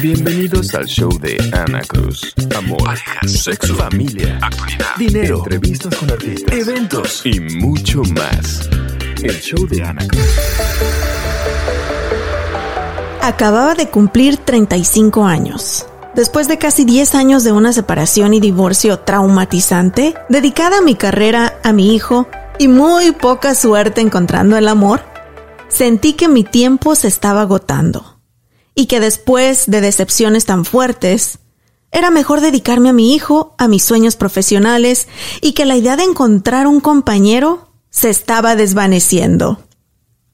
Bienvenidos 0.00 0.74
al 0.74 0.86
show 0.86 1.10
de 1.18 1.36
Ana 1.52 1.80
Cruz. 1.82 2.34
Amor, 2.56 2.96
sexo, 3.26 3.74
familia, 3.74 4.38
actualidad, 4.40 4.96
dinero, 4.96 5.38
entrevistas 5.38 5.94
con 5.96 6.10
artistas, 6.10 6.56
eventos 6.56 7.22
y 7.26 7.40
mucho 7.40 8.02
más. 8.14 8.70
El 9.22 9.38
show 9.40 9.66
de 9.66 9.82
Ana 9.82 10.06
Cruz. 10.08 10.24
Acababa 13.22 13.74
de 13.74 13.88
cumplir 13.88 14.38
35 14.38 15.24
años. 15.26 15.86
Después 16.14 16.48
de 16.48 16.56
casi 16.56 16.86
10 16.86 17.14
años 17.16 17.44
de 17.44 17.52
una 17.52 17.74
separación 17.74 18.32
y 18.32 18.40
divorcio 18.40 19.00
traumatizante, 19.00 20.14
dedicada 20.30 20.78
a 20.78 20.82
mi 20.82 20.94
carrera, 20.94 21.58
a 21.62 21.72
mi 21.72 21.94
hijo 21.94 22.28
y 22.58 22.68
muy 22.68 23.12
poca 23.12 23.54
suerte 23.54 24.00
encontrando 24.00 24.56
el 24.56 24.68
amor, 24.68 25.02
sentí 25.68 26.14
que 26.14 26.28
mi 26.28 26.44
tiempo 26.44 26.94
se 26.94 27.08
estaba 27.08 27.42
agotando 27.42 28.20
y 28.74 28.86
que 28.86 29.00
después 29.00 29.64
de 29.66 29.80
decepciones 29.80 30.44
tan 30.44 30.64
fuertes, 30.64 31.38
era 31.90 32.10
mejor 32.10 32.40
dedicarme 32.40 32.90
a 32.90 32.92
mi 32.92 33.14
hijo, 33.14 33.54
a 33.58 33.68
mis 33.68 33.82
sueños 33.82 34.16
profesionales 34.16 35.08
y 35.40 35.52
que 35.52 35.64
la 35.64 35.76
idea 35.76 35.96
de 35.96 36.04
encontrar 36.04 36.66
un 36.66 36.80
compañero 36.80 37.70
se 37.90 38.10
estaba 38.10 38.54
desvaneciendo. 38.54 39.65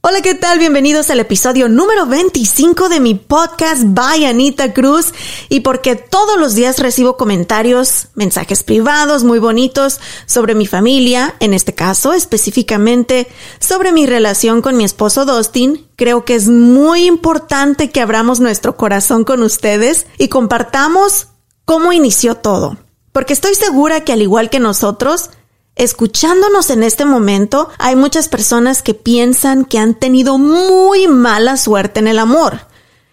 Hola, 0.04 0.20
¿qué 0.20 0.34
tal? 0.34 0.58
Bienvenidos 0.58 1.10
al 1.10 1.20
episodio 1.20 1.68
número 1.68 2.06
25 2.06 2.88
de 2.88 2.98
mi 2.98 3.14
podcast 3.14 3.82
by 3.84 4.24
Anita 4.24 4.72
Cruz. 4.72 5.14
Y 5.48 5.60
porque 5.60 5.94
todos 5.94 6.40
los 6.40 6.56
días 6.56 6.80
recibo 6.80 7.16
comentarios, 7.16 8.08
mensajes 8.16 8.64
privados 8.64 9.22
muy 9.22 9.38
bonitos 9.38 10.00
sobre 10.26 10.56
mi 10.56 10.66
familia, 10.66 11.36
en 11.38 11.54
este 11.54 11.76
caso 11.76 12.14
específicamente 12.14 13.28
sobre 13.60 13.92
mi 13.92 14.06
relación 14.06 14.60
con 14.60 14.76
mi 14.76 14.82
esposo 14.82 15.24
Dustin, 15.24 15.86
creo 15.94 16.24
que 16.24 16.34
es 16.34 16.48
muy 16.48 17.06
importante 17.06 17.90
que 17.90 18.00
abramos 18.00 18.40
nuestro 18.40 18.76
corazón 18.76 19.22
con 19.22 19.40
ustedes 19.44 20.08
y 20.18 20.26
compartamos 20.26 21.28
cómo 21.64 21.92
inició 21.92 22.34
todo. 22.34 22.76
Porque 23.12 23.34
estoy 23.34 23.54
segura 23.54 24.00
que 24.00 24.12
al 24.12 24.22
igual 24.22 24.50
que 24.50 24.58
nosotros, 24.58 25.30
Escuchándonos 25.74 26.70
en 26.70 26.82
este 26.82 27.04
momento, 27.04 27.70
hay 27.78 27.96
muchas 27.96 28.28
personas 28.28 28.82
que 28.82 28.94
piensan 28.94 29.64
que 29.64 29.78
han 29.78 29.94
tenido 29.94 30.38
muy 30.38 31.08
mala 31.08 31.56
suerte 31.56 32.00
en 32.00 32.08
el 32.08 32.18
amor, 32.18 32.60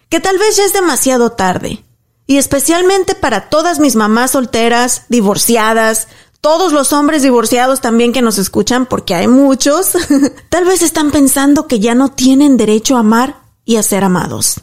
que 0.08 0.20
tal 0.20 0.38
vez 0.38 0.56
ya 0.56 0.64
es 0.64 0.72
demasiado 0.72 1.32
tarde. 1.32 1.84
Y 2.26 2.36
especialmente 2.36 3.14
para 3.14 3.48
todas 3.48 3.80
mis 3.80 3.96
mamás 3.96 4.32
solteras, 4.32 5.04
divorciadas, 5.08 6.08
todos 6.40 6.72
los 6.72 6.92
hombres 6.92 7.22
divorciados 7.22 7.80
también 7.80 8.12
que 8.12 8.22
nos 8.22 8.38
escuchan, 8.38 8.86
porque 8.86 9.14
hay 9.14 9.26
muchos, 9.26 9.92
tal 10.48 10.64
vez 10.64 10.82
están 10.82 11.10
pensando 11.10 11.66
que 11.66 11.80
ya 11.80 11.94
no 11.94 12.10
tienen 12.10 12.56
derecho 12.56 12.96
a 12.96 13.00
amar 13.00 13.42
y 13.64 13.76
a 13.76 13.82
ser 13.82 14.04
amados. 14.04 14.60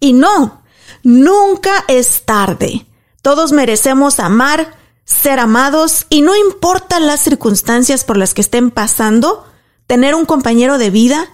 Y 0.00 0.12
no, 0.12 0.62
nunca 1.02 1.84
es 1.88 2.22
tarde. 2.24 2.86
Todos 3.22 3.52
merecemos 3.52 4.20
amar, 4.20 4.76
ser 5.04 5.38
amados 5.38 6.06
y 6.08 6.22
no 6.22 6.36
importa 6.36 7.00
las 7.00 7.20
circunstancias 7.20 8.04
por 8.04 8.16
las 8.16 8.34
que 8.34 8.40
estén 8.40 8.70
pasando, 8.70 9.44
tener 9.86 10.14
un 10.14 10.24
compañero 10.24 10.78
de 10.78 10.90
vida 10.90 11.28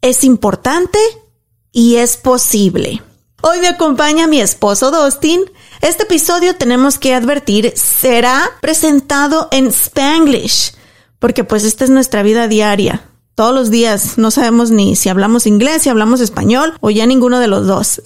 es 0.00 0.24
importante 0.24 0.98
y 1.72 1.96
es 1.96 2.16
posible. 2.16 3.02
Hoy 3.42 3.60
me 3.60 3.68
acompaña 3.68 4.26
mi 4.26 4.40
esposo 4.40 4.90
Dustin. 4.90 5.42
Este 5.80 6.04
episodio 6.04 6.56
tenemos 6.56 6.98
que 6.98 7.14
advertir 7.14 7.72
será 7.76 8.50
presentado 8.60 9.48
en 9.50 9.68
Spanglish, 9.68 10.72
porque 11.18 11.44
pues 11.44 11.64
esta 11.64 11.84
es 11.84 11.90
nuestra 11.90 12.22
vida 12.22 12.48
diaria. 12.48 13.02
Todos 13.34 13.54
los 13.54 13.70
días 13.70 14.16
no 14.16 14.30
sabemos 14.30 14.70
ni 14.70 14.96
si 14.96 15.10
hablamos 15.10 15.46
inglés, 15.46 15.82
si 15.82 15.90
hablamos 15.90 16.22
español 16.22 16.74
o 16.80 16.88
ya 16.88 17.04
ninguno 17.04 17.38
de 17.38 17.48
los 17.48 17.66
dos. 17.66 18.00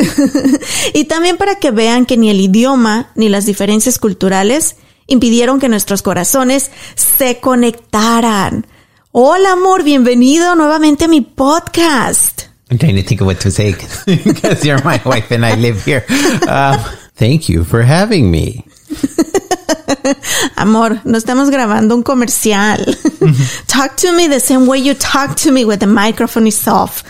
y 0.92 1.04
también 1.04 1.36
para 1.36 1.54
que 1.54 1.70
vean 1.70 2.04
que 2.04 2.16
ni 2.16 2.30
el 2.30 2.40
idioma 2.40 3.12
ni 3.14 3.28
las 3.28 3.46
diferencias 3.46 4.00
culturales 4.00 4.76
impidieron 5.10 5.60
que 5.60 5.68
nuestros 5.68 6.00
corazones 6.02 6.70
se 6.94 7.40
conectaran. 7.40 8.66
Hola 9.12 9.52
amor, 9.52 9.82
bienvenido 9.82 10.54
nuevamente 10.54 11.04
a 11.04 11.08
mi 11.08 11.20
podcast. 11.20 12.42
I'm 12.70 12.78
trying 12.78 12.96
to 12.96 13.02
think 13.02 13.20
of 13.20 13.26
what 13.26 13.40
to 13.40 13.50
say 13.50 13.74
because 14.06 14.64
you're 14.64 14.80
my 14.84 15.00
wife 15.04 15.34
and 15.34 15.44
I 15.44 15.56
live 15.56 15.84
here. 15.84 16.04
Um, 16.48 16.78
thank 17.16 17.48
you 17.48 17.64
for 17.64 17.82
having 17.82 18.30
me. 18.30 18.64
Amor, 20.56 21.00
no 21.04 21.18
estamos 21.18 21.50
grabando 21.50 21.96
un 21.96 22.04
comercial. 22.04 22.84
talk 23.66 23.96
to 23.96 24.12
me 24.12 24.28
the 24.28 24.38
same 24.38 24.68
way 24.68 24.78
you 24.78 24.94
talk 24.94 25.34
to 25.36 25.50
me 25.50 25.64
with 25.64 25.80
the 25.80 25.88
microphone 25.88 26.46
is 26.46 26.68
off. 26.68 27.02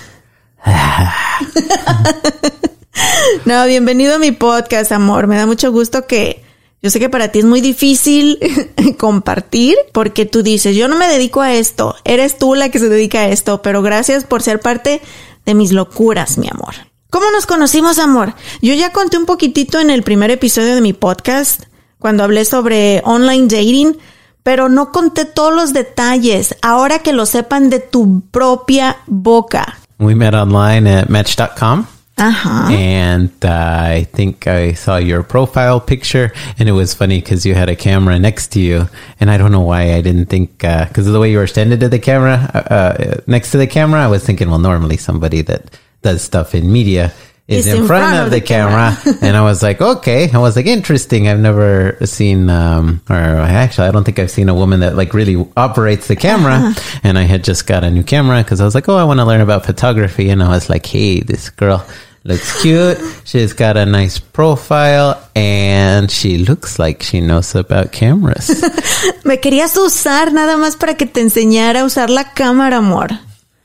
no, 3.44 3.67
bienvenido 3.67 4.15
a 4.15 4.19
mi 4.19 4.32
podcast, 4.32 4.93
amor. 4.93 5.27
Me 5.27 5.37
da 5.37 5.44
mucho 5.44 5.71
gusto 5.71 6.06
que 6.06 6.43
yo 6.82 6.91
sé 6.91 6.98
que 6.98 7.10
para 7.10 7.28
ti 7.28 7.41
es 7.41 7.44
muy 7.44 7.60
difícil 7.60 8.38
compartir 8.98 9.76
porque 9.92 10.26
tú 10.26 10.42
dices, 10.42 10.74
yo 10.76 10.88
no 10.88 10.96
me 10.96 11.08
dedico 11.08 11.42
a 11.42 11.52
esto, 11.52 11.94
eres 12.04 12.38
tú 12.38 12.54
la 12.54 12.70
que 12.70 12.78
se 12.78 12.88
dedica 12.88 13.20
a 13.20 13.28
esto, 13.28 13.62
pero 13.62 13.82
gracias 13.82 14.24
por 14.24 14.42
ser 14.42 14.60
parte 14.60 15.02
de 15.44 15.54
mis 15.54 15.72
locuras, 15.72 16.38
mi 16.38 16.48
amor. 16.48 16.74
¿Cómo 17.10 17.26
nos 17.32 17.46
conocimos, 17.46 17.98
amor? 17.98 18.34
Yo 18.62 18.72
ya 18.74 18.92
conté 18.92 19.19
un 19.19 19.26
poquitito 19.26 19.80
en 19.80 19.90
el 19.90 20.04
primer 20.04 20.30
episodio 20.30 20.74
de 20.74 20.80
mi 20.80 20.92
podcast, 20.92 21.64
cuando 21.98 22.22
hablé 22.22 22.44
sobre 22.44 23.02
online 23.04 23.48
dating, 23.48 23.98
pero 24.42 24.69
no 24.69 24.92
conté 24.92 25.24
todos 25.24 25.54
los 25.54 25.72
detalles. 25.72 26.56
Ahora 26.62 27.00
que 27.00 27.12
lo 27.12 27.26
sepan 27.26 27.69
de 27.69 27.80
tu 27.80 28.22
propia 28.30 28.98
boca. 29.06 29.76
We 29.98 30.14
met 30.14 30.34
online 30.34 30.88
at 30.88 31.08
match.com. 31.08 31.84
Uh-huh. 32.20 32.70
And 32.70 33.32
uh, 33.42 33.48
I 33.48 34.04
think 34.12 34.47
I 34.47 34.75
saw 34.75 34.98
your 34.98 35.22
profile 35.22 35.81
picture, 35.81 36.32
and 36.58 36.69
it 36.69 36.72
was 36.72 36.92
funny 36.92 37.19
because 37.19 37.47
you 37.47 37.54
had 37.54 37.70
a 37.70 37.76
camera 37.76 38.19
next 38.19 38.48
to 38.53 38.60
you, 38.60 38.88
and 39.19 39.31
I 39.31 39.38
don't 39.38 39.53
know 39.53 39.62
why 39.62 39.94
I 39.94 40.03
didn't 40.03 40.26
think 40.26 40.58
because 40.58 41.06
of 41.06 41.14
the 41.14 41.20
way 41.20 41.31
you 41.31 41.38
were 41.38 41.47
standing 41.47 41.81
to 41.81 41.88
the 41.88 41.98
camera 41.98 42.50
uh, 42.54 42.58
uh, 42.58 43.20
next 43.26 43.53
to 43.53 43.58
the 43.58 43.66
camera. 43.66 44.00
I 44.00 44.08
was 44.08 44.25
thinking, 44.25 44.50
well, 44.50 44.58
normally 44.58 44.98
somebody 44.98 45.41
that 45.42 45.78
does 46.03 46.22
stuff 46.22 46.54
in 46.54 46.70
media 46.70 47.12
is 47.48 47.66
in, 47.66 47.78
in, 47.78 47.86
front, 47.86 48.03
front 48.03 48.19
of, 48.19 48.25
of, 48.26 48.31
the, 48.31 48.41
the 48.41 48.47
camera, 48.47 48.97
camera. 49.02 49.19
and 49.22 49.37
I 49.37 49.42
was 49.42 49.62
like, 49.62 49.81
okay. 49.81 50.31
I 50.31 50.38
was 50.38 50.56
like, 50.56 50.66
interesting. 50.66 51.26
I've 51.26 51.41
never 51.41 51.97
seen, 52.04 52.48
um, 52.48 53.02
or 53.10 53.16
actually, 53.16 53.88
I 53.88 53.91
don't 53.91 54.04
think 54.04 54.19
I've 54.19 54.31
seen 54.31 54.48
a 54.48 54.54
woman 54.54 54.81
that 54.81 54.94
like 54.94 55.14
really 55.14 55.44
operates 55.56 56.06
the 56.06 56.16
camera. 56.16 56.54
Uh-huh. 56.54 57.00
And 57.02 57.19
I 57.19 57.22
had 57.22 57.42
just 57.42 57.66
got 57.66 57.82
a 57.82 57.91
new 57.91 58.04
camera 58.04 58.42
because 58.42 58.60
I 58.60 58.64
was 58.64 58.75
like, 58.75 58.88
oh, 58.88 58.97
I 58.97 59.04
want 59.04 59.19
to 59.20 59.25
learn 59.25 59.41
about 59.41 59.66
photography, 59.66 60.31
and 60.31 60.42
I 60.42 60.50
was 60.50 60.69
like, 60.69 60.87
hey, 60.87 61.20
this 61.20 61.50
girl 61.50 61.84
looks 62.30 62.62
cute. 62.62 62.98
She's 63.24 63.52
got 63.52 63.76
a 63.76 63.84
nice 63.84 64.18
profile 64.18 65.20
and 65.34 66.10
she 66.10 66.38
looks 66.38 66.78
like 66.78 67.02
she 67.02 67.20
knows 67.20 67.54
about 67.54 67.92
cameras. 67.92 68.48
Me 69.24 69.36
querías 69.38 69.76
usar 69.76 70.32
nada 70.32 70.56
más 70.56 70.76
para 70.76 70.94
que 70.94 71.06
te 71.06 71.20
enseñara 71.20 71.80
a 71.80 71.84
usar 71.84 72.08
la 72.08 72.32
cámara, 72.34 72.78
amor. 72.78 73.08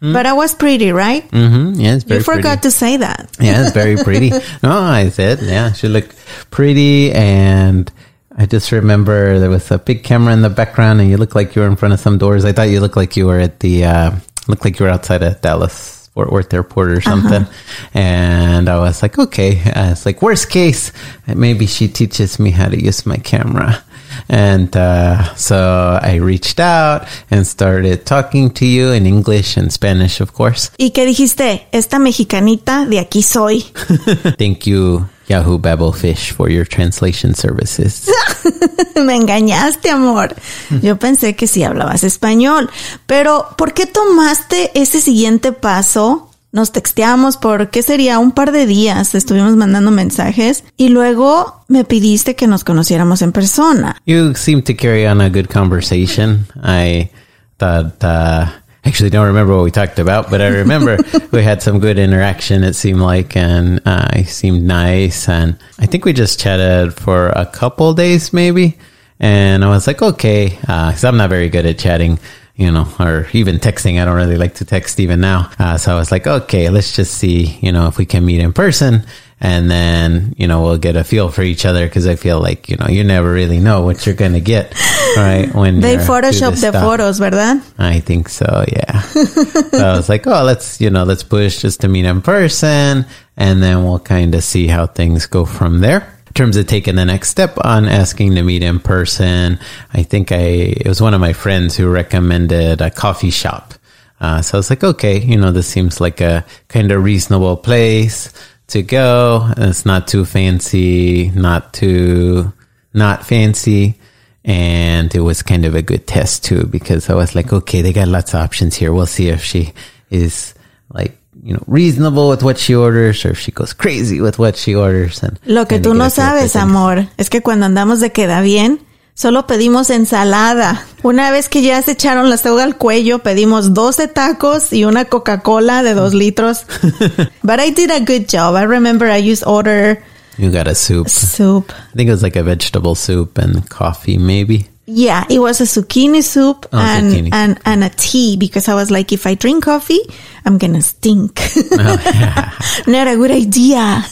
Mm. 0.01 0.13
But 0.13 0.25
I 0.25 0.33
was 0.33 0.55
pretty, 0.55 0.91
right? 0.91 1.23
Mm-hmm. 1.31 1.79
Yeah, 1.79 1.95
it's 1.95 2.03
very 2.03 2.19
You 2.19 2.23
forgot 2.23 2.61
pretty. 2.61 2.61
to 2.61 2.71
say 2.71 2.97
that. 2.97 3.29
Yeah, 3.39 3.61
it's 3.63 3.71
very 3.71 3.95
pretty. 3.95 4.29
no, 4.63 4.71
I 4.77 5.09
said, 5.09 5.39
yeah, 5.41 5.71
she 5.71 5.87
looked 5.87 6.15
pretty 6.51 7.11
and 7.11 7.89
I 8.37 8.45
just 8.45 8.71
remember 8.71 9.39
there 9.39 9.49
was 9.49 9.71
a 9.71 9.77
big 9.77 10.03
camera 10.03 10.33
in 10.33 10.41
the 10.41 10.49
background 10.49 10.99
and 10.99 11.09
you 11.09 11.17
looked 11.17 11.35
like 11.35 11.55
you 11.55 11.61
were 11.61 11.67
in 11.69 11.77
front 11.77 11.93
of 11.93 11.99
some 11.99 12.17
doors. 12.17 12.43
I 12.43 12.51
thought 12.51 12.69
you 12.69 12.81
looked 12.81 12.97
like 12.97 13.15
you 13.15 13.27
were 13.27 13.39
at 13.39 13.61
the, 13.61 13.85
uh, 13.85 14.11
looked 14.47 14.65
like 14.65 14.77
you 14.79 14.85
were 14.85 14.91
outside 14.91 15.23
of 15.23 15.39
Dallas 15.41 16.04
Fort 16.15 16.31
Worth 16.31 16.53
Airport 16.53 16.91
or 16.91 17.01
something. 17.01 17.43
Uh-huh. 17.43 17.89
And 17.93 18.69
I 18.69 18.79
was 18.79 19.01
like, 19.01 19.19
okay. 19.19 19.59
Uh, 19.59 19.91
it's 19.91 20.05
like, 20.05 20.21
worst 20.21 20.49
case, 20.49 20.93
maybe 21.27 21.65
she 21.67 21.89
teaches 21.89 22.39
me 22.39 22.51
how 22.51 22.69
to 22.69 22.81
use 22.81 23.05
my 23.05 23.17
camera. 23.17 23.83
And 24.27 24.75
uh, 24.75 25.35
so 25.35 25.99
I 26.01 26.15
reached 26.15 26.59
out 26.59 27.07
and 27.29 27.45
started 27.45 28.05
talking 28.05 28.51
to 28.51 28.65
you 28.65 28.91
in 28.91 29.05
English 29.05 29.57
and 29.57 29.71
Spanish, 29.71 30.21
of 30.21 30.33
course. 30.33 30.71
¿Y 30.77 30.91
qué 30.91 31.05
dijiste? 31.05 31.67
Esta 31.71 31.99
mexicanita 31.99 32.85
de 32.85 32.99
aquí 32.99 33.23
soy. 33.23 33.61
Thank 34.37 34.65
you, 34.67 35.07
Yahoo 35.27 35.57
Babblefish, 35.57 36.31
for 36.31 36.49
your 36.49 36.65
translation 36.65 37.33
services. 37.33 38.09
Me 38.95 39.15
engañaste, 39.15 39.89
amor. 39.89 40.35
Yo 40.81 40.97
pensé 40.97 41.35
que 41.35 41.47
sí 41.47 41.63
hablabas 41.63 42.03
español. 42.03 42.69
Pero, 43.05 43.47
¿por 43.57 43.73
qué 43.73 43.85
tomaste 43.85 44.71
ese 44.73 45.01
siguiente 45.01 45.51
paso? 45.51 46.29
Nos 46.55 46.71
texteamos 46.71 47.35
por, 47.35 47.69
¿qué 47.69 47.83
sería? 47.83 48.17
Un 48.17 48.31
par 48.31 48.53
de 48.53 48.65
días. 48.65 49.13
Estuvimos 49.13 49.57
mandando 49.57 49.91
mensajes 49.91 50.63
y 50.77 50.87
luego 50.87 51.65
me 51.67 51.83
pidiste 51.83 52.37
que 52.37 52.47
nos 52.47 52.63
conociéramos 52.63 53.21
en 53.21 53.33
persona. 53.33 53.97
You 54.05 54.33
seem 54.35 54.61
to 54.61 54.73
carry 54.73 55.05
on 55.05 55.19
a 55.19 55.27
good 55.27 55.49
conversation. 55.49 56.47
I 56.63 57.09
thought, 57.57 58.01
uh, 58.01 58.45
actually 58.85 59.09
don't 59.09 59.27
remember 59.27 59.53
what 59.53 59.65
we 59.65 59.71
talked 59.71 59.99
about, 59.99 60.29
but 60.29 60.39
I 60.39 60.47
remember 60.47 60.97
we 61.33 61.43
had 61.43 61.61
some 61.61 61.79
good 61.79 61.99
interaction, 61.99 62.63
it 62.63 62.75
seemed 62.75 63.01
like, 63.01 63.35
and 63.35 63.81
uh, 63.85 64.07
I 64.11 64.23
seemed 64.23 64.63
nice. 64.63 65.27
And 65.27 65.57
I 65.77 65.87
think 65.87 66.05
we 66.05 66.13
just 66.13 66.39
chatted 66.39 66.93
for 66.93 67.33
a 67.35 67.45
couple 67.45 67.93
days, 67.93 68.31
maybe. 68.31 68.77
And 69.19 69.65
I 69.65 69.67
was 69.67 69.87
like, 69.87 70.01
okay, 70.01 70.57
because 70.61 71.03
I'm 71.03 71.17
not 71.17 71.29
very 71.29 71.49
good 71.49 71.65
at 71.65 71.77
chatting. 71.77 72.17
You 72.55 72.71
know, 72.71 72.87
or 72.99 73.27
even 73.33 73.59
texting. 73.59 74.01
I 74.01 74.05
don't 74.05 74.15
really 74.15 74.37
like 74.37 74.55
to 74.55 74.65
text 74.65 74.99
even 75.01 75.19
now. 75.19 75.51
Uh, 75.59 75.77
so 75.77 75.93
I 75.93 75.95
was 75.99 76.09
like, 76.09 76.25
okay, 76.25 76.69
let's 76.69 76.95
just 76.95 77.13
see, 77.13 77.59
you 77.61 77.73
know, 77.73 77.87
if 77.87 77.97
we 77.97 78.05
can 78.05 78.25
meet 78.25 78.39
in 78.39 78.53
person 78.53 79.03
and 79.41 79.69
then 79.69 80.33
you 80.37 80.47
know 80.47 80.61
we'll 80.61 80.77
get 80.77 80.95
a 80.95 81.03
feel 81.03 81.29
for 81.29 81.41
each 81.41 81.65
other 81.65 81.85
because 81.85 82.07
I 82.07 82.15
feel 82.15 82.39
like 82.39 82.69
you 82.69 82.77
know 82.77 82.87
you 82.87 83.03
never 83.03 83.31
really 83.31 83.59
know 83.59 83.81
what 83.81 84.05
you're 84.05 84.15
gonna 84.15 84.39
get 84.39 84.73
right 85.17 85.53
when 85.53 85.81
They 85.81 85.97
Photoshop 85.97 86.51
the 86.51 86.71
stuff. 86.71 86.75
fotos, 86.75 87.19
¿verdad? 87.19 87.61
I 87.77 87.99
think 87.99 88.29
so, 88.29 88.65
yeah. 88.71 89.01
so 89.01 89.85
I 89.85 89.97
was 89.97 90.09
like, 90.09 90.25
oh, 90.27 90.43
let's 90.43 90.79
you 90.79 90.89
know 90.89 91.03
let's 91.03 91.23
push 91.23 91.61
just 91.61 91.81
to 91.81 91.87
meet 91.87 92.05
in 92.05 92.21
person, 92.21 93.05
and 93.37 93.61
then 93.61 93.83
we'll 93.83 93.99
kind 93.99 94.33
of 94.35 94.43
see 94.43 94.67
how 94.67 94.87
things 94.87 95.25
go 95.25 95.45
from 95.45 95.81
there. 95.81 96.14
Terms 96.35 96.57
of 96.57 96.67
taking 96.67 96.95
the 96.95 97.05
next 97.05 97.29
step 97.29 97.57
on 97.63 97.85
asking 97.85 98.35
to 98.35 98.43
meet 98.43 98.61
in 98.61 98.79
person, 98.79 99.57
I 99.93 100.03
think 100.03 100.31
I 100.31 100.75
it 100.83 100.87
was 100.87 101.01
one 101.01 101.13
of 101.13 101.21
my 101.21 101.33
friends 101.33 101.77
who 101.77 101.89
recommended 101.89 102.81
a 102.81 102.91
coffee 102.91 103.31
shop. 103.31 103.73
Uh, 104.19 104.41
so 104.41 104.57
I 104.57 104.59
was 104.59 104.69
like, 104.69 104.83
okay, 104.83 105.19
you 105.19 105.37
know, 105.37 105.51
this 105.51 105.67
seems 105.67 106.01
like 106.01 106.19
a 106.19 106.45
kind 106.67 106.91
of 106.91 107.03
reasonable 107.03 107.55
place 107.55 108.33
to 108.67 108.81
go. 108.81 109.49
It's 109.57 109.85
not 109.85 110.07
too 110.07 110.25
fancy, 110.25 111.31
not 111.31 111.73
too 111.73 112.51
not 112.93 113.25
fancy. 113.25 113.95
And 114.43 115.13
it 115.15 115.21
was 115.21 115.41
kind 115.41 115.65
of 115.65 115.73
a 115.73 115.81
good 115.81 116.05
test 116.05 116.43
too, 116.43 116.65
because 116.67 117.09
I 117.09 117.15
was 117.15 117.33
like, 117.33 117.51
okay, 117.51 117.81
they 117.81 117.93
got 117.93 118.07
lots 118.07 118.33
of 118.33 118.41
options 118.41 118.75
here. 118.75 118.93
We'll 118.93 119.05
see 119.05 119.29
if 119.29 119.43
she 119.43 119.73
is 120.09 120.53
like, 120.89 121.17
you 121.43 121.53
know, 121.53 121.63
reasonable 121.67 122.29
with 122.29 122.43
what 122.43 122.57
she 122.57 122.73
orders 122.75 123.25
or 123.25 123.31
if 123.31 123.39
she 123.39 123.51
goes 123.51 123.73
crazy 123.73 124.19
with 124.21 124.37
what 124.39 124.55
she 124.55 124.75
orders. 124.75 125.21
And 125.23 125.37
Lo 125.45 125.65
que 125.67 125.79
tú 125.79 125.93
no 125.93 126.09
sabes, 126.09 126.55
amor, 126.55 127.07
es 127.17 127.29
que 127.29 127.41
cuando 127.41 127.65
andamos 127.65 127.99
de 127.99 128.11
queda 128.11 128.41
bien, 128.41 128.79
solo 129.13 129.45
pedimos 129.47 129.89
ensalada. 129.89 130.83
Una 131.03 131.31
vez 131.31 131.47
que 131.49 131.61
ya 131.61 131.81
se 131.81 131.91
echaron 131.91 132.29
la 132.29 132.37
soga 132.37 132.63
al 132.63 132.77
cuello, 132.77 133.19
pedimos 133.19 133.73
12 133.73 134.07
tacos 134.07 134.73
y 134.73 134.85
una 134.85 135.05
Coca-Cola 135.05 135.83
de 135.83 135.93
dos 135.93 136.13
litros. 136.13 136.65
But 137.43 137.59
I 137.59 137.71
did 137.71 137.91
a 137.91 137.99
good 137.99 138.27
job. 138.27 138.55
I 138.55 138.65
remember 138.65 139.07
I 139.09 139.17
used 139.19 139.43
order 139.45 140.01
You 140.37 140.51
got 140.51 140.67
a 140.67 140.75
soup. 140.75 141.07
soup. 141.07 141.71
I 141.71 141.95
think 141.95 142.09
it 142.09 142.11
was 142.11 142.21
like 142.23 142.35
a 142.35 142.43
vegetable 142.43 142.95
soup 142.95 143.37
and 143.37 143.69
coffee, 143.69 144.17
maybe. 144.17 144.67
Yeah, 144.87 145.25
it 145.29 145.39
was 145.39 145.61
a 145.61 145.65
zucchini 145.65 146.21
soup 146.21 146.67
Oh, 146.71 146.77
and, 146.77 147.11
zucchini. 147.11 147.29
and 147.33 147.57
and 147.65 147.83
a 147.83 147.89
tea 147.89 148.37
because 148.37 148.67
I 148.69 148.75
was 148.75 148.91
like, 148.91 149.11
if 149.11 149.25
I 149.25 149.35
drink 149.35 149.63
coffee, 149.65 150.01
I'm 150.45 150.57
gonna 150.59 150.81
stink. 150.81 151.39
Not 152.87 153.07
a 153.07 153.15
good 153.15 153.31
idea. 153.31 154.05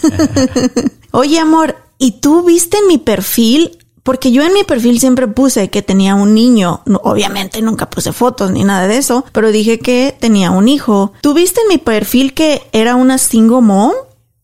Oye, 1.11 1.37
amor, 1.39 1.75
¿y 1.99 2.13
tú 2.21 2.43
viste 2.43 2.77
en 2.77 2.87
mi 2.87 2.97
perfil? 2.97 3.77
Porque 4.01 4.31
yo 4.31 4.43
en 4.43 4.51
mi 4.53 4.63
perfil 4.63 4.99
siempre 4.99 5.27
puse 5.27 5.69
que 5.69 5.81
tenía 5.81 6.15
un 6.15 6.33
niño. 6.33 6.81
No, 6.85 6.99
obviamente 7.03 7.61
nunca 7.61 7.89
puse 7.89 8.11
fotos 8.11 8.51
ni 8.51 8.63
nada 8.63 8.87
de 8.87 8.97
eso, 8.97 9.23
pero 9.31 9.51
dije 9.51 9.79
que 9.79 10.13
tenía 10.19 10.51
un 10.51 10.67
hijo. 10.67 11.13
¿Tú 11.21 11.33
viste 11.33 11.61
en 11.61 11.67
mi 11.69 11.77
perfil 11.77 12.33
que 12.33 12.63
era 12.73 12.95
una 12.95 13.17
single 13.17 13.61
mom? 13.61 13.93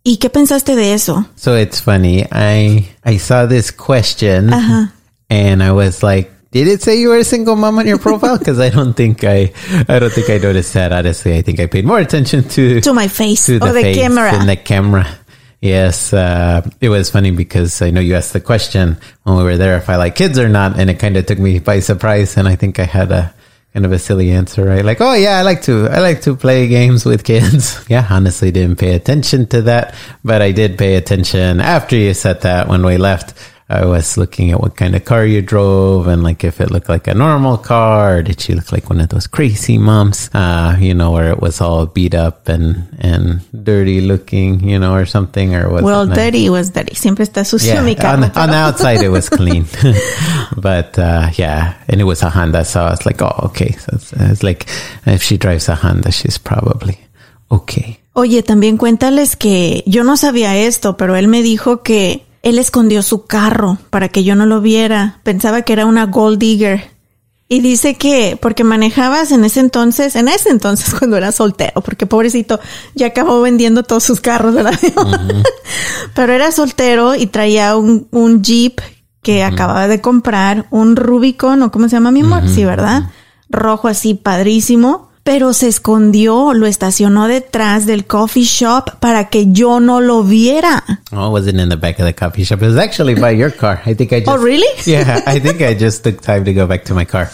¿Y 0.03 0.17
qué 0.17 0.29
pensaste 0.29 0.75
de 0.75 0.93
eso? 0.93 1.25
So 1.35 1.57
it's 1.57 1.81
funny. 1.81 2.23
I 2.31 2.87
I 3.03 3.17
saw 3.19 3.47
this 3.47 3.71
question 3.73 4.49
and 5.29 5.61
I 5.63 5.71
was 5.71 6.01
like, 6.03 6.31
did 6.51 6.67
it 6.67 6.81
say 6.81 6.99
you 6.99 7.09
were 7.09 7.17
a 7.17 7.23
single 7.23 7.55
mom 7.55 7.77
on 7.77 7.85
your 7.87 7.99
profile? 7.99 8.37
Because 8.39 8.59
I 8.59 8.69
don't 8.69 8.93
think 8.93 9.23
I 9.23 9.53
I 9.87 9.99
don't 9.99 10.11
think 10.11 10.29
I 10.29 10.37
noticed 10.37 10.73
that. 10.73 10.91
Honestly, 10.91 11.37
I 11.37 11.41
think 11.41 11.59
I 11.59 11.67
paid 11.67 11.85
more 11.85 11.99
attention 11.99 12.47
to 12.49 12.81
To 12.81 12.93
my 12.93 13.07
face 13.07 13.45
to 13.45 13.55
or 13.57 13.71
the 13.71 13.81
face 13.81 13.97
camera. 13.97 14.33
and 14.33 14.49
the 14.49 14.55
camera. 14.55 15.07
Yes, 15.61 16.13
uh, 16.13 16.67
it 16.79 16.87
was 16.87 17.09
funny 17.11 17.31
because 17.31 17.81
I 17.81 17.91
know 17.91 17.99
you 17.99 18.15
asked 18.15 18.31
the 18.31 18.39
question 18.39 18.97
when 19.23 19.35
we 19.35 19.43
were 19.43 19.57
there 19.57 19.75
if 19.77 19.89
I 19.89 19.97
like 19.97 20.15
kids 20.15 20.39
or 20.39 20.47
not, 20.47 20.79
and 20.79 20.89
it 20.89 20.99
kind 20.99 21.17
of 21.17 21.25
took 21.25 21.37
me 21.37 21.59
by 21.59 21.81
surprise. 21.81 22.37
And 22.37 22.47
I 22.47 22.55
think 22.55 22.79
I 22.79 22.85
had 22.85 23.11
a 23.11 23.33
kind 23.73 23.85
of 23.85 23.91
a 23.91 23.99
silly 23.99 24.31
answer, 24.31 24.63
right? 24.63 24.85
Like, 24.85 25.01
oh 25.01 25.13
yeah, 25.13 25.37
I 25.37 25.41
like 25.43 25.61
to, 25.63 25.87
I 25.91 25.99
like 25.99 26.21
to 26.21 26.35
play 26.35 26.67
games 26.69 27.03
with 27.05 27.25
kids. 27.25 27.85
yeah, 27.89 28.07
honestly, 28.09 28.51
didn't 28.51 28.77
pay 28.79 28.95
attention 28.95 29.47
to 29.47 29.61
that, 29.63 29.95
but 30.23 30.41
I 30.41 30.53
did 30.53 30.77
pay 30.77 30.95
attention 30.95 31.59
after 31.59 31.97
you 31.97 32.13
said 32.13 32.41
that 32.41 32.69
when 32.69 32.83
we 32.85 32.97
left. 32.97 33.33
I 33.71 33.85
was 33.85 34.17
looking 34.17 34.49
at 34.49 34.59
what 34.59 34.75
kind 34.75 34.95
of 34.95 35.05
car 35.05 35.23
you 35.25 35.43
drove 35.43 36.07
and 36.07 36.23
like 36.23 36.43
if 36.43 36.59
it 36.59 36.71
looked 36.71 36.89
like 36.89 37.07
a 37.07 37.13
normal 37.13 37.55
car 37.57 38.17
or 38.17 38.21
did 38.23 38.41
she 38.41 38.55
look 38.55 38.71
like 38.71 38.89
one 38.89 38.99
of 38.99 39.09
those 39.09 39.27
crazy 39.27 39.77
moms, 39.77 40.29
uh, 40.33 40.75
you 40.79 40.95
know, 40.95 41.11
where 41.11 41.29
it 41.29 41.39
was 41.39 41.61
all 41.61 41.85
beat 41.85 42.15
up 42.15 42.49
and, 42.49 42.87
and 42.99 43.41
dirty 43.53 44.01
looking, 44.01 44.59
you 44.67 44.79
know, 44.79 44.95
or 44.95 45.05
something 45.05 45.53
or 45.53 45.69
was 45.69 45.83
Well, 45.83 46.07
nice? 46.07 46.17
dirty 46.17 46.49
was 46.49 46.71
dirty. 46.71 46.95
Siempre 46.95 47.23
está 47.25 47.45
sucio 47.45 47.75
Yeah, 47.75 47.81
mi 47.83 47.91
on, 47.95 48.01
cama. 48.01 48.31
on 48.35 48.49
the 48.49 48.55
outside 48.55 49.01
it 49.03 49.09
was 49.09 49.29
clean, 49.37 49.65
but 50.57 50.97
uh, 50.97 51.29
yeah, 51.35 51.75
and 51.87 52.01
it 52.01 52.05
was 52.05 52.23
a 52.23 52.29
Honda, 52.29 52.65
so 52.65 52.81
I 52.81 52.89
was 52.91 53.05
like, 53.05 53.21
oh, 53.21 53.49
okay. 53.53 53.71
So 53.73 53.91
it's, 53.93 54.13
it's 54.13 54.43
like 54.43 54.65
if 55.05 55.21
she 55.21 55.37
drives 55.37 55.69
a 55.69 55.75
Honda, 55.75 56.11
she's 56.11 56.37
probably 56.39 56.97
okay. 57.51 57.99
Oye, 58.13 58.41
también 58.43 58.77
cuéntales 58.77 59.35
que 59.35 59.83
yo 59.85 60.03
no 60.03 60.17
sabía 60.17 60.55
esto, 60.57 60.97
pero 60.97 61.15
él 61.15 61.27
me 61.27 61.41
dijo 61.41 61.83
que 61.83 62.25
él 62.41 62.59
escondió 62.59 63.03
su 63.03 63.25
carro 63.25 63.77
para 63.89 64.09
que 64.09 64.23
yo 64.23 64.35
no 64.35 64.45
lo 64.45 64.61
viera. 64.61 65.19
Pensaba 65.23 65.61
que 65.63 65.73
era 65.73 65.85
una 65.85 66.05
gold 66.05 66.39
digger. 66.39 66.91
Y 67.51 67.61
dice 67.61 67.95
que 67.95 68.37
porque 68.39 68.63
manejabas 68.63 69.31
en 69.31 69.43
ese 69.43 69.59
entonces, 69.59 70.15
en 70.15 70.27
ese 70.27 70.49
entonces 70.49 70.93
cuando 70.99 71.17
era 71.17 71.31
soltero, 71.31 71.81
porque 71.81 72.05
pobrecito 72.05 72.59
ya 72.93 73.07
acabó 73.07 73.41
vendiendo 73.41 73.83
todos 73.83 74.03
sus 74.03 74.21
carros, 74.21 74.53
¿verdad? 74.53 74.79
Pero 76.13 76.33
era 76.33 76.51
soltero 76.51 77.15
y 77.15 77.25
traía 77.25 77.75
un, 77.75 78.07
un 78.11 78.43
Jeep 78.43 78.79
que 79.23 79.43
acababa 79.43 79.87
de 79.87 79.99
comprar, 79.99 80.67
un 80.69 80.95
Rubicon, 80.95 81.63
o 81.63 81.71
cómo 81.71 81.89
se 81.89 81.95
llama 81.95 82.11
mi 82.11 82.21
amor, 82.21 82.47
sí, 82.47 82.63
¿verdad? 82.63 83.09
Rojo 83.49 83.87
así, 83.87 84.13
padrísimo. 84.13 85.08
Pero 85.29 85.53
se 85.53 85.67
escondió, 85.67 86.55
lo 86.55 86.65
estacionó 86.65 87.27
detrás 87.27 87.85
del 87.85 88.07
coffee 88.07 88.45
shop 88.45 88.97
para 88.99 89.29
que 89.29 89.51
yo 89.51 89.79
no 89.79 90.01
lo 90.01 90.23
viera. 90.23 90.83
Oh, 91.11 91.27
it 91.27 91.31
wasn't 91.31 91.59
in 91.59 91.69
the 91.69 91.75
back 91.75 91.99
of 91.99 92.07
the 92.07 92.15
coffee 92.15 92.43
shop. 92.43 92.63
It 92.63 92.69
was 92.69 92.77
actually 92.77 93.13
by 93.13 93.29
your 93.37 93.51
car. 93.51 93.79
I 93.85 93.93
think 93.93 94.11
I 94.11 94.21
just. 94.21 94.27
Oh, 94.27 94.39
really? 94.39 94.65
Yeah, 94.87 95.21
I 95.27 95.39
think 95.39 95.61
I 95.61 95.75
just 95.75 96.03
took 96.03 96.19
time 96.21 96.45
to 96.45 96.51
go 96.51 96.65
back 96.65 96.85
to 96.85 96.95
my 96.95 97.05
car. 97.05 97.29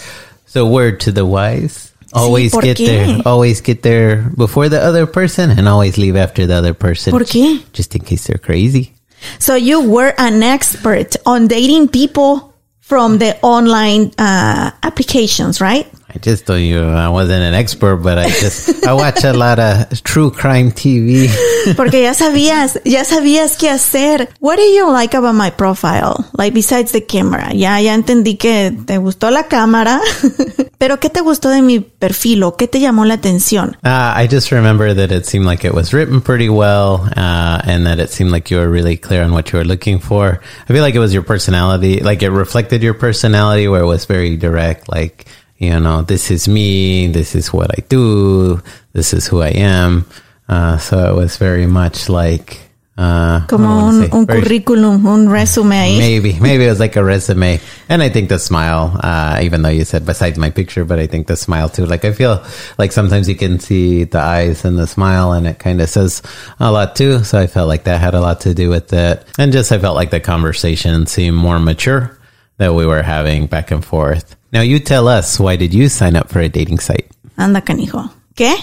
So, 0.46 0.68
word 0.68 1.00
to 1.06 1.14
the 1.14 1.26
wise: 1.26 1.94
always 2.12 2.52
¿por 2.52 2.64
get 2.64 2.76
qué? 2.76 2.86
there, 2.86 3.22
always 3.26 3.62
get 3.62 3.82
there 3.82 4.30
before 4.36 4.68
the 4.68 4.84
other 4.84 5.06
person, 5.08 5.50
and 5.52 5.66
always 5.70 5.98
leave 5.98 6.18
after 6.18 6.46
the 6.46 6.56
other 6.56 6.74
person. 6.74 7.12
¿Por 7.12 7.24
qué? 7.24 7.64
Just 7.72 7.96
in 7.96 8.02
case 8.02 8.28
they're 8.28 8.38
crazy. 8.38 8.92
So 9.40 9.56
you 9.56 9.90
were 9.90 10.14
an 10.18 10.44
expert 10.44 11.16
on 11.26 11.48
dating 11.48 11.88
people 11.88 12.54
from 12.82 13.20
the 13.20 13.38
online 13.42 14.12
uh, 14.18 14.72
applications, 14.84 15.62
right? 15.62 15.88
I 16.16 16.18
just 16.20 16.46
told 16.46 16.62
you 16.62 16.82
I 16.82 17.10
wasn't 17.10 17.44
an 17.44 17.54
expert, 17.54 17.98
but 17.98 18.18
I 18.18 18.30
just 18.30 18.88
I 18.88 18.94
watch 18.94 19.26
a 19.26 19.34
lot 19.34 19.60
of 19.60 20.02
true 20.04 20.32
crime 20.32 20.72
TV. 20.72 21.28
Porque 21.76 22.02
ya 22.02 22.14
sabías, 22.14 22.80
ya 22.86 23.04
sabías 23.04 23.58
qué 23.58 23.70
hacer. 23.70 24.30
What 24.40 24.56
do 24.56 24.64
you 24.64 24.90
like 24.90 25.14
about 25.14 25.36
my 25.36 25.50
profile? 25.50 26.26
Like 26.38 26.54
besides 26.54 26.94
the 26.94 27.02
camera. 27.02 27.54
Ya, 27.54 27.82
ya 27.82 27.94
entendí 27.94 28.38
que 28.38 28.72
te 28.86 28.98
gustó 28.98 29.30
la 29.30 29.50
cámara. 29.50 30.00
Pero 30.78 31.02
¿qué 31.02 31.10
te 31.10 31.20
gustó 31.20 31.50
de 31.50 31.62
mi 31.62 31.82
perfil 31.82 32.44
o 32.44 32.56
qué 32.56 32.68
te 32.70 32.80
llamó 32.80 33.04
la 33.04 33.16
atención? 33.16 33.76
Uh, 33.84 34.14
I 34.16 34.28
just 34.30 34.52
remember 34.52 34.94
that 34.94 35.12
it 35.12 35.26
seemed 35.26 35.46
like 35.46 35.66
it 35.66 35.74
was 35.74 35.94
written 35.94 36.22
pretty 36.22 36.48
well, 36.48 37.10
uh, 37.18 37.62
and 37.66 37.86
that 37.86 38.00
it 38.00 38.10
seemed 38.10 38.32
like 38.32 38.50
you 38.52 38.58
were 38.58 38.70
really 38.70 38.96
clear 38.96 39.24
on 39.24 39.32
what 39.32 39.52
you 39.52 39.60
were 39.60 39.66
looking 39.66 40.00
for. 40.00 40.42
I 40.70 40.74
feel 40.74 40.82
like 40.82 40.96
it 40.96 41.00
was 41.00 41.14
your 41.14 41.24
personality, 41.24 42.02
like 42.02 42.24
it 42.24 42.30
reflected 42.30 42.84
your 42.84 42.94
personality, 42.94 43.68
where 43.68 43.82
it 43.82 43.86
was 43.86 44.06
very 44.06 44.38
direct, 44.38 44.90
like 44.90 45.26
you 45.58 45.80
know, 45.80 46.02
this 46.02 46.32
is 46.32 46.48
me, 46.48 47.08
this 47.08 47.36
is 47.36 47.54
what 47.54 47.72
I 47.78 47.82
do, 47.88 48.62
this 48.94 49.14
is 49.14 49.28
who 49.28 49.42
I 49.42 49.50
am. 49.50 50.06
Uh, 50.48 50.78
so 50.78 51.10
it 51.10 51.16
was 51.16 51.38
very 51.38 51.66
much 51.68 52.10
like 52.10 52.62
Uh, 52.98 53.46
Como 53.48 53.68
un, 53.92 54.08
un 54.14 54.26
Very- 54.26 54.40
currículum, 54.42 55.06
un 55.06 55.28
resume. 55.28 55.98
Maybe, 56.00 56.40
maybe 56.40 56.64
it 56.64 56.70
was 56.70 56.80
like 56.80 56.96
a 56.96 57.04
resume. 57.04 57.60
And 57.90 58.02
I 58.02 58.08
think 58.08 58.30
the 58.30 58.40
smile, 58.40 58.96
uh, 59.04 59.42
even 59.44 59.64
though 59.64 59.70
you 59.76 59.84
said 59.84 60.06
besides 60.06 60.38
my 60.40 60.50
picture, 60.50 60.86
but 60.86 60.98
I 60.98 61.06
think 61.06 61.28
the 61.28 61.36
smile 61.36 61.68
too. 61.68 61.86
Like 61.86 62.06
I 62.06 62.14
feel 62.14 62.42
like 62.78 62.94
sometimes 62.94 63.28
you 63.28 63.36
can 63.36 63.60
see 63.60 64.06
the 64.06 64.20
eyes 64.24 64.64
and 64.64 64.80
the 64.80 64.88
smile 64.88 65.34
and 65.34 65.46
it 65.46 65.60
kind 65.60 65.82
of 65.82 65.90
says 65.90 66.22
a 66.58 66.72
lot 66.72 66.96
too. 66.96 67.26
So 67.26 67.38
I 67.38 67.48
felt 67.48 67.68
like 67.68 67.84
that 67.84 68.00
had 68.00 68.16
a 68.16 68.22
lot 68.22 68.40
to 68.48 68.54
do 68.54 68.70
with 68.70 68.94
it. 68.94 69.28
And 69.38 69.52
just 69.52 69.74
I 69.74 69.78
felt 69.78 69.98
like 70.00 70.12
the 70.12 70.22
conversation 70.22 71.06
seemed 71.06 71.36
more 71.36 71.60
mature 71.60 72.16
that 72.64 72.76
we 72.76 72.86
were 72.86 73.04
having 73.04 73.48
back 73.48 73.72
and 73.72 73.84
forth. 73.84 74.38
Now 74.56 74.64
you 74.64 74.80
tell 74.80 75.10
us, 75.10 75.38
why 75.38 75.58
did 75.58 75.74
you 75.74 75.90
sign 75.90 76.16
up 76.16 76.30
for 76.30 76.40
a 76.40 76.48
dating 76.48 76.80
site? 76.80 77.10
Anda, 77.36 77.60
canijo. 77.60 78.10
¿Qué? 78.36 78.56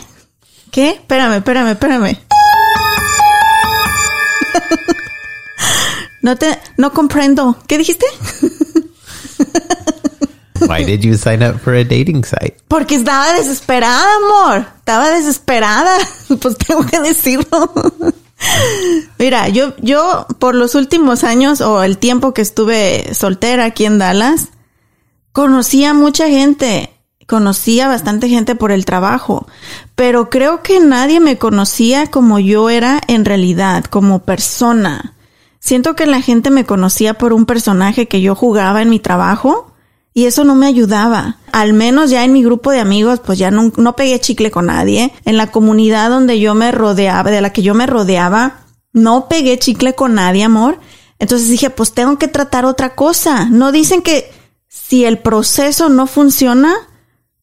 ¿Qué? 0.70 0.92
Espérame, 0.92 1.34
espérame, 1.44 1.72
espérame. 1.72 2.16
No 6.22 6.36
te, 6.36 6.58
no 6.78 6.94
comprendo. 6.94 7.58
¿Qué 7.66 7.76
dijiste? 7.76 8.06
Why 10.66 10.84
did 10.84 11.02
you 11.02 11.18
sign 11.18 11.42
up 11.42 11.60
for 11.60 11.74
a 11.74 11.84
dating 11.84 12.24
site? 12.24 12.56
Porque 12.68 12.94
estaba 12.94 13.34
desesperada, 13.34 14.06
amor. 14.16 14.64
Estaba 14.78 15.10
desesperada. 15.10 15.98
Pues 16.40 16.56
tengo 16.56 16.86
que 16.86 17.00
decirlo. 17.00 17.70
Mira, 19.18 19.48
yo, 19.50 19.74
yo 19.82 20.26
por 20.38 20.54
los 20.54 20.74
últimos 20.74 21.22
años 21.22 21.60
o 21.60 21.82
el 21.82 21.98
tiempo 21.98 22.32
que 22.32 22.40
estuve 22.40 23.12
soltera 23.12 23.66
aquí 23.66 23.84
en 23.84 23.98
Dallas, 23.98 24.48
conocí 25.32 25.84
a 25.84 25.94
mucha 25.94 26.28
gente. 26.28 26.90
Conocí 27.26 27.80
a 27.80 27.88
bastante 27.88 28.28
gente 28.28 28.54
por 28.54 28.72
el 28.72 28.84
trabajo, 28.84 29.46
pero 29.94 30.28
creo 30.28 30.62
que 30.62 30.80
nadie 30.80 31.20
me 31.20 31.38
conocía 31.38 32.08
como 32.08 32.38
yo 32.38 32.68
era 32.68 33.00
en 33.06 33.24
realidad, 33.24 33.84
como 33.84 34.18
persona. 34.18 35.14
Siento 35.60 35.94
que 35.94 36.06
la 36.06 36.20
gente 36.20 36.50
me 36.50 36.66
conocía 36.66 37.14
por 37.14 37.32
un 37.32 37.46
personaje 37.46 38.08
que 38.08 38.20
yo 38.20 38.34
jugaba 38.34 38.82
en 38.82 38.90
mi 38.90 38.98
trabajo 38.98 39.72
y 40.12 40.26
eso 40.26 40.44
no 40.44 40.54
me 40.54 40.66
ayudaba. 40.66 41.38
Al 41.52 41.72
menos 41.72 42.10
ya 42.10 42.24
en 42.24 42.32
mi 42.32 42.42
grupo 42.42 42.70
de 42.70 42.80
amigos, 42.80 43.20
pues 43.24 43.38
ya 43.38 43.50
no, 43.50 43.72
no 43.76 43.96
pegué 43.96 44.20
chicle 44.20 44.50
con 44.50 44.66
nadie. 44.66 45.12
En 45.24 45.36
la 45.36 45.50
comunidad 45.50 46.10
donde 46.10 46.38
yo 46.40 46.54
me 46.54 46.72
rodeaba, 46.72 47.30
de 47.30 47.40
la 47.40 47.52
que 47.52 47.62
yo 47.62 47.72
me 47.72 47.86
rodeaba, 47.86 48.64
no 48.92 49.28
pegué 49.28 49.58
chicle 49.58 49.94
con 49.94 50.14
nadie, 50.14 50.44
amor. 50.44 50.80
Entonces 51.18 51.48
dije, 51.48 51.70
pues 51.70 51.92
tengo 51.92 52.18
que 52.18 52.28
tratar 52.28 52.66
otra 52.66 52.94
cosa. 52.94 53.46
No 53.46 53.72
dicen 53.72 54.02
que 54.02 54.30
si 54.72 55.04
el 55.04 55.18
proceso 55.18 55.90
no 55.90 56.06
funciona, 56.06 56.74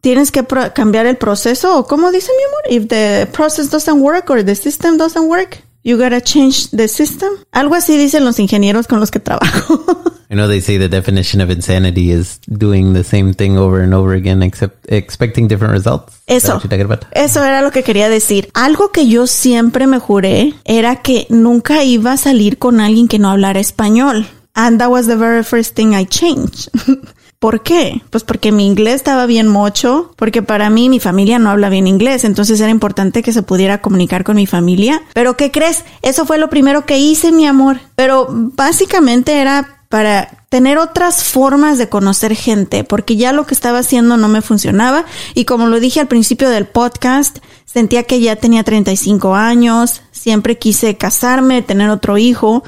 tienes 0.02 0.32
que 0.32 0.44
cambiar 0.74 1.06
el 1.06 1.18
proceso. 1.18 1.78
¿O 1.78 1.86
cómo 1.86 2.12
dice 2.12 2.32
mi 2.36 2.44
amor? 2.44 2.84
If 2.84 2.90
the 2.90 3.28
process 3.32 3.70
doesn't 3.70 4.02
work 4.02 4.32
or 4.32 4.44
the 4.44 4.56
system 4.56 4.98
doesn't 4.98 5.28
work, 5.28 5.64
you 5.84 5.98
gotta 5.98 6.22
change 6.22 6.72
the 6.72 6.88
system. 6.88 7.30
Algo 7.52 7.76
así 7.76 7.98
dicen 7.98 8.26
los 8.26 8.40
ingenieros 8.40 8.88
con 8.88 9.00
los 9.00 9.12
que 9.12 9.20
trabajo. 9.20 9.80
I 10.32 10.36
know 10.36 10.48
they 10.48 10.62
say 10.62 10.78
the 10.80 10.90
definition 10.90 11.40
of 11.40 11.52
insanity 11.52 12.12
is 12.12 12.40
doing 12.48 12.94
the 12.94 13.04
same 13.04 13.34
thing 13.34 13.58
over 13.58 13.82
and 13.82 13.94
over 13.94 14.14
again, 14.16 14.42
except 14.42 14.86
expecting 14.92 15.48
different 15.48 15.74
results. 15.74 16.22
Eso. 16.28 16.60
Eso 17.12 17.44
era 17.44 17.62
lo 17.62 17.72
que 17.72 17.84
quería 17.84 18.10
decir. 18.10 18.50
Algo 18.54 18.92
que 18.92 19.08
yo 19.08 19.28
siempre 19.28 19.88
me 19.88 20.00
juré 20.00 20.54
era 20.66 20.98
que 20.98 21.26
nunca 21.30 21.84
iba 21.84 22.14
a 22.14 22.18
salir 22.18 22.58
con 22.58 22.80
alguien 22.80 23.08
que 23.08 23.20
no 23.20 23.30
hablara 23.30 23.60
español. 23.60 24.28
And 24.54 24.80
that 24.80 24.90
was 24.90 25.08
the 25.08 25.16
very 25.16 25.44
first 25.44 25.76
thing 25.76 25.94
I 25.94 26.06
changed. 26.06 26.70
¿Por 27.40 27.64
qué? 27.64 28.02
Pues 28.10 28.26
porque 28.26 28.52
mi 28.52 28.68
inglés 28.68 28.96
estaba 28.96 29.26
bien 29.26 29.48
mocho, 29.48 30.12
porque 30.18 30.42
para 30.42 30.70
mí 30.70 30.90
mi 30.90 31.00
familia 31.00 31.40
no 31.40 31.50
habla 31.50 31.70
bien 31.70 31.88
inglés, 31.88 32.26
entonces 32.26 32.60
era 32.60 32.70
importante 32.70 33.24
que 33.24 33.32
se 33.32 33.44
pudiera 33.44 33.82
comunicar 33.82 34.26
con 34.26 34.36
mi 34.36 34.46
familia. 34.46 35.02
Pero 35.14 35.38
¿qué 35.38 35.50
crees? 35.50 35.86
Eso 36.02 36.26
fue 36.26 36.38
lo 36.38 36.50
primero 36.50 36.86
que 36.86 37.00
hice, 37.00 37.32
mi 37.32 37.48
amor. 37.48 37.80
Pero 37.96 38.28
básicamente 38.30 39.40
era 39.40 39.80
para 39.88 40.46
tener 40.50 40.78
otras 40.78 41.24
formas 41.24 41.78
de 41.78 41.88
conocer 41.88 42.36
gente, 42.36 42.84
porque 42.84 43.16
ya 43.16 43.32
lo 43.32 43.46
que 43.46 43.54
estaba 43.54 43.80
haciendo 43.80 44.18
no 44.18 44.28
me 44.28 44.42
funcionaba 44.42 45.06
y 45.34 45.46
como 45.46 45.68
lo 45.68 45.80
dije 45.80 46.02
al 46.02 46.08
principio 46.08 46.50
del 46.50 46.68
podcast, 46.68 47.40
sentía 47.66 48.04
que 48.04 48.20
ya 48.20 48.36
tenía 48.36 48.64
35 48.64 49.34
años, 49.34 50.02
siempre 50.12 50.58
quise 50.58 50.98
casarme, 50.98 51.62
tener 51.62 51.90
otro 51.90 52.18
hijo 52.18 52.64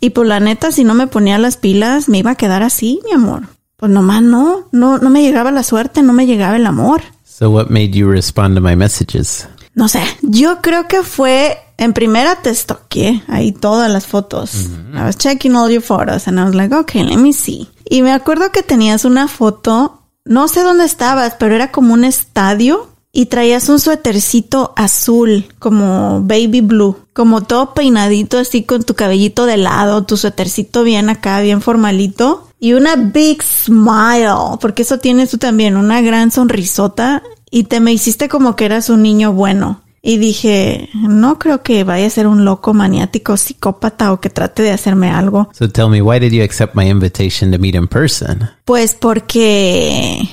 y 0.00 0.10
pues 0.10 0.28
la 0.28 0.40
neta 0.40 0.72
si 0.72 0.84
no 0.84 0.94
me 0.94 1.06
ponía 1.06 1.38
las 1.38 1.56
pilas 1.56 2.08
me 2.08 2.18
iba 2.18 2.32
a 2.32 2.36
quedar 2.36 2.62
así, 2.62 3.00
mi 3.06 3.12
amor. 3.12 3.57
Pues 3.78 3.92
nomás 3.92 4.22
no, 4.22 4.66
no, 4.72 4.98
no 4.98 5.08
me 5.08 5.22
llegaba 5.22 5.52
la 5.52 5.62
suerte, 5.62 6.02
no 6.02 6.12
me 6.12 6.26
llegaba 6.26 6.56
el 6.56 6.66
amor. 6.66 7.00
So, 7.24 7.48
what 7.48 7.68
made 7.68 7.90
you 7.90 8.10
respond 8.10 8.56
to 8.56 8.60
my 8.60 8.74
messages? 8.74 9.46
No 9.76 9.86
sé, 9.86 10.02
yo 10.22 10.60
creo 10.60 10.88
que 10.88 11.04
fue, 11.04 11.56
en 11.76 11.92
primera 11.92 12.34
te 12.42 12.52
stalkeé 12.52 13.22
ahí 13.28 13.52
todas 13.52 13.88
las 13.88 14.08
fotos. 14.08 14.66
I 14.92 15.04
was 15.04 15.16
checking 15.16 15.54
all 15.54 15.70
your 15.70 15.80
photos 15.80 16.26
and 16.26 16.40
I 16.40 16.42
was 16.42 16.56
like, 16.56 16.74
okay, 16.74 17.04
let 17.04 17.18
me 17.18 17.32
see. 17.32 17.68
Y 17.88 18.02
me 18.02 18.10
acuerdo 18.10 18.50
que 18.50 18.64
tenías 18.64 19.04
una 19.04 19.28
foto, 19.28 20.02
no 20.24 20.48
sé 20.48 20.64
dónde 20.64 20.84
estabas, 20.84 21.36
pero 21.38 21.54
era 21.54 21.70
como 21.70 21.94
un 21.94 22.02
estadio 22.02 22.88
y 23.12 23.26
traías 23.26 23.68
un 23.68 23.78
suétercito 23.78 24.72
azul, 24.74 25.46
como 25.60 26.22
baby 26.22 26.62
blue, 26.62 26.96
como 27.12 27.44
todo 27.44 27.74
peinadito 27.74 28.38
así 28.38 28.64
con 28.64 28.82
tu 28.82 28.94
cabellito 28.94 29.46
de 29.46 29.58
lado, 29.58 30.04
tu 30.04 30.16
suétercito 30.16 30.82
bien 30.82 31.08
acá, 31.08 31.40
bien 31.40 31.60
formalito. 31.62 32.47
Y 32.60 32.72
una 32.72 32.96
big 32.96 33.42
smile, 33.42 34.58
porque 34.60 34.82
eso 34.82 34.98
tienes 34.98 35.30
tú 35.30 35.38
también, 35.38 35.76
una 35.76 36.00
gran 36.00 36.30
sonrisota 36.30 37.22
y 37.50 37.64
te 37.64 37.80
me 37.80 37.92
hiciste 37.92 38.28
como 38.28 38.56
que 38.56 38.64
eras 38.64 38.90
un 38.90 39.02
niño 39.02 39.32
bueno. 39.32 39.82
Y 40.00 40.16
dije, 40.16 40.88
no 40.94 41.38
creo 41.38 41.62
que 41.62 41.84
vaya 41.84 42.06
a 42.06 42.10
ser 42.10 42.26
un 42.26 42.44
loco 42.44 42.72
maniático, 42.72 43.36
psicópata 43.36 44.12
o 44.12 44.20
que 44.20 44.30
trate 44.30 44.62
de 44.62 44.70
hacerme 44.70 45.10
algo. 45.10 45.50
So, 45.52 45.68
tell 45.68 45.88
me, 45.88 46.00
why 46.00 46.18
did 46.18 46.32
you 46.32 46.42
accept 46.42 46.74
my 46.74 46.88
invitation 46.88 47.50
to 47.52 47.58
meet 47.58 47.74
in 47.74 47.88
person? 47.88 48.50
Pues 48.64 48.94
porque... 48.94 50.28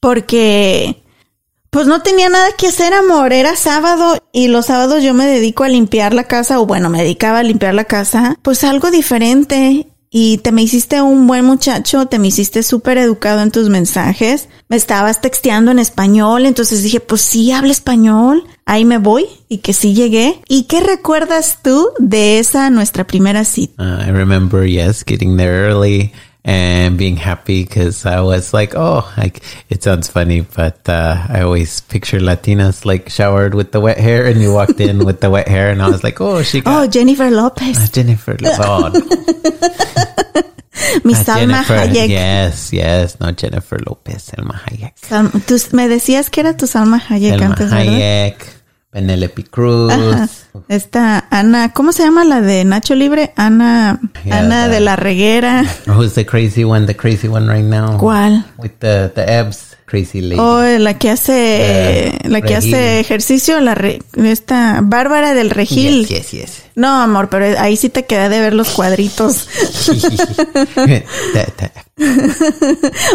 Porque... 0.00 1.01
Pues 1.72 1.86
no 1.86 2.02
tenía 2.02 2.28
nada 2.28 2.48
que 2.58 2.66
hacer, 2.66 2.92
amor. 2.92 3.32
Era 3.32 3.56
sábado 3.56 4.18
y 4.30 4.48
los 4.48 4.66
sábados 4.66 5.02
yo 5.02 5.14
me 5.14 5.26
dedico 5.26 5.64
a 5.64 5.70
limpiar 5.70 6.12
la 6.12 6.24
casa, 6.24 6.60
o 6.60 6.66
bueno, 6.66 6.90
me 6.90 7.00
dedicaba 7.00 7.38
a 7.38 7.42
limpiar 7.42 7.72
la 7.72 7.84
casa. 7.84 8.36
Pues 8.42 8.62
algo 8.62 8.90
diferente. 8.90 9.86
Y 10.10 10.36
te 10.36 10.52
me 10.52 10.62
hiciste 10.62 11.00
un 11.00 11.26
buen 11.26 11.46
muchacho, 11.46 12.04
te 12.04 12.18
me 12.18 12.28
hiciste 12.28 12.62
súper 12.62 12.98
educado 12.98 13.40
en 13.40 13.50
tus 13.50 13.70
mensajes. 13.70 14.50
Me 14.68 14.76
estabas 14.76 15.22
texteando 15.22 15.70
en 15.70 15.78
español, 15.78 16.44
entonces 16.44 16.82
dije, 16.82 17.00
pues 17.00 17.22
sí, 17.22 17.50
habla 17.52 17.72
español. 17.72 18.44
Ahí 18.66 18.84
me 18.84 18.98
voy 18.98 19.24
y 19.48 19.58
que 19.58 19.72
sí 19.72 19.94
llegué. 19.94 20.42
¿Y 20.48 20.64
qué 20.64 20.82
recuerdas 20.82 21.60
tú 21.62 21.88
de 21.98 22.38
esa 22.38 22.68
nuestra 22.68 23.06
primera 23.06 23.46
cita? 23.46 23.82
Uh, 23.82 24.06
I 24.06 24.10
remember, 24.10 24.66
yes, 24.66 25.02
getting 25.06 25.38
there 25.38 25.66
early 25.66 26.12
and 26.44 26.98
being 26.98 27.16
happy 27.16 27.62
because 27.64 28.04
I 28.04 28.20
was 28.20 28.52
like, 28.52 28.74
oh, 28.74 29.06
like 29.16 29.42
it 29.70 29.82
sounds 29.82 30.08
funny, 30.08 30.40
but 30.42 30.88
uh, 30.88 31.26
I 31.28 31.42
always 31.42 31.80
picture 31.82 32.18
Latinas 32.18 32.84
like 32.84 33.10
showered 33.10 33.54
with 33.54 33.70
the 33.72 33.80
wet 33.80 33.98
hair, 33.98 34.26
and 34.26 34.40
you 34.42 34.52
walked 34.52 34.80
in 34.80 35.04
with 35.04 35.20
the 35.20 35.30
wet 35.30 35.46
hair, 35.48 35.70
and 35.70 35.80
I 35.80 35.88
was 35.88 36.02
like, 36.02 36.20
oh, 36.20 36.42
she 36.42 36.62
Oh, 36.66 36.86
Jennifer 36.88 37.30
López. 37.30 37.78
uh, 37.78 37.86
Jennifer. 37.92 38.36
Oh, 38.58 38.90
no. 38.92 39.00
Mi 41.04 41.14
Uh, 41.14 41.16
Salma 41.16 41.62
Jennifer. 41.64 41.74
Hayek. 41.78 42.08
Yes, 42.08 42.72
yes, 42.72 43.18
no 43.20 43.30
Jennifer 43.32 43.78
Lopez, 43.86 44.24
Selma 44.24 44.54
Hayek. 44.66 44.92
Sal- 44.98 45.30
tú 45.46 45.56
me 45.72 45.88
decías 45.88 46.28
que 46.30 46.40
era 46.40 46.56
tu 46.56 46.66
Salma 46.66 46.98
Hayek 46.98 47.30
Selma 47.38 47.46
antes, 47.46 47.70
¿verdad? 47.70 47.94
Hayek, 47.94 48.46
Penelope 48.90 49.44
Cruz. 49.44 49.92
Ajá. 49.92 50.28
Esta 50.68 51.24
Ana, 51.30 51.72
¿cómo 51.72 51.92
se 51.92 52.02
llama 52.02 52.24
la 52.24 52.40
de 52.40 52.64
Nacho 52.64 52.94
Libre? 52.94 53.32
Ana, 53.36 53.98
Yeah, 54.24 54.38
Ana 54.40 54.68
de 54.68 54.80
la 54.80 54.96
Reguera. 54.96 55.64
Who's 55.86 56.14
the 56.14 56.24
crazy 56.26 56.64
one? 56.64 56.86
The 56.86 56.94
crazy 56.96 57.28
one 57.28 57.46
right 57.48 57.64
now. 57.64 57.98
¿Cuál? 57.98 58.44
With 58.58 58.72
the 58.80 59.10
the 59.14 59.24
abs, 59.28 59.71
crazy 59.92 60.22
lady. 60.22 60.40
O 60.40 60.62
la 60.78 60.96
que 60.98 61.10
hace, 61.10 62.06
Eh, 62.08 62.18
la 62.24 62.40
que 62.40 62.56
Regil. 62.56 62.74
hace 62.74 63.00
ejercicio, 63.00 63.60
la 63.60 63.74
re- 63.74 64.00
esta 64.16 64.80
Bárbara 64.82 65.34
del 65.34 65.50
Regil. 65.50 66.06
Yes, 66.06 66.08
yes, 66.08 66.30
yes. 66.30 66.62
No, 66.74 66.88
amor, 67.02 67.28
pero 67.28 67.60
ahí 67.60 67.76
sí 67.76 67.90
te 67.90 68.06
quedé 68.06 68.30
de 68.30 68.40
ver 68.40 68.54
los 68.54 68.70
cuadritos. 68.70 69.46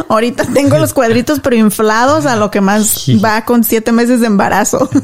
Ahorita 0.09 0.45
tengo 0.53 0.77
los 0.77 0.93
cuadritos 0.93 1.39
pero 1.41 1.55
inflados 1.55 2.25
a 2.25 2.35
lo 2.35 2.51
que 2.51 2.61
más 2.61 3.05
va 3.23 3.43
con 3.45 3.63
siete 3.63 3.91
meses 3.91 4.21
de 4.21 4.27
embarazo. 4.27 4.89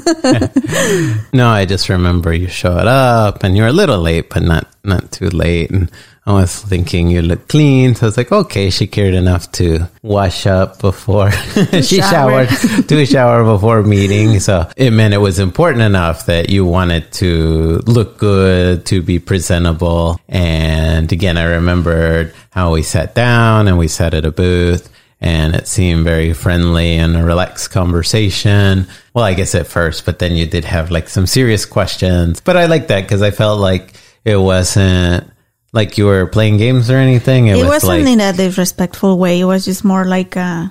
No, 1.32 1.60
I 1.60 1.66
just 1.68 1.90
remember 1.90 2.34
you 2.34 2.48
showed 2.48 2.88
up 2.88 3.44
and 3.44 3.56
you 3.56 3.64
were 3.64 3.70
a 3.70 3.74
little 3.74 3.98
late, 4.02 4.28
but 4.34 4.44
not 4.44 4.68
not 4.84 5.12
too 5.12 5.30
late. 5.30 5.72
And 5.72 5.90
I 6.26 6.34
was 6.34 6.62
thinking 6.62 7.10
you 7.10 7.22
look 7.22 7.48
clean, 7.48 7.96
so 7.96 8.06
I 8.06 8.08
was 8.08 8.18
like, 8.18 8.32
okay, 8.32 8.70
she 8.70 8.88
cared 8.88 9.14
enough 9.14 9.52
to 9.54 9.90
wash 10.02 10.46
up 10.48 10.80
before 10.80 11.32
she 11.82 12.02
shower. 12.02 12.46
showered, 12.48 12.88
to 12.90 13.06
shower 13.06 13.44
before 13.44 13.84
meeting. 13.84 14.40
So 14.44 14.70
it 14.78 14.92
meant 14.92 15.14
it 15.14 15.18
was 15.20 15.40
important 15.40 15.84
enough 15.84 16.26
that 16.28 16.50
you 16.50 16.66
wanted 16.66 17.12
to 17.14 17.80
look 17.86 18.18
good, 18.18 18.86
to 18.88 19.02
be 19.02 19.20
presentable. 19.20 20.20
And 20.30 21.12
again, 21.12 21.38
I 21.38 21.44
remembered 21.44 22.34
how 22.52 22.74
we 22.74 22.84
sat 22.84 23.16
down 23.16 23.68
and 23.68 23.78
we 23.78 23.88
sat 23.88 24.14
at 24.14 24.26
a 24.26 24.32
booth. 24.32 24.90
and 25.22 25.56
it 25.56 25.68
seemed 25.68 26.04
very 26.04 26.34
friendly 26.34 26.98
and 26.98 27.16
a 27.16 27.24
relaxed 27.24 27.72
conversation. 27.72 28.86
Well, 29.14 29.24
I 29.24 29.34
guess 29.34 29.56
at 29.56 29.68
first, 29.68 30.06
but 30.06 30.20
then 30.20 30.34
you 30.36 30.46
did 30.46 30.66
have 30.66 30.92
like 30.92 31.08
some 31.08 31.26
serious 31.28 31.66
questions. 31.66 32.42
But 32.42 32.58
I 32.58 32.66
like 32.66 32.88
that 32.88 33.02
because 33.04 33.22
I 33.22 33.32
felt 33.32 33.60
like 33.62 33.93
it 34.26 34.38
wasn't 34.38 35.30
like 35.72 35.98
you 35.98 36.06
were 36.06 36.26
playing 36.28 36.58
games 36.58 36.90
or 36.90 36.98
anything. 36.98 37.48
It, 37.48 37.58
It 37.58 37.64
was 37.64 37.84
wasn't 37.84 38.04
like, 38.04 38.14
in 38.14 38.22
a 38.22 38.34
disrespectful 38.34 39.18
way. 39.18 39.40
It 39.40 39.46
was 39.46 39.66
just 39.66 39.84
more 39.84 40.06
like, 40.06 40.38
uh, 40.38 40.68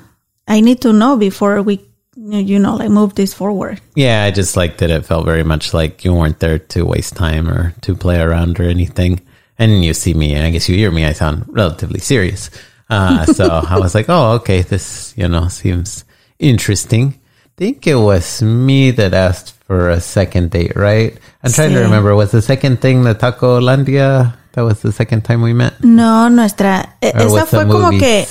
I 0.48 0.60
need 0.60 0.80
to 0.82 0.92
know 0.92 1.16
before 1.16 1.60
we, 1.62 1.80
you 2.16 2.58
know, 2.58 2.76
like 2.76 2.90
move 2.90 3.14
this 3.14 3.34
forward. 3.34 3.80
yeah, 3.96 4.24
I 4.24 4.30
just 4.30 4.56
liked 4.56 4.78
that 4.78 4.90
it 4.90 5.04
felt 5.04 5.24
very 5.24 5.42
much 5.44 5.74
like 5.74 6.04
you 6.04 6.14
weren't 6.14 6.38
there 6.38 6.58
to 6.58 6.84
waste 6.84 7.16
time 7.16 7.48
or 7.48 7.74
to 7.82 7.96
play 7.96 8.20
around 8.20 8.60
or 8.60 8.64
anything. 8.64 9.20
And 9.58 9.84
you 9.84 9.94
see 9.94 10.14
me, 10.14 10.34
and 10.34 10.46
I 10.46 10.50
guess 10.50 10.68
you 10.68 10.76
hear 10.76 10.90
me, 10.90 11.04
I 11.04 11.12
sound 11.12 11.44
relatively 11.48 12.00
serious. 12.00 12.50
Uh, 12.90 13.24
so 13.36 13.48
I 13.48 13.78
was 13.78 13.94
like, 13.94 14.06
oh, 14.08 14.32
okay, 14.36 14.62
this, 14.62 15.14
you 15.16 15.28
know, 15.28 15.48
seems 15.48 16.04
interesting. 16.38 17.18
I 17.44 17.48
think 17.56 17.86
it 17.86 17.96
was 17.96 18.42
me 18.42 18.90
that 18.92 19.14
asked 19.14 19.54
for 19.72 19.88
a 19.88 20.00
second 20.00 20.50
date, 20.50 20.72
right? 20.76 21.16
I'm 21.42 21.50
trying 21.52 21.72
to 21.72 21.80
remember. 21.80 22.14
Was 22.14 22.30
the 22.30 22.42
second 22.42 22.80
thing 22.80 23.04
the 23.04 23.14
Taco 23.14 23.58
Landia? 23.58 24.36
That 24.52 24.64
was 24.64 24.80
the 24.82 24.92
second 24.92 25.22
time 25.24 25.40
we 25.40 25.54
met? 25.54 25.80
No, 25.82 26.28
nuestra, 26.28 26.96
e- 27.00 27.10
Or 27.14 27.20
esa 27.22 27.46
fue 27.46 27.66
como 27.66 27.88
que, 27.90 28.26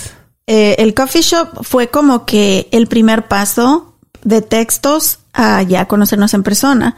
eh, 0.45 0.75
el 0.77 0.93
coffee 0.93 1.23
shop 1.23 1.63
fue 1.63 1.87
como 1.89 2.25
que 2.27 2.69
el 2.71 2.85
primer 2.85 3.27
paso 3.27 3.95
de 4.23 4.41
textos 4.43 5.17
a 5.33 5.63
ya 5.63 5.85
conocernos 5.87 6.35
en 6.35 6.43
persona. 6.43 6.95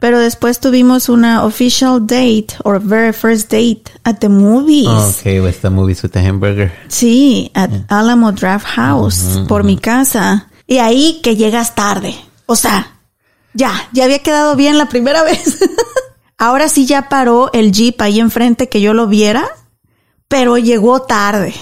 Pero 0.00 0.20
después 0.20 0.60
tuvimos 0.60 1.08
una 1.08 1.44
official 1.44 2.06
date 2.06 2.48
or 2.62 2.78
very 2.78 3.12
first 3.14 3.50
date 3.50 3.84
at 4.04 4.18
the 4.20 4.28
movies. 4.28 4.86
Oh, 4.86 5.14
okay, 5.18 5.40
with 5.40 5.60
the 5.62 5.70
movies 5.70 6.02
with 6.02 6.12
the 6.12 6.20
hamburger. 6.20 6.70
Sí, 6.88 7.50
at 7.54 7.70
Alamo 7.88 8.32
Draft 8.32 8.66
House, 8.66 9.40
por 9.48 9.64
mi 9.64 9.76
casa. 9.78 10.46
Y 10.68 10.76
ahí 10.78 11.20
que 11.22 11.34
llegas 11.36 11.74
tarde. 11.74 12.14
O 12.46 12.54
sea, 12.54 12.97
ya, 13.58 13.88
ya 13.92 14.04
había 14.04 14.20
quedado 14.20 14.56
bien 14.56 14.78
la 14.78 14.88
primera 14.88 15.22
vez. 15.24 15.58
Ahora 16.38 16.68
sí 16.68 16.86
ya 16.86 17.08
paró 17.08 17.50
el 17.52 17.72
jeep 17.72 18.00
ahí 18.00 18.20
enfrente 18.20 18.68
que 18.68 18.80
yo 18.80 18.94
lo 18.94 19.08
viera, 19.08 19.44
pero 20.28 20.56
llegó 20.56 21.02
tarde. 21.02 21.52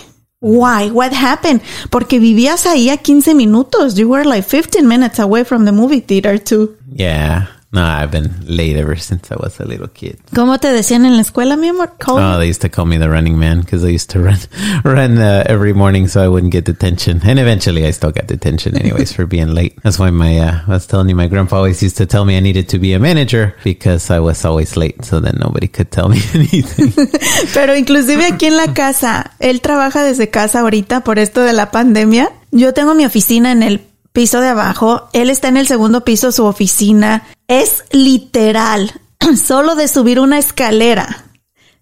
Why? 0.41 0.91
What 0.91 1.13
happened? 1.15 1.63
Porque 1.91 2.19
vivías 2.19 2.67
ahí 2.67 2.91
a 2.91 2.99
15 2.99 3.35
minutos. 3.35 3.95
You 3.95 4.09
were 4.09 4.25
like 4.25 4.47
15 4.47 4.87
minutes 4.87 5.19
away 5.19 5.45
from 5.45 5.65
the 5.65 5.73
movie 5.73 6.03
theater 6.03 6.39
too. 6.39 6.77
Yeah. 6.95 7.49
No, 7.77 7.85
I've 7.85 8.11
been 8.11 8.31
late 8.47 8.75
ever 8.79 8.97
since 8.97 9.31
I 9.31 9.37
was 9.37 9.61
a 9.61 9.67
little 9.67 9.89
kid. 9.89 10.17
¿Cómo 10.35 10.59
te 10.59 10.69
decían 10.69 11.05
en 11.05 11.15
la 11.17 11.21
escuela, 11.21 11.59
mi 11.59 11.69
amor? 11.69 11.99
Call 11.99 12.17
Oh, 12.19 12.39
they 12.39 12.49
used 12.49 12.63
to 12.63 12.71
call 12.71 12.87
me 12.87 12.97
the 12.97 13.11
running 13.11 13.39
man 13.39 13.61
because 13.61 13.85
I 13.85 13.89
used 13.89 14.09
to 14.13 14.19
run, 14.19 14.39
run 14.83 15.19
uh, 15.19 15.45
every 15.47 15.75
morning 15.75 16.09
so 16.09 16.25
I 16.25 16.29
wouldn't 16.29 16.53
get 16.53 16.65
detention. 16.65 17.21
And 17.23 17.39
eventually, 17.39 17.85
I 17.85 17.91
still 17.91 18.13
got 18.13 18.29
detention 18.29 18.79
anyways 18.79 19.13
for 19.13 19.27
being 19.27 19.49
late. 19.53 19.79
That's 19.83 19.99
why 19.99 20.09
my 20.09 20.39
uh, 20.39 20.61
I 20.67 20.71
was 20.71 20.87
telling 20.87 21.11
you, 21.11 21.17
my 21.17 21.29
grandpa 21.29 21.57
always 21.57 21.83
used 21.83 21.99
to 21.99 22.07
tell 22.07 22.25
me 22.25 22.39
I 22.39 22.41
needed 22.41 22.71
to 22.71 22.79
be 22.79 22.95
a 22.95 22.99
manager 22.99 23.55
because 23.63 24.11
I 24.11 24.21
was 24.21 24.43
always 24.47 24.75
late, 24.79 25.05
so 25.05 25.21
then 25.21 25.37
nobody 25.39 25.69
could 25.69 25.91
tell 25.91 26.09
me 26.09 26.17
anything. 26.35 26.95
Pero 27.53 27.77
inclusive 27.77 28.25
aquí 28.25 28.47
en 28.47 28.57
la 28.57 28.73
casa, 28.73 29.33
él 29.39 29.61
trabaja 29.61 30.03
desde 30.03 30.31
casa 30.31 30.61
ahorita 30.61 31.05
por 31.05 31.19
esto 31.19 31.43
de 31.43 31.53
la 31.53 31.71
pandemia. 31.71 32.33
Yo 32.53 32.73
tengo 32.73 32.95
mi 32.95 33.05
oficina 33.05 33.53
en 33.53 33.63
el 33.63 33.81
piso 34.17 34.41
de 34.41 34.49
abajo, 34.49 35.11
él 35.13 35.29
está 35.29 35.49
en 35.49 35.59
el 35.59 35.67
segundo 35.67 36.03
piso, 36.03 36.33
su 36.33 36.47
oficina. 36.47 37.25
Es 37.49 37.85
literal, 37.91 38.99
solo 39.37 39.75
de 39.75 39.89
subir 39.89 40.21
una 40.21 40.39
escalera. 40.39 41.27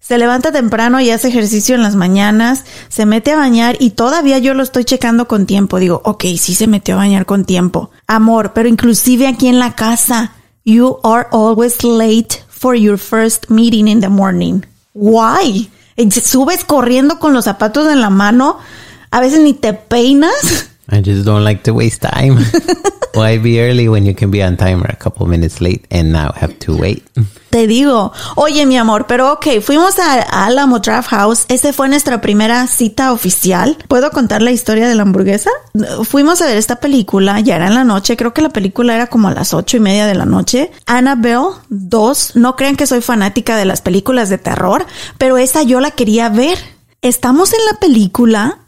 Se 0.01 0.17
levanta 0.17 0.51
temprano 0.51 0.99
y 0.99 1.11
hace 1.11 1.29
ejercicio 1.29 1.75
en 1.75 1.81
las 1.81 1.95
mañanas, 1.95 2.65
se 2.89 3.05
mete 3.05 3.31
a 3.31 3.37
bañar 3.37 3.77
y 3.79 3.91
todavía 3.91 4.37
yo 4.37 4.53
lo 4.53 4.63
estoy 4.63 4.83
checando 4.83 5.29
con 5.29 5.45
tiempo. 5.45 5.79
Digo, 5.79 6.01
ok, 6.03 6.25
sí 6.37 6.55
se 6.55 6.67
metió 6.67 6.95
a 6.95 6.97
bañar 6.97 7.25
con 7.25 7.45
tiempo. 7.45 7.89
Amor, 8.05 8.51
pero 8.51 8.67
inclusive 8.67 9.27
aquí 9.27 9.47
en 9.47 9.59
la 9.59 9.73
casa, 9.73 10.33
you 10.65 10.97
are 11.03 11.27
always 11.31 11.85
late 11.85 12.43
for 12.49 12.75
your 12.75 12.97
first 12.97 13.49
meeting 13.49 13.87
in 13.87 14.01
the 14.01 14.09
morning. 14.09 14.59
Why? 14.93 15.71
Subes 16.21 16.65
corriendo 16.65 17.17
con 17.17 17.31
los 17.31 17.45
zapatos 17.45 17.87
en 17.87 18.01
la 18.01 18.09
mano, 18.09 18.57
a 19.09 19.21
veces 19.21 19.39
ni 19.39 19.53
te 19.53 19.73
peinas. 19.73 20.33
I 20.91 21.01
just 21.01 21.25
don't 21.25 21.43
like 21.43 21.63
to 21.63 21.73
waste 21.73 22.01
time. 22.01 22.37
Why 23.15 23.37
be 23.37 23.61
early 23.61 23.87
when 23.87 24.05
you 24.05 24.13
can 24.13 24.29
be 24.29 24.43
on 24.43 24.57
time 24.57 24.83
or 24.83 24.89
a 24.89 24.95
couple 24.97 25.25
minutes 25.25 25.61
late 25.61 25.85
and 25.89 26.11
now 26.11 26.33
have 26.33 26.59
to 26.59 26.75
wait? 26.75 27.01
Te 27.49 27.65
digo, 27.65 28.11
oye 28.35 28.65
mi 28.65 28.75
amor, 28.77 29.07
pero 29.07 29.31
ok, 29.31 29.61
fuimos 29.61 29.97
a, 29.99 30.21
a 30.21 30.45
Alamo 30.47 30.79
Draft 30.79 31.09
House, 31.11 31.45
esa 31.47 31.71
fue 31.71 31.87
nuestra 31.87 32.19
primera 32.19 32.67
cita 32.67 33.13
oficial. 33.13 33.77
¿Puedo 33.87 34.11
contar 34.11 34.41
la 34.41 34.51
historia 34.51 34.89
de 34.89 34.95
la 34.95 35.03
hamburguesa? 35.03 35.49
Fuimos 36.03 36.41
a 36.41 36.47
ver 36.47 36.57
esta 36.57 36.81
película, 36.81 37.39
ya 37.39 37.55
era 37.55 37.67
en 37.67 37.75
la 37.75 37.85
noche, 37.85 38.17
creo 38.17 38.33
que 38.33 38.41
la 38.41 38.49
película 38.49 38.93
era 38.95 39.07
como 39.07 39.29
a 39.29 39.33
las 39.33 39.53
ocho 39.53 39.77
y 39.77 39.79
media 39.79 40.05
de 40.07 40.15
la 40.15 40.25
noche. 40.25 40.71
Annabelle 40.85 41.55
2, 41.69 42.35
no 42.35 42.57
crean 42.57 42.75
que 42.75 42.85
soy 42.85 42.99
fanática 42.99 43.55
de 43.55 43.63
las 43.63 43.81
películas 43.81 44.29
de 44.29 44.39
terror, 44.39 44.85
pero 45.17 45.37
esa 45.37 45.63
yo 45.63 45.79
la 45.79 45.91
quería 45.91 46.27
ver. 46.27 46.57
Estamos 47.01 47.53
en 47.53 47.59
la 47.71 47.79
película 47.79 48.64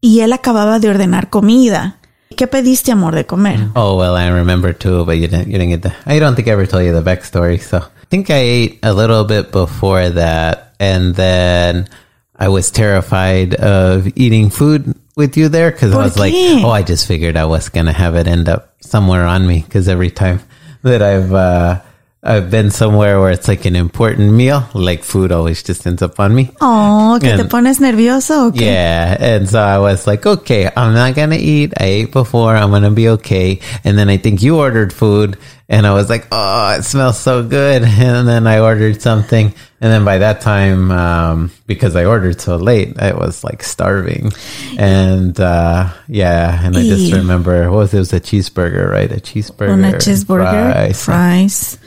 y 0.00 0.20
él 0.20 0.32
acababa 0.32 0.78
de 0.78 0.88
ordenar 0.90 1.30
comida. 1.30 1.96
¿Qué 2.36 2.46
pediste, 2.46 2.92
amor, 2.92 3.14
de 3.14 3.26
comer? 3.26 3.68
Oh 3.74 3.96
well, 3.96 4.14
I 4.14 4.28
remember 4.28 4.72
too, 4.72 5.04
but 5.04 5.16
you 5.16 5.26
didn't. 5.26 5.48
You 5.48 5.58
didn't 5.58 5.70
get 5.70 5.82
the. 5.82 5.92
I 6.06 6.18
don't 6.20 6.36
think 6.36 6.46
I 6.46 6.52
ever 6.52 6.66
told 6.66 6.84
you 6.84 6.92
the 6.92 7.02
backstory. 7.02 7.58
So 7.58 7.78
I 7.78 8.06
think 8.10 8.30
I 8.30 8.36
ate 8.36 8.78
a 8.82 8.92
little 8.92 9.24
bit 9.24 9.50
before 9.50 10.10
that, 10.10 10.74
and 10.78 11.14
then 11.14 11.88
I 12.36 12.48
was 12.48 12.70
terrified 12.70 13.54
of 13.54 14.06
eating 14.16 14.50
food 14.50 14.94
with 15.16 15.36
you 15.36 15.48
there 15.48 15.72
because 15.72 15.90
I 15.90 15.94
¿Por 15.94 16.02
was 16.04 16.16
like, 16.18 16.34
oh, 16.36 16.70
I 16.70 16.82
just 16.82 17.06
figured 17.08 17.36
I 17.36 17.46
was 17.46 17.70
gonna 17.70 17.92
have 17.92 18.14
it 18.14 18.28
end 18.28 18.48
up 18.48 18.76
somewhere 18.80 19.24
on 19.24 19.46
me 19.46 19.62
because 19.62 19.88
every 19.88 20.10
time 20.10 20.40
that 20.82 21.02
I've 21.02 21.32
uh, 21.32 21.80
I've 22.28 22.50
been 22.50 22.70
somewhere 22.70 23.18
where 23.20 23.30
it's 23.30 23.48
like 23.48 23.64
an 23.64 23.74
important 23.74 24.32
meal, 24.34 24.68
like 24.74 25.02
food 25.02 25.32
always 25.32 25.62
just 25.62 25.86
ends 25.86 26.02
up 26.02 26.20
on 26.20 26.34
me. 26.34 26.50
Oh, 26.60 27.16
que 27.20 27.32
te 27.34 27.40
And- 27.40 27.50
pones 27.50 27.80
nervioso 27.80 28.48
Okay. 28.48 28.66
Yeah. 28.66 29.16
And 29.18 29.48
so 29.48 29.58
I 29.58 29.78
was 29.78 30.06
like, 30.06 30.26
okay, 30.26 30.68
I'm 30.76 30.92
not 30.92 31.14
going 31.14 31.30
to 31.30 31.36
eat. 31.40 31.72
I 31.80 31.84
ate 32.04 32.12
before. 32.12 32.54
I'm 32.54 32.68
going 32.70 32.82
to 32.82 32.90
be 32.90 33.08
okay. 33.16 33.60
And 33.82 33.96
then 33.96 34.10
I 34.10 34.18
think 34.18 34.42
you 34.42 34.58
ordered 34.58 34.92
food 34.92 35.38
and 35.70 35.86
I 35.86 35.92
was 35.94 36.08
like, 36.10 36.26
oh, 36.30 36.76
it 36.78 36.84
smells 36.84 37.18
so 37.18 37.42
good. 37.42 37.82
And 37.98 38.28
then 38.28 38.46
I 38.46 38.60
ordered 38.60 39.00
something. 39.00 39.52
And 39.80 39.92
then 39.92 40.04
by 40.04 40.18
that 40.18 40.40
time, 40.42 40.90
um, 40.90 41.50
because 41.66 41.94
I 41.96 42.04
ordered 42.04 42.40
so 42.40 42.56
late, 42.56 43.00
I 43.00 43.12
was 43.12 43.42
like 43.44 43.62
starving. 43.62 44.32
And, 44.76 45.38
uh, 45.40 45.88
yeah. 46.08 46.60
And 46.62 46.76
I 46.76 46.82
just 46.82 47.12
remember, 47.12 47.70
what 47.70 47.88
was 47.88 47.94
it? 47.94 47.96
It 47.96 48.00
was 48.00 48.12
a 48.12 48.20
cheeseburger, 48.20 48.90
right? 48.90 49.10
A 49.10 49.16
cheeseburger. 49.20 49.72
Una 49.72 49.92
cheeseburger, 49.92 50.72
fries. 50.94 51.04
fries. 51.04 51.78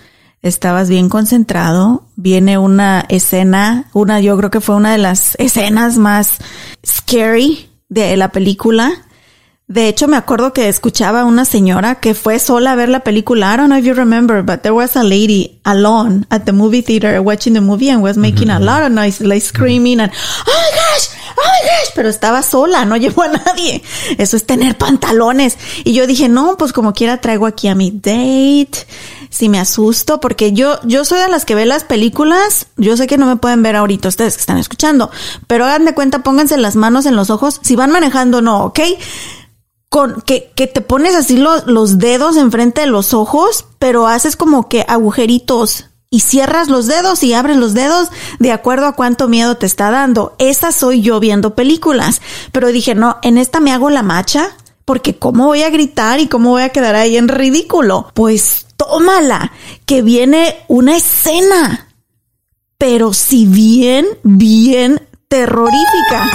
Estabas 0.42 0.90
bien 0.90 1.08
concentrado. 1.10 2.06
Viene 2.16 2.58
una 2.58 3.06
escena, 3.10 3.90
una, 3.94 4.22
yo 4.22 4.38
creo 4.38 4.50
que 4.50 4.62
fue 4.62 4.76
una 4.76 4.92
de 4.92 4.98
las 4.98 5.36
escenas 5.36 5.98
más 5.98 6.38
scary 6.86 7.70
de 7.90 8.18
la 8.18 8.32
película. 8.32 9.06
De 9.72 9.88
hecho, 9.88 10.10
me 10.10 10.18
acuerdo 10.18 10.52
que 10.52 10.68
escuchaba 10.68 11.22
a 11.22 11.26
una 11.26 11.46
señora 11.46 11.96
que 11.96 12.14
fue 12.14 12.40
sola 12.40 12.74
a 12.74 12.76
ver 12.76 12.90
la 12.90 13.06
película. 13.06 13.54
I 13.54 13.58
don't 13.58 13.70
know 13.70 13.80
if 13.80 13.86
you 13.86 13.94
remember, 13.94 14.44
but 14.44 14.64
there 14.64 14.74
was 14.74 14.98
a 14.98 15.04
lady 15.04 15.62
alone 15.64 16.26
at 16.30 16.44
the 16.44 16.52
movie 16.52 16.82
theater 16.82 17.22
watching 17.22 17.54
the 17.54 17.62
movie 17.62 17.90
and 17.90 18.04
was 18.04 18.18
making 18.18 18.50
a 18.50 18.60
lot 18.60 18.84
of 18.84 18.92
noise, 18.92 19.22
like 19.22 19.40
screaming 19.40 20.02
and, 20.02 20.12
oh 20.12 20.52
my 20.52 20.76
gosh, 20.76 21.08
oh 21.38 21.42
my 21.42 21.70
gosh, 21.70 21.92
pero 21.96 22.10
estaba 22.10 22.44
sola, 22.44 22.84
no 22.84 22.98
llevó 22.98 23.22
a 23.22 23.30
nadie. 23.30 23.82
Eso 24.18 24.36
es 24.36 24.46
tener 24.46 24.78
pantalones. 24.78 25.58
Y 25.86 25.94
yo 25.94 26.06
dije, 26.06 26.28
no, 26.28 26.58
pues 26.58 26.74
como 26.74 26.92
quiera 26.92 27.22
traigo 27.22 27.46
aquí 27.46 27.70
a 27.70 27.76
mi 27.76 27.92
date. 27.92 28.86
Si 29.32 29.50
me 29.50 29.60
asusto, 29.60 30.20
porque 30.20 30.54
yo, 30.54 30.80
yo 30.84 31.04
soy 31.04 31.20
de 31.20 31.28
las 31.28 31.46
que 31.46 31.56
ve 31.56 31.66
las 31.66 31.84
películas. 31.84 32.68
Yo 32.78 32.96
sé 32.96 33.08
que 33.08 33.18
no 33.18 33.26
me 33.26 33.38
pueden 33.38 33.64
ver 33.64 33.76
ahorita 33.76 34.10
ustedes 34.10 34.36
que 34.36 34.42
están 34.42 34.60
escuchando, 34.60 35.10
pero 35.48 35.66
hagan 35.66 35.86
de 35.86 35.96
cuenta, 35.96 36.22
pónganse 36.22 36.58
las 36.58 36.76
manos 36.76 37.08
en 37.08 37.16
los 37.16 37.32
ojos. 37.32 37.60
Si 37.64 37.76
van 37.76 37.92
manejando, 37.92 38.44
no, 38.44 38.66
¿ok? 38.66 38.80
con 39.92 40.22
que, 40.22 40.54
que 40.56 40.68
te 40.68 40.80
pones 40.80 41.16
así 41.16 41.36
los, 41.36 41.68
los 41.68 41.98
dedos 41.98 42.38
enfrente 42.38 42.80
de 42.80 42.88
los 42.88 43.14
ojos, 43.14 43.66
pero 43.78 44.08
haces 44.08 44.38
como 44.38 44.70
que 44.70 44.86
agujeritos 44.88 45.88
y 46.10 46.20
cierras 46.22 46.70
los 46.70 46.88
dedos 46.88 47.24
y 47.24 47.34
abres 47.34 47.58
los 47.58 47.74
dedos 47.74 48.08
de 48.40 48.54
acuerdo 48.54 48.86
a 48.86 48.94
cuánto 48.94 49.28
miedo 49.28 49.56
te 49.56 49.66
está 49.66 49.92
dando. 49.92 50.34
Esa 50.40 50.72
soy 50.72 51.02
yo 51.02 51.20
viendo 51.20 51.56
películas. 51.56 52.22
Pero 52.54 52.68
dije, 52.68 52.96
no, 52.96 53.18
en 53.22 53.38
esta 53.38 53.60
me 53.60 53.72
hago 53.74 53.90
la 53.90 54.02
macha, 54.02 54.56
porque 54.86 55.18
cómo 55.18 55.46
voy 55.48 55.64
a 55.64 55.70
gritar 55.70 56.20
y 56.20 56.28
cómo 56.28 56.52
voy 56.52 56.64
a 56.64 56.70
quedar 56.70 56.96
ahí 56.96 57.18
en 57.18 57.28
ridículo. 57.30 58.12
Pues 58.14 58.68
tómala, 58.82 59.52
que 59.86 60.02
viene 60.02 60.58
una 60.68 60.98
escena, 60.98 61.88
pero 62.78 63.14
si 63.14 63.46
bien, 63.46 64.08
bien 64.24 65.08
terrorífica. 65.28 66.32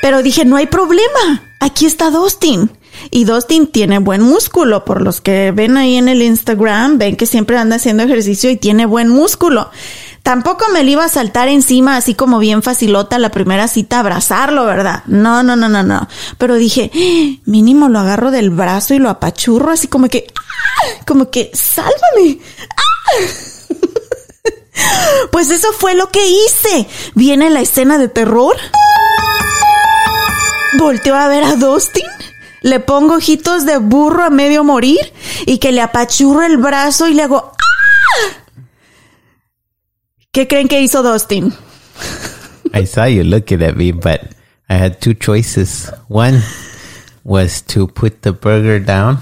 Pero 0.00 0.22
dije, 0.22 0.44
no 0.44 0.56
hay 0.56 0.66
problema. 0.66 1.42
Aquí 1.60 1.86
está 1.86 2.10
Dustin. 2.10 2.70
Y 3.10 3.24
Dustin 3.24 3.66
tiene 3.66 3.98
buen 3.98 4.22
músculo. 4.22 4.84
Por 4.84 5.02
los 5.02 5.20
que 5.20 5.52
ven 5.52 5.76
ahí 5.76 5.96
en 5.96 6.08
el 6.08 6.22
Instagram, 6.22 6.98
ven 6.98 7.16
que 7.16 7.26
siempre 7.26 7.58
anda 7.58 7.76
haciendo 7.76 8.02
ejercicio 8.02 8.50
y 8.50 8.56
tiene 8.56 8.86
buen 8.86 9.08
músculo. 9.08 9.70
Tampoco 10.22 10.64
me 10.72 10.82
le 10.82 10.92
iba 10.92 11.04
a 11.04 11.08
saltar 11.10 11.48
encima 11.48 11.98
así 11.98 12.14
como 12.14 12.38
bien 12.38 12.62
facilota 12.62 13.18
la 13.18 13.30
primera 13.30 13.68
cita, 13.68 14.00
abrazarlo, 14.00 14.64
¿verdad? 14.64 15.02
No, 15.06 15.42
no, 15.42 15.54
no, 15.54 15.68
no, 15.68 15.82
no. 15.82 16.08
Pero 16.38 16.54
dije, 16.54 16.90
"Ah, 16.94 17.42
mínimo 17.44 17.90
lo 17.90 17.98
agarro 17.98 18.30
del 18.30 18.48
brazo 18.48 18.94
y 18.94 18.98
lo 18.98 19.10
apachurro 19.10 19.70
así 19.70 19.86
como 19.86 20.08
que, 20.08 20.26
¡ah! 20.34 21.04
como 21.06 21.30
que, 21.30 21.50
sálvame. 21.52 22.38
¡Ah! 22.76 23.18
Pues 25.30 25.50
eso 25.50 25.68
fue 25.72 25.94
lo 25.94 26.10
que 26.10 26.24
hice. 26.26 26.86
Viene 27.14 27.50
la 27.50 27.60
escena 27.60 27.98
de 27.98 28.08
terror. 28.08 28.56
Volteo 30.78 31.14
a 31.14 31.28
ver 31.28 31.44
a 31.44 31.56
Dustin. 31.56 32.04
Le 32.64 32.80
pongo 32.80 33.16
ojitos 33.16 33.66
de 33.66 33.76
burro 33.76 34.24
a 34.24 34.30
medio 34.30 34.64
morir 34.64 35.12
y 35.44 35.58
que 35.58 35.70
le 35.70 35.82
apachurro 35.82 36.42
el 36.46 36.56
brazo 36.56 37.08
y 37.08 37.12
le 37.12 37.24
hago 37.24 37.52
¡Ah! 37.52 38.36
¿Qué 40.32 40.48
creen 40.48 40.66
que 40.66 40.80
hizo 40.80 41.02
Dustin? 41.02 41.52
I 42.72 42.86
saw 42.86 43.04
you 43.04 43.22
looking 43.22 43.62
at 43.62 43.76
me, 43.76 43.92
but 43.92 44.20
I 44.70 44.76
had 44.76 44.98
two 44.98 45.12
choices. 45.12 45.92
One 46.08 46.42
was 47.22 47.60
to 47.66 47.86
put 47.86 48.22
the 48.22 48.32
burger 48.32 48.80
down, 48.80 49.18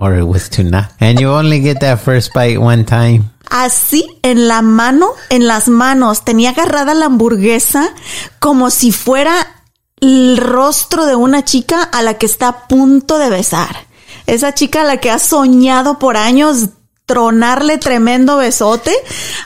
or 0.00 0.14
it 0.16 0.24
was 0.24 0.48
to 0.56 0.64
not. 0.64 0.90
And 1.00 1.20
you 1.20 1.28
only 1.28 1.60
get 1.60 1.80
that 1.80 2.00
first 2.00 2.32
bite 2.32 2.58
one 2.58 2.86
time. 2.86 3.30
Así 3.50 4.06
en 4.22 4.48
la 4.48 4.62
mano, 4.62 5.12
en 5.28 5.46
las 5.46 5.68
manos, 5.68 6.24
tenía 6.24 6.50
agarrada 6.50 6.94
la 6.94 7.06
hamburguesa 7.06 7.94
como 8.40 8.70
si 8.70 8.90
fuera 8.90 9.63
el 10.00 10.36
rostro 10.36 11.06
de 11.06 11.14
una 11.14 11.44
chica 11.44 11.82
a 11.82 12.02
la 12.02 12.14
que 12.14 12.26
está 12.26 12.48
a 12.48 12.68
punto 12.68 13.18
de 13.18 13.30
besar. 13.30 13.86
Esa 14.26 14.54
chica 14.54 14.82
a 14.82 14.84
la 14.84 14.98
que 14.98 15.10
ha 15.10 15.18
soñado 15.18 15.98
por 15.98 16.16
años 16.16 16.70
tronarle 17.06 17.76
tremendo 17.78 18.36
besote, 18.38 18.92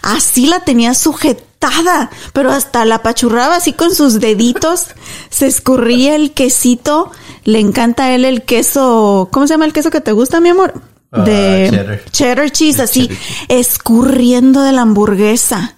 así 0.02 0.46
la 0.46 0.60
tenía 0.60 0.94
sujetada, 0.94 2.10
pero 2.32 2.52
hasta 2.52 2.84
la 2.84 2.96
apachurraba 2.96 3.56
así 3.56 3.72
con 3.72 3.94
sus 3.94 4.20
deditos, 4.20 4.86
se 5.28 5.48
escurría 5.48 6.14
el 6.14 6.32
quesito, 6.32 7.10
le 7.44 7.58
encanta 7.58 8.04
a 8.04 8.14
él 8.14 8.24
el 8.24 8.42
queso, 8.42 9.28
¿cómo 9.32 9.46
se 9.48 9.54
llama 9.54 9.64
el 9.64 9.72
queso 9.72 9.90
que 9.90 10.00
te 10.00 10.12
gusta, 10.12 10.40
mi 10.40 10.50
amor? 10.50 10.80
Ah, 11.10 11.22
De 11.22 11.68
cheddar. 11.70 12.04
cheddar 12.12 12.50
cheese, 12.52 12.80
así, 12.80 13.08
cheddar 13.08 13.18
escurriendo 13.48 14.62
de 14.62 14.72
la 14.72 14.82
hamburguesa. 14.82 15.74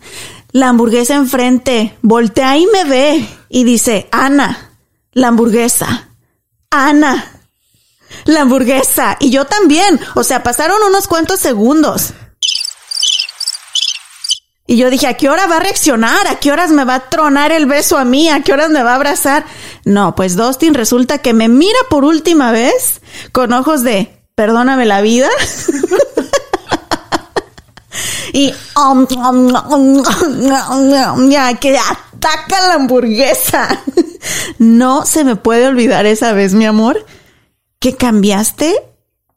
La 0.53 0.69
hamburguesa 0.69 1.15
enfrente, 1.15 1.97
voltea 2.03 2.57
y 2.57 2.67
me 2.67 2.85
ve 2.85 3.29
y 3.49 3.65
dice, 3.65 4.09
Ana, 4.11 4.77
la 5.13 5.29
hamburguesa. 5.29 6.09
Ana, 6.71 7.41
la 8.25 8.43
hamburguesa. 8.43 9.17
Y 9.21 9.31
yo 9.31 9.45
también. 9.45 10.01
O 10.15 10.25
sea, 10.25 10.43
pasaron 10.43 10.83
unos 10.83 11.07
cuantos 11.07 11.41
segundos. 11.41 12.15
Y 14.67 14.77
yo 14.77 14.89
dije, 14.89 15.09
¿a 15.09 15.15
qué 15.15 15.29
hora 15.29 15.47
va 15.47 15.57
a 15.57 15.61
reaccionar? 15.61 16.29
¿A 16.29 16.37
qué 16.37 16.53
horas 16.53 16.71
me 16.71 16.85
va 16.85 16.95
a 16.95 17.11
tronar 17.11 17.51
el 17.51 17.67
beso 17.67 17.99
a 17.99 18.05
mí? 18.05 18.29
¿A 18.29 18.43
qué 18.43 18.53
horas 18.53 18.71
me 18.71 18.85
va 18.85 18.93
a 18.93 18.97
abrazar? 18.97 19.45
No, 19.85 20.15
pues 20.15 20.37
Dustin 20.37 20.75
resulta 20.75 21.19
que 21.19 21.33
me 21.33 21.49
mira 21.49 21.79
por 21.89 22.05
última 22.05 22.53
vez 22.53 23.01
con 23.33 23.53
ojos 23.53 23.83
de, 23.83 24.23
perdóname 24.37 24.87
la 24.87 25.01
vida. 25.01 25.29
y 28.33 28.53
um, 28.77 29.07
um, 29.17 30.03
um, 30.73 31.31
ya 31.31 31.55
que 31.55 31.77
ataca 31.79 32.69
la 32.69 32.75
hamburguesa. 32.75 33.83
no 34.59 35.07
se 35.07 35.25
me 35.25 35.37
puede 35.37 35.67
olvidar 35.67 36.07
esa 36.07 36.33
vez, 36.33 36.55
mi 36.55 36.67
amor, 36.67 37.05
que 37.79 37.97
cambiaste. 37.97 38.75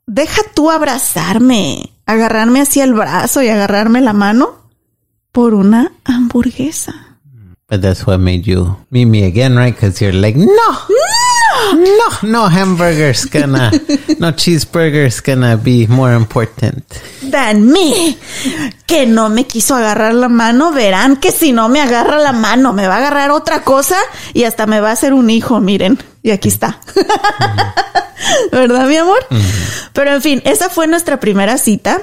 Deja 0.05 0.41
tú 0.53 0.69
abrazarme, 0.69 1.93
agarrarme 2.05 2.61
hacia 2.61 2.83
el 2.83 2.93
brazo 2.93 3.41
y 3.41 3.47
agarrarme 3.49 4.01
la 4.01 4.13
mano 4.13 4.63
por 5.31 5.53
una 5.53 5.93
hamburguesa. 6.03 6.93
But 7.69 7.81
that's 7.81 8.05
what 8.05 8.19
made 8.19 8.45
you 8.45 8.77
meet 8.91 9.05
me 9.05 9.23
again, 9.23 9.55
right? 9.55 9.73
Because 9.73 9.99
you're 10.01 10.13
like, 10.13 10.37
no, 10.37 10.47
no, 11.75 12.29
no 12.29 12.45
hamburger's 12.45 13.25
gonna, 13.25 13.71
no 14.19 14.31
cheeseburger's 14.31 15.21
gonna 15.21 15.55
be 15.55 15.87
more 15.87 16.15
important. 16.15 16.83
Dan 17.21 17.67
me, 17.67 18.17
que 18.85 19.05
no 19.05 19.29
me 19.29 19.45
quiso 19.45 19.75
agarrar 19.75 20.13
la 20.13 20.29
mano, 20.29 20.71
verán 20.71 21.17
que 21.17 21.31
si 21.31 21.51
no 21.51 21.69
me 21.69 21.81
agarra 21.81 22.19
la 22.19 22.33
mano, 22.33 22.73
me 22.73 22.87
va 22.87 22.95
a 22.95 22.97
agarrar 22.97 23.31
otra 23.31 23.63
cosa 23.63 23.97
y 24.33 24.43
hasta 24.43 24.65
me 24.65 24.79
va 24.79 24.89
a 24.89 24.93
hacer 24.93 25.13
un 25.13 25.29
hijo, 25.29 25.59
miren. 25.59 25.99
Y 26.21 26.31
aquí 26.31 26.47
está. 26.47 26.79
¿Verdad, 28.51 28.87
mi 28.87 28.95
amor? 28.95 29.25
Pero 29.93 30.13
en 30.13 30.21
fin, 30.21 30.41
esa 30.45 30.69
fue 30.69 30.87
nuestra 30.87 31.19
primera 31.19 31.57
cita. 31.57 32.01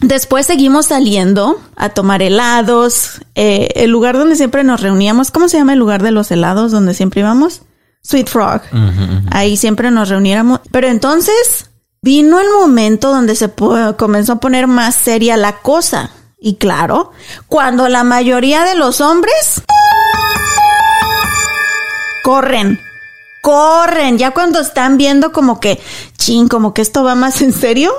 Después 0.00 0.46
seguimos 0.46 0.86
saliendo 0.86 1.60
a 1.76 1.90
tomar 1.90 2.22
helados. 2.22 3.20
Eh, 3.34 3.68
el 3.76 3.90
lugar 3.90 4.16
donde 4.16 4.34
siempre 4.34 4.64
nos 4.64 4.80
reuníamos, 4.80 5.30
¿cómo 5.30 5.48
se 5.48 5.58
llama 5.58 5.74
el 5.74 5.78
lugar 5.78 6.02
de 6.02 6.10
los 6.10 6.30
helados 6.30 6.72
donde 6.72 6.94
siempre 6.94 7.20
íbamos? 7.20 7.62
Sweet 8.02 8.28
Frog. 8.28 8.62
Ahí 9.30 9.56
siempre 9.56 9.90
nos 9.90 10.08
reuniéramos. 10.08 10.60
Pero 10.70 10.88
entonces 10.88 11.70
vino 12.02 12.40
el 12.40 12.48
momento 12.50 13.10
donde 13.10 13.34
se 13.34 13.50
comenzó 13.96 14.32
a 14.34 14.40
poner 14.40 14.66
más 14.66 14.94
seria 14.94 15.36
la 15.36 15.58
cosa. 15.58 16.10
Y 16.38 16.56
claro, 16.56 17.12
cuando 17.48 17.88
la 17.88 18.02
mayoría 18.02 18.64
de 18.64 18.74
los 18.74 19.02
hombres 19.02 19.62
corren, 22.24 22.80
corren, 23.42 24.16
ya 24.16 24.30
cuando 24.30 24.60
están 24.60 24.96
viendo 24.96 25.32
como 25.32 25.60
que, 25.60 25.80
chin, 26.16 26.48
como 26.48 26.72
que 26.72 26.80
esto 26.80 27.04
va 27.04 27.14
más 27.14 27.42
en 27.42 27.52
serio, 27.52 27.92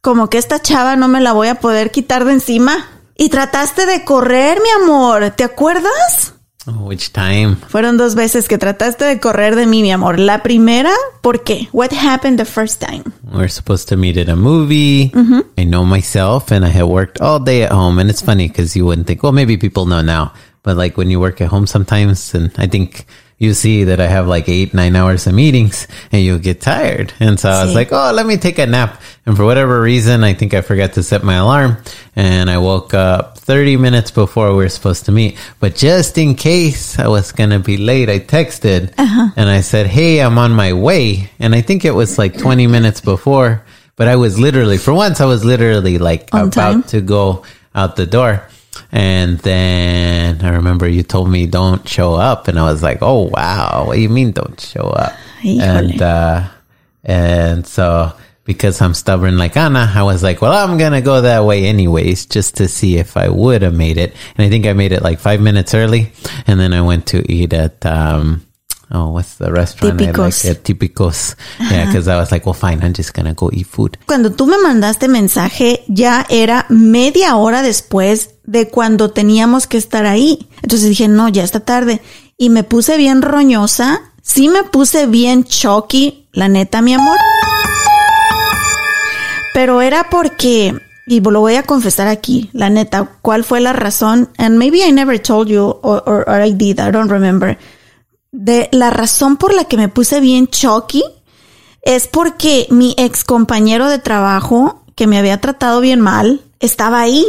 como 0.00 0.28
que 0.28 0.38
esta 0.38 0.60
chava 0.60 0.96
no 0.96 1.06
me 1.06 1.20
la 1.20 1.32
voy 1.32 1.48
a 1.48 1.60
poder 1.60 1.92
quitar 1.92 2.24
de 2.24 2.32
encima. 2.32 2.88
Y 3.16 3.28
trataste 3.28 3.86
de 3.86 4.04
correr, 4.04 4.58
mi 4.60 4.70
amor, 4.82 5.30
¿te 5.36 5.44
acuerdas? 5.44 6.34
Oh, 6.66 6.86
which 6.86 7.12
time? 7.12 7.56
Fueron 7.68 7.98
dos 7.98 8.14
veces 8.14 8.48
que 8.48 8.56
trataste 8.56 9.04
de 9.04 9.20
correr 9.20 9.54
de 9.54 9.66
mí, 9.66 9.82
mi 9.82 9.92
amor. 9.92 10.18
La 10.18 10.42
primera, 10.42 10.92
¿por 11.20 11.44
qué? 11.44 11.68
What 11.72 11.92
happened 11.92 12.38
the 12.38 12.46
first 12.46 12.80
time? 12.80 13.04
We're 13.32 13.48
supposed 13.48 13.88
to 13.88 13.96
meet 13.96 14.16
at 14.16 14.28
a 14.28 14.36
movie. 14.36 15.10
Mm-hmm. 15.14 15.40
I 15.58 15.64
know 15.64 15.84
myself, 15.84 16.50
and 16.50 16.64
I 16.64 16.70
had 16.70 16.84
worked 16.84 17.20
all 17.20 17.38
day 17.38 17.64
at 17.64 17.72
home. 17.72 17.98
And 17.98 18.08
it's 18.08 18.22
funny 18.22 18.48
because 18.48 18.74
you 18.74 18.86
wouldn't 18.86 19.06
think, 19.06 19.22
well, 19.22 19.32
maybe 19.32 19.58
people 19.58 19.84
know 19.84 20.00
now, 20.00 20.32
but 20.62 20.76
like 20.76 20.96
when 20.96 21.10
you 21.10 21.20
work 21.20 21.40
at 21.42 21.48
home 21.48 21.66
sometimes, 21.66 22.34
and 22.34 22.50
I 22.56 22.66
think 22.66 23.04
you 23.38 23.54
see 23.54 23.84
that 23.84 24.00
I 24.00 24.06
have 24.06 24.26
like 24.26 24.48
eight, 24.48 24.74
nine 24.74 24.96
hours 24.96 25.26
of 25.26 25.34
meetings, 25.34 25.86
and 26.12 26.22
you 26.22 26.38
get 26.38 26.60
tired. 26.60 27.12
And 27.20 27.38
so 27.38 27.48
I 27.50 27.64
was 27.64 27.74
like, 27.74 27.92
oh, 27.92 28.12
let 28.14 28.26
me 28.26 28.36
take 28.36 28.58
a 28.58 28.66
nap. 28.66 29.00
And 29.26 29.36
for 29.36 29.44
whatever 29.44 29.80
reason, 29.80 30.22
I 30.22 30.34
think 30.34 30.54
I 30.54 30.60
forgot 30.60 30.94
to 30.94 31.02
set 31.02 31.22
my 31.22 31.34
alarm, 31.34 31.78
and 32.14 32.48
I 32.48 32.58
woke 32.58 32.94
up 32.94 33.38
30 33.38 33.76
minutes 33.76 34.10
before 34.10 34.50
we 34.50 34.56
were 34.56 34.68
supposed 34.68 35.06
to 35.06 35.12
meet. 35.12 35.36
But 35.60 35.74
just 35.76 36.16
in 36.16 36.34
case 36.34 36.98
I 36.98 37.08
was 37.08 37.32
gonna 37.32 37.58
be 37.58 37.76
late, 37.76 38.08
I 38.08 38.18
texted 38.20 38.94
uh-huh. 38.96 39.30
and 39.36 39.48
I 39.48 39.60
said, 39.60 39.86
hey, 39.86 40.20
I'm 40.20 40.38
on 40.38 40.52
my 40.52 40.72
way. 40.72 41.30
And 41.38 41.54
I 41.54 41.60
think 41.60 41.84
it 41.84 41.92
was 41.92 42.18
like 42.18 42.38
20 42.38 42.66
minutes 42.66 43.00
before, 43.00 43.64
but 43.96 44.08
I 44.08 44.16
was 44.16 44.38
literally, 44.38 44.78
for 44.78 44.94
once, 44.94 45.20
I 45.20 45.26
was 45.26 45.44
literally 45.44 45.98
like 45.98 46.28
On 46.32 46.48
about 46.48 46.52
time? 46.52 46.82
to 46.84 47.00
go 47.00 47.44
out 47.74 47.96
the 47.96 48.06
door. 48.06 48.48
And 48.92 49.38
then 49.40 50.42
I 50.42 50.50
remember 50.50 50.88
you 50.88 51.02
told 51.02 51.30
me 51.30 51.46
don't 51.46 51.86
show 51.88 52.14
up, 52.14 52.48
and 52.48 52.58
I 52.58 52.62
was 52.64 52.82
like, 52.82 52.98
"Oh 53.02 53.28
wow, 53.32 53.84
what 53.86 53.94
do 53.96 54.00
you 54.00 54.08
mean 54.08 54.32
don't 54.32 54.60
show 54.60 54.88
up?" 54.88 55.12
Híjole. 55.42 55.60
And 55.60 56.02
uh, 56.02 56.48
and 57.04 57.66
so 57.66 58.12
because 58.44 58.80
I'm 58.80 58.94
stubborn 58.94 59.38
like 59.38 59.56
Anna, 59.56 59.90
I 59.94 60.02
was 60.02 60.22
like, 60.22 60.40
"Well, 60.40 60.52
I'm 60.52 60.78
gonna 60.78 61.00
go 61.02 61.20
that 61.22 61.44
way 61.44 61.64
anyways, 61.66 62.26
just 62.26 62.56
to 62.58 62.68
see 62.68 62.96
if 62.98 63.16
I 63.16 63.28
would 63.28 63.62
have 63.62 63.74
made 63.74 63.96
it." 63.96 64.14
And 64.36 64.46
I 64.46 64.50
think 64.50 64.66
I 64.66 64.72
made 64.72 64.92
it 64.92 65.02
like 65.02 65.18
five 65.18 65.40
minutes 65.40 65.74
early, 65.74 66.12
and 66.46 66.60
then 66.60 66.72
I 66.72 66.82
went 66.82 67.06
to 67.08 67.24
eat 67.30 67.52
at 67.52 67.84
um, 67.86 68.46
oh, 68.90 69.10
what's 69.10 69.36
the 69.36 69.50
restaurant 69.52 70.00
I 70.00 70.06
Típicos. 70.06 70.44
like 70.44 70.62
Típicos? 70.62 71.34
Yeah, 71.58 71.86
because 71.86 72.06
I 72.06 72.16
was 72.16 72.30
like, 72.30 72.44
"Well, 72.46 72.54
fine, 72.54 72.82
I'm 72.82 72.92
just 72.92 73.14
gonna 73.14 73.34
go 73.34 73.50
eat 73.52 73.66
food." 73.66 73.96
Cuando 74.06 74.30
tú 74.30 74.46
me 74.46 74.58
mandaste 74.58 75.08
mensaje, 75.08 75.82
ya 75.88 76.24
era 76.28 76.66
media 76.68 77.36
hora 77.36 77.62
después 77.62 78.33
de 78.44 78.68
cuando 78.68 79.10
teníamos 79.10 79.66
que 79.66 79.78
estar 79.78 80.06
ahí. 80.06 80.48
Entonces 80.62 80.88
dije, 80.88 81.08
no, 81.08 81.28
ya 81.28 81.44
está 81.44 81.60
tarde. 81.60 82.00
Y 82.36 82.50
me 82.50 82.64
puse 82.64 82.96
bien 82.96 83.22
roñosa. 83.22 84.00
Sí 84.22 84.48
me 84.48 84.64
puse 84.64 85.06
bien 85.06 85.44
choky, 85.44 86.28
la 86.32 86.48
neta, 86.48 86.80
mi 86.80 86.94
amor. 86.94 87.18
Pero 89.54 89.80
era 89.82 90.10
porque, 90.10 90.74
y 91.06 91.20
lo 91.20 91.40
voy 91.40 91.54
a 91.54 91.62
confesar 91.62 92.08
aquí, 92.08 92.50
la 92.52 92.70
neta, 92.70 93.18
¿cuál 93.22 93.44
fue 93.44 93.60
la 93.60 93.72
razón? 93.72 94.30
And 94.36 94.56
maybe 94.56 94.78
I 94.78 94.90
never 94.90 95.20
told 95.20 95.48
you, 95.48 95.78
or, 95.82 96.02
or, 96.06 96.40
I 96.44 96.52
did, 96.52 96.80
I 96.80 96.90
don't 96.90 97.10
remember. 97.10 97.56
De 98.32 98.68
la 98.72 98.90
razón 98.90 99.36
por 99.36 99.54
la 99.54 99.64
que 99.64 99.76
me 99.76 99.88
puse 99.88 100.18
bien 100.18 100.48
choky 100.48 101.04
es 101.82 102.08
porque 102.08 102.66
mi 102.70 102.94
ex 102.98 103.22
compañero 103.22 103.88
de 103.88 104.00
trabajo, 104.00 104.82
que 104.96 105.06
me 105.06 105.18
había 105.18 105.40
tratado 105.40 105.80
bien 105.80 106.00
mal, 106.00 106.40
estaba 106.58 107.00
ahí. 107.00 107.24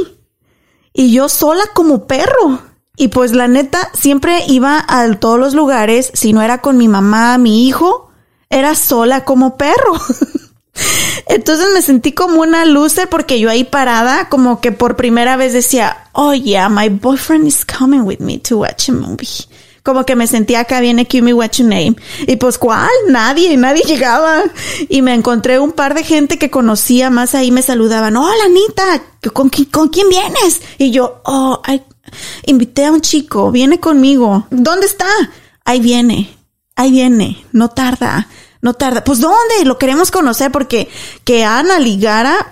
Y 0.97 1.12
yo 1.12 1.27
sola 1.27 1.63
como 1.73 2.08
perro. 2.08 2.62
Y 2.95 3.10
pues 3.10 3.34
la 3.34 3.49
neta, 3.49 3.91
siempre 3.93 4.45
iba 4.47 4.84
a 4.88 5.13
todos 5.15 5.38
los 5.38 5.53
lugares, 5.53 6.10
si 6.13 6.31
no 6.31 6.41
era 6.41 6.62
con 6.62 6.77
mi 6.77 6.88
mamá, 6.88 7.38
mi 7.38 7.67
hijo, 7.67 8.10
era 8.49 8.75
sola 8.75 9.25
como 9.25 9.58
perro. 9.58 9.99
Entonces 11.27 11.67
me 11.73 11.81
sentí 11.81 12.13
como 12.13 12.41
una 12.41 12.63
loser 12.63 13.10
porque 13.10 13.41
yo 13.41 13.49
ahí 13.49 13.65
parada, 13.65 14.29
como 14.29 14.62
que 14.62 14.71
por 14.71 14.95
primera 14.95 15.36
vez 15.36 15.51
decía, 15.51 16.08
oh 16.13 16.34
yeah, 16.34 16.69
my 16.69 16.88
boyfriend 16.88 17.45
is 17.45 17.65
coming 17.65 18.01
with 18.01 18.19
me 18.19 18.39
to 18.39 18.60
watch 18.60 18.88
a 18.88 18.93
movie. 18.93 19.27
Como 19.85 20.03
que 20.03 20.15
me 20.15 20.25
sentía 20.25 20.61
acá 20.61 20.79
viene 20.79 21.05
Kimi 21.05 21.31
What's 21.31 21.59
Your 21.59 21.67
Name. 21.69 21.95
Y 22.25 22.37
pues, 22.37 22.57
¿cuál? 22.57 22.89
Nadie, 23.07 23.55
nadie 23.55 23.83
llegaba. 23.83 24.41
Y 24.89 25.03
me 25.03 25.13
encontré 25.13 25.59
un 25.59 25.73
par 25.73 25.93
de 25.93 26.03
gente 26.03 26.39
que 26.39 26.49
conocía 26.49 27.11
más 27.11 27.35
ahí, 27.35 27.51
me 27.51 27.61
saludaban. 27.61 28.17
Hola, 28.17 28.45
Anita, 28.45 29.03
¿con, 29.31 29.51
con 29.71 29.89
quién 29.89 30.09
vienes? 30.09 30.61
Y 30.79 30.89
yo, 30.89 31.21
oh, 31.25 31.61
ay, 31.63 31.83
invité 32.47 32.85
a 32.85 32.91
un 32.91 33.01
chico, 33.01 33.51
viene 33.51 33.79
conmigo. 33.79 34.47
¿Dónde 34.49 34.87
está? 34.87 35.05
Ahí 35.65 35.79
viene, 35.79 36.35
ahí 36.75 36.89
viene, 36.89 37.45
no 37.51 37.69
tarda, 37.69 38.27
no 38.61 38.73
tarda. 38.73 39.03
Pues, 39.03 39.19
¿dónde? 39.19 39.65
Lo 39.65 39.77
queremos 39.77 40.09
conocer 40.09 40.51
porque 40.51 40.89
que 41.23 41.45
Ana 41.45 41.77
ligara, 41.77 42.47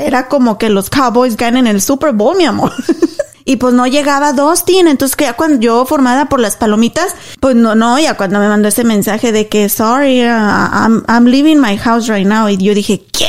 era 0.00 0.28
como 0.28 0.58
que 0.58 0.68
los 0.68 0.90
Cowboys 0.90 1.36
ganen 1.36 1.66
el 1.66 1.82
Super 1.82 2.12
Bowl, 2.12 2.36
mi 2.36 2.44
amor. 2.44 2.72
Y 3.44 3.56
pues 3.56 3.74
no 3.74 3.86
llegaba 3.86 4.32
Dustin, 4.32 4.86
entonces 4.88 5.16
que 5.16 5.24
ya 5.24 5.34
cuando 5.34 5.60
yo 5.60 5.84
formada 5.86 6.28
por 6.28 6.40
las 6.40 6.56
palomitas, 6.56 7.14
pues 7.40 7.56
no, 7.56 7.74
no, 7.74 7.98
ya 7.98 8.16
cuando 8.16 8.38
me 8.38 8.48
mandó 8.48 8.68
ese 8.68 8.84
mensaje 8.84 9.32
de 9.32 9.48
que 9.48 9.68
sorry, 9.68 10.22
uh, 10.22 10.28
I'm, 10.28 11.04
I'm 11.08 11.24
leaving 11.24 11.60
my 11.60 11.76
house 11.76 12.08
right 12.08 12.26
now, 12.26 12.48
y 12.48 12.56
yo 12.56 12.74
dije, 12.74 13.02
¿qué? 13.12 13.26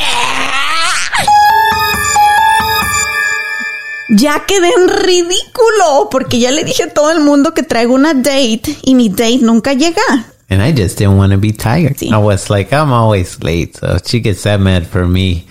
Ya 4.10 4.44
quedé 4.46 4.68
en 4.68 4.88
ridículo, 4.88 6.08
porque 6.10 6.38
ya 6.38 6.52
le 6.52 6.62
dije 6.62 6.84
a 6.84 6.90
todo 6.90 7.10
el 7.10 7.20
mundo 7.20 7.54
que 7.54 7.62
traigo 7.62 7.94
una 7.94 8.14
date 8.14 8.76
y 8.82 8.94
mi 8.94 9.08
date 9.08 9.38
nunca 9.40 9.72
llega. 9.72 10.02
And 10.50 10.62
I 10.62 10.72
just 10.72 10.98
didn't 10.98 11.16
want 11.16 11.32
to 11.32 11.38
be 11.38 11.52
tired. 11.52 11.96
Sí. 11.96 12.10
I 12.12 12.18
was 12.18 12.50
like, 12.50 12.72
I'm 12.72 12.92
always 12.92 13.42
late. 13.42 13.78
So 13.78 13.96
she 14.04 14.20
gets 14.20 14.42
that 14.42 14.60
mad 14.60 14.86
for 14.86 15.08
me 15.08 15.46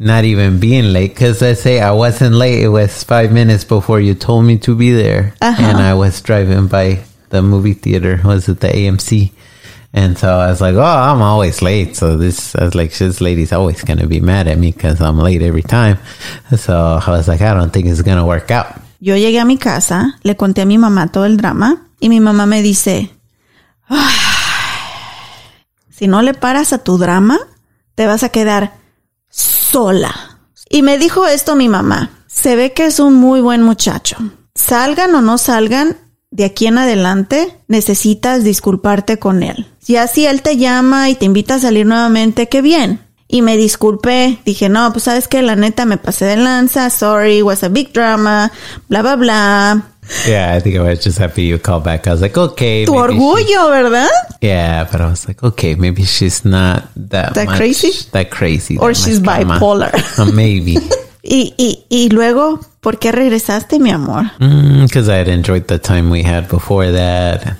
not 0.00 0.24
even 0.24 0.58
being 0.58 0.92
late. 0.92 1.14
Because 1.14 1.42
I 1.42 1.52
say 1.52 1.80
I 1.80 1.92
wasn't 1.92 2.34
late. 2.34 2.62
It 2.62 2.68
was 2.68 3.04
five 3.04 3.32
minutes 3.32 3.64
before 3.64 4.00
you 4.00 4.14
told 4.14 4.46
me 4.46 4.56
to 4.58 4.74
be 4.74 4.92
there. 4.92 5.34
Uh-huh. 5.40 5.62
And 5.62 5.78
I 5.78 5.94
was 5.94 6.20
driving 6.22 6.66
by 6.66 7.04
the 7.28 7.42
movie 7.42 7.74
theater. 7.74 8.18
Was 8.24 8.48
it 8.48 8.60
the 8.60 8.68
AMC? 8.68 9.30
And 9.92 10.16
so 10.16 10.28
I 10.38 10.48
was 10.48 10.60
like, 10.60 10.74
oh, 10.76 10.82
I'm 10.82 11.20
always 11.20 11.62
late. 11.62 11.96
So 11.96 12.16
this, 12.16 12.54
I 12.54 12.64
was 12.64 12.74
like, 12.74 12.96
this 12.96 13.20
lady's 13.20 13.52
always 13.52 13.82
going 13.82 13.98
to 13.98 14.06
be 14.06 14.20
mad 14.20 14.48
at 14.48 14.56
me 14.56 14.72
because 14.72 15.00
I'm 15.00 15.18
late 15.18 15.42
every 15.42 15.62
time. 15.62 15.98
So 16.56 17.00
I 17.06 17.10
was 17.10 17.28
like, 17.28 17.42
I 17.42 17.52
don't 17.54 17.72
think 17.72 17.86
it's 17.86 18.02
going 18.02 18.18
to 18.18 18.24
work 18.24 18.50
out. 18.50 18.80
Yo 19.00 19.16
llegué 19.16 19.40
a 19.40 19.44
mi 19.44 19.56
casa, 19.56 20.18
le 20.22 20.34
conté 20.36 20.62
a 20.62 20.66
mi 20.66 20.76
mamá 20.76 21.10
todo 21.10 21.24
el 21.24 21.36
drama 21.38 21.88
y 22.00 22.08
mi 22.08 22.20
mamá 22.20 22.46
me 22.46 22.60
dice, 22.62 23.10
"Ay, 23.88 24.14
si 25.90 26.06
no 26.06 26.20
le 26.20 26.34
paras 26.34 26.74
a 26.74 26.78
tu 26.84 26.98
drama, 26.98 27.38
te 27.94 28.06
vas 28.06 28.22
a 28.22 28.28
quedar 28.28 28.79
sola. 29.70 30.38
Y 30.68 30.82
me 30.82 30.98
dijo 30.98 31.26
esto 31.26 31.56
mi 31.56 31.68
mamá, 31.68 32.10
se 32.26 32.56
ve 32.56 32.72
que 32.72 32.86
es 32.86 33.00
un 33.00 33.14
muy 33.14 33.40
buen 33.40 33.62
muchacho. 33.62 34.16
Salgan 34.54 35.14
o 35.14 35.20
no 35.20 35.38
salgan, 35.38 35.96
de 36.30 36.44
aquí 36.44 36.66
en 36.66 36.78
adelante 36.78 37.56
necesitas 37.66 38.44
disculparte 38.44 39.18
con 39.18 39.42
él. 39.42 39.66
Si 39.80 39.96
así 39.96 40.26
él 40.26 40.42
te 40.42 40.56
llama 40.56 41.10
y 41.10 41.14
te 41.14 41.24
invita 41.24 41.54
a 41.54 41.60
salir 41.60 41.86
nuevamente, 41.86 42.48
qué 42.48 42.62
bien. 42.62 43.00
Y 43.26 43.42
me 43.42 43.56
disculpé, 43.56 44.40
dije, 44.44 44.68
no, 44.68 44.92
pues 44.92 45.04
sabes 45.04 45.28
que 45.28 45.42
la 45.42 45.54
neta 45.54 45.86
me 45.86 45.98
pasé 45.98 46.24
de 46.24 46.36
lanza, 46.36 46.90
sorry, 46.90 47.42
was 47.42 47.62
a 47.62 47.68
big 47.68 47.92
drama, 47.92 48.50
bla, 48.88 49.02
bla, 49.02 49.16
bla. 49.16 49.89
Yeah, 50.26 50.54
I 50.54 50.60
think 50.60 50.76
I 50.76 50.80
was 50.82 51.02
just 51.04 51.18
happy 51.18 51.42
you 51.44 51.58
called 51.58 51.84
back. 51.84 52.06
I 52.06 52.12
was 52.12 52.20
like, 52.20 52.36
okay. 52.36 52.84
Tu 52.84 52.92
she- 52.92 52.98
orgullo, 52.98 53.70
¿verdad? 53.70 54.10
Yeah, 54.40 54.84
but 54.90 55.00
I 55.00 55.06
was 55.06 55.26
like, 55.28 55.42
okay, 55.42 55.74
maybe 55.76 56.04
she's 56.04 56.44
not 56.44 56.88
that 56.96 57.34
That 57.34 57.46
much- 57.46 57.56
crazy? 57.56 57.92
That 58.12 58.30
crazy. 58.30 58.76
Or 58.78 58.92
that 58.92 58.96
she's 59.00 59.20
bipolar. 59.20 59.92
Uh, 60.18 60.30
maybe. 60.32 60.76
Y, 61.22 61.52
y, 61.58 61.84
y 61.90 62.08
luego, 62.08 62.58
¿por 62.80 62.98
qué 62.98 63.12
regresaste, 63.12 63.78
mi 63.78 63.90
amor? 63.90 64.30
Because 64.38 65.06
I 65.10 65.16
had 65.16 65.28
enjoyed 65.28 65.66
the 65.68 65.78
time 65.78 66.08
we 66.10 66.22
had 66.22 66.48
before 66.48 66.90
that. 66.92 67.56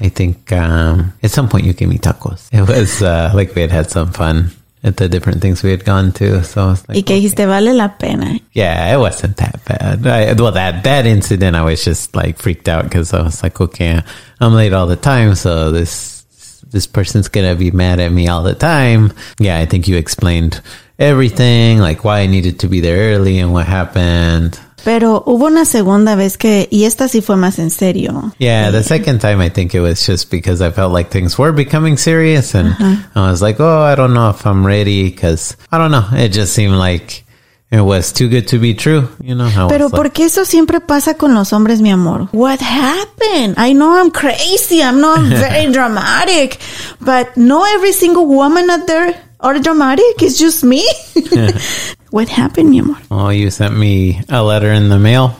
I 0.00 0.08
think 0.08 0.50
um, 0.52 1.12
at 1.22 1.30
some 1.30 1.48
point 1.48 1.64
you 1.66 1.72
gave 1.72 1.88
me 1.88 1.98
tacos. 1.98 2.48
It 2.52 2.68
was 2.68 3.00
uh, 3.00 3.30
like 3.32 3.54
we 3.54 3.62
had 3.62 3.70
had 3.70 3.90
some 3.90 4.10
fun 4.12 4.50
at 4.82 4.96
the 4.96 5.08
different 5.08 5.42
things 5.42 5.62
we 5.62 5.70
had 5.70 5.84
gone 5.84 6.10
to. 6.12 6.42
So 6.42 6.62
I 6.62 6.66
was 6.66 6.88
like, 6.88 6.96
Y 6.96 7.02
que 7.02 7.16
dijiste, 7.16 7.46
vale 7.46 7.74
la 7.74 7.88
pena. 7.98 8.38
yeah, 8.52 8.94
it 8.94 8.98
wasn't 8.98 9.36
that 9.36 9.64
bad. 9.64 10.06
I, 10.06 10.32
well, 10.40 10.52
that 10.52 10.84
that 10.84 11.06
incident, 11.06 11.54
I 11.56 11.62
was 11.62 11.84
just 11.84 12.14
like 12.16 12.38
freaked 12.38 12.68
out 12.68 12.84
because 12.84 13.12
I 13.12 13.22
was 13.22 13.42
like, 13.42 13.60
okay, 13.60 14.00
I'm 14.40 14.54
late 14.54 14.72
all 14.72 14.86
the 14.86 14.96
time, 14.96 15.34
so 15.34 15.70
this 15.70 16.24
this 16.70 16.86
person's 16.86 17.28
gonna 17.28 17.54
be 17.56 17.70
mad 17.70 18.00
at 18.00 18.12
me 18.12 18.28
all 18.28 18.42
the 18.42 18.54
time. 18.54 19.12
Yeah, 19.38 19.58
I 19.58 19.66
think 19.66 19.86
you 19.88 19.96
explained 19.96 20.60
everything, 20.98 21.78
like 21.78 22.04
why 22.04 22.20
I 22.20 22.26
needed 22.26 22.60
to 22.60 22.68
be 22.68 22.80
there 22.80 23.14
early 23.14 23.38
and 23.38 23.52
what 23.52 23.66
happened. 23.66 24.58
Pero 24.84 25.22
hubo 25.26 25.46
una 25.46 25.64
segunda 25.64 26.14
vez 26.14 26.36
que, 26.36 26.68
y 26.70 26.84
esta 26.84 27.08
sí 27.08 27.20
fue 27.20 27.36
más 27.36 27.58
en 27.58 27.70
serio. 27.70 28.32
Yeah, 28.38 28.70
the 28.70 28.78
eh. 28.78 28.82
second 28.82 29.20
time 29.20 29.44
I 29.44 29.50
think 29.50 29.74
it 29.74 29.80
was 29.80 30.06
just 30.06 30.30
because 30.30 30.60
I 30.60 30.70
felt 30.70 30.92
like 30.92 31.10
things 31.10 31.38
were 31.38 31.52
becoming 31.52 31.96
serious, 31.96 32.54
and 32.54 32.74
I 33.14 33.30
was 33.30 33.42
like, 33.42 33.60
oh, 33.60 33.82
I 33.82 33.94
don't 33.94 34.14
know 34.14 34.30
if 34.30 34.46
I'm 34.46 34.66
ready 34.66 35.10
because 35.10 35.56
I 35.70 35.78
don't 35.78 35.90
know. 35.90 36.06
It 36.12 36.32
just 36.32 36.54
seemed 36.54 36.76
like 36.76 37.24
it 37.70 37.80
was 37.80 38.12
too 38.12 38.28
good 38.28 38.48
to 38.48 38.58
be 38.58 38.74
true. 38.74 39.08
You 39.20 39.36
know 39.36 39.48
how? 39.48 39.68
Pero 39.68 39.90
¿por 39.90 40.10
qué 40.10 40.24
eso 40.24 40.44
siempre 40.44 40.80
pasa 40.80 41.14
con 41.14 41.34
los 41.34 41.52
hombres, 41.52 41.80
mi 41.80 41.90
amor? 41.90 42.28
What 42.32 42.60
happened? 42.60 43.54
I 43.58 43.72
know 43.74 43.96
I'm 43.96 44.10
crazy. 44.10 44.82
I'm 44.82 45.04
I'm 45.04 45.30
very 45.30 45.72
dramatic. 45.72 46.58
But 47.00 47.36
no 47.36 47.64
every 47.64 47.92
single 47.92 48.26
woman 48.26 48.68
out 48.70 48.86
there 48.86 49.14
are 49.38 49.58
dramatic. 49.60 50.20
It's 50.20 50.38
just 50.38 50.64
me. 50.64 50.84
what 52.10 52.28
happened, 52.28 52.70
mi 52.70 52.80
amor? 52.80 52.98
Well, 53.10 53.32
you 53.32 53.50
sent 53.50 53.76
me 53.76 54.20
a 54.28 54.42
letter 54.42 54.72
in 54.72 54.88
the 54.88 54.98
mail, 54.98 55.36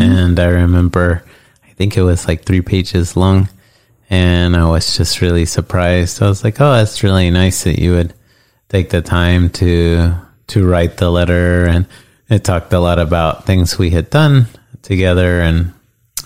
and 0.00 0.38
I 0.38 0.46
remember, 0.46 1.24
I 1.68 1.72
think 1.74 1.96
it 1.96 2.02
was 2.02 2.28
like 2.28 2.44
three 2.44 2.60
pages 2.60 3.16
long, 3.16 3.48
and 4.08 4.56
I 4.56 4.66
was 4.66 4.96
just 4.96 5.20
really 5.20 5.44
surprised. 5.44 6.22
I 6.22 6.28
was 6.28 6.44
like, 6.44 6.60
"Oh, 6.60 6.72
that's 6.72 7.02
really 7.02 7.30
nice 7.30 7.64
that 7.64 7.78
you 7.78 7.92
would 7.92 8.14
take 8.68 8.90
the 8.90 9.02
time 9.02 9.50
to 9.50 10.14
to 10.48 10.66
write 10.66 10.96
the 10.96 11.10
letter." 11.10 11.66
And 11.66 11.86
it 12.28 12.44
talked 12.44 12.72
a 12.72 12.80
lot 12.80 12.98
about 12.98 13.44
things 13.44 13.78
we 13.78 13.90
had 13.90 14.10
done 14.10 14.46
together, 14.82 15.40
and 15.40 15.72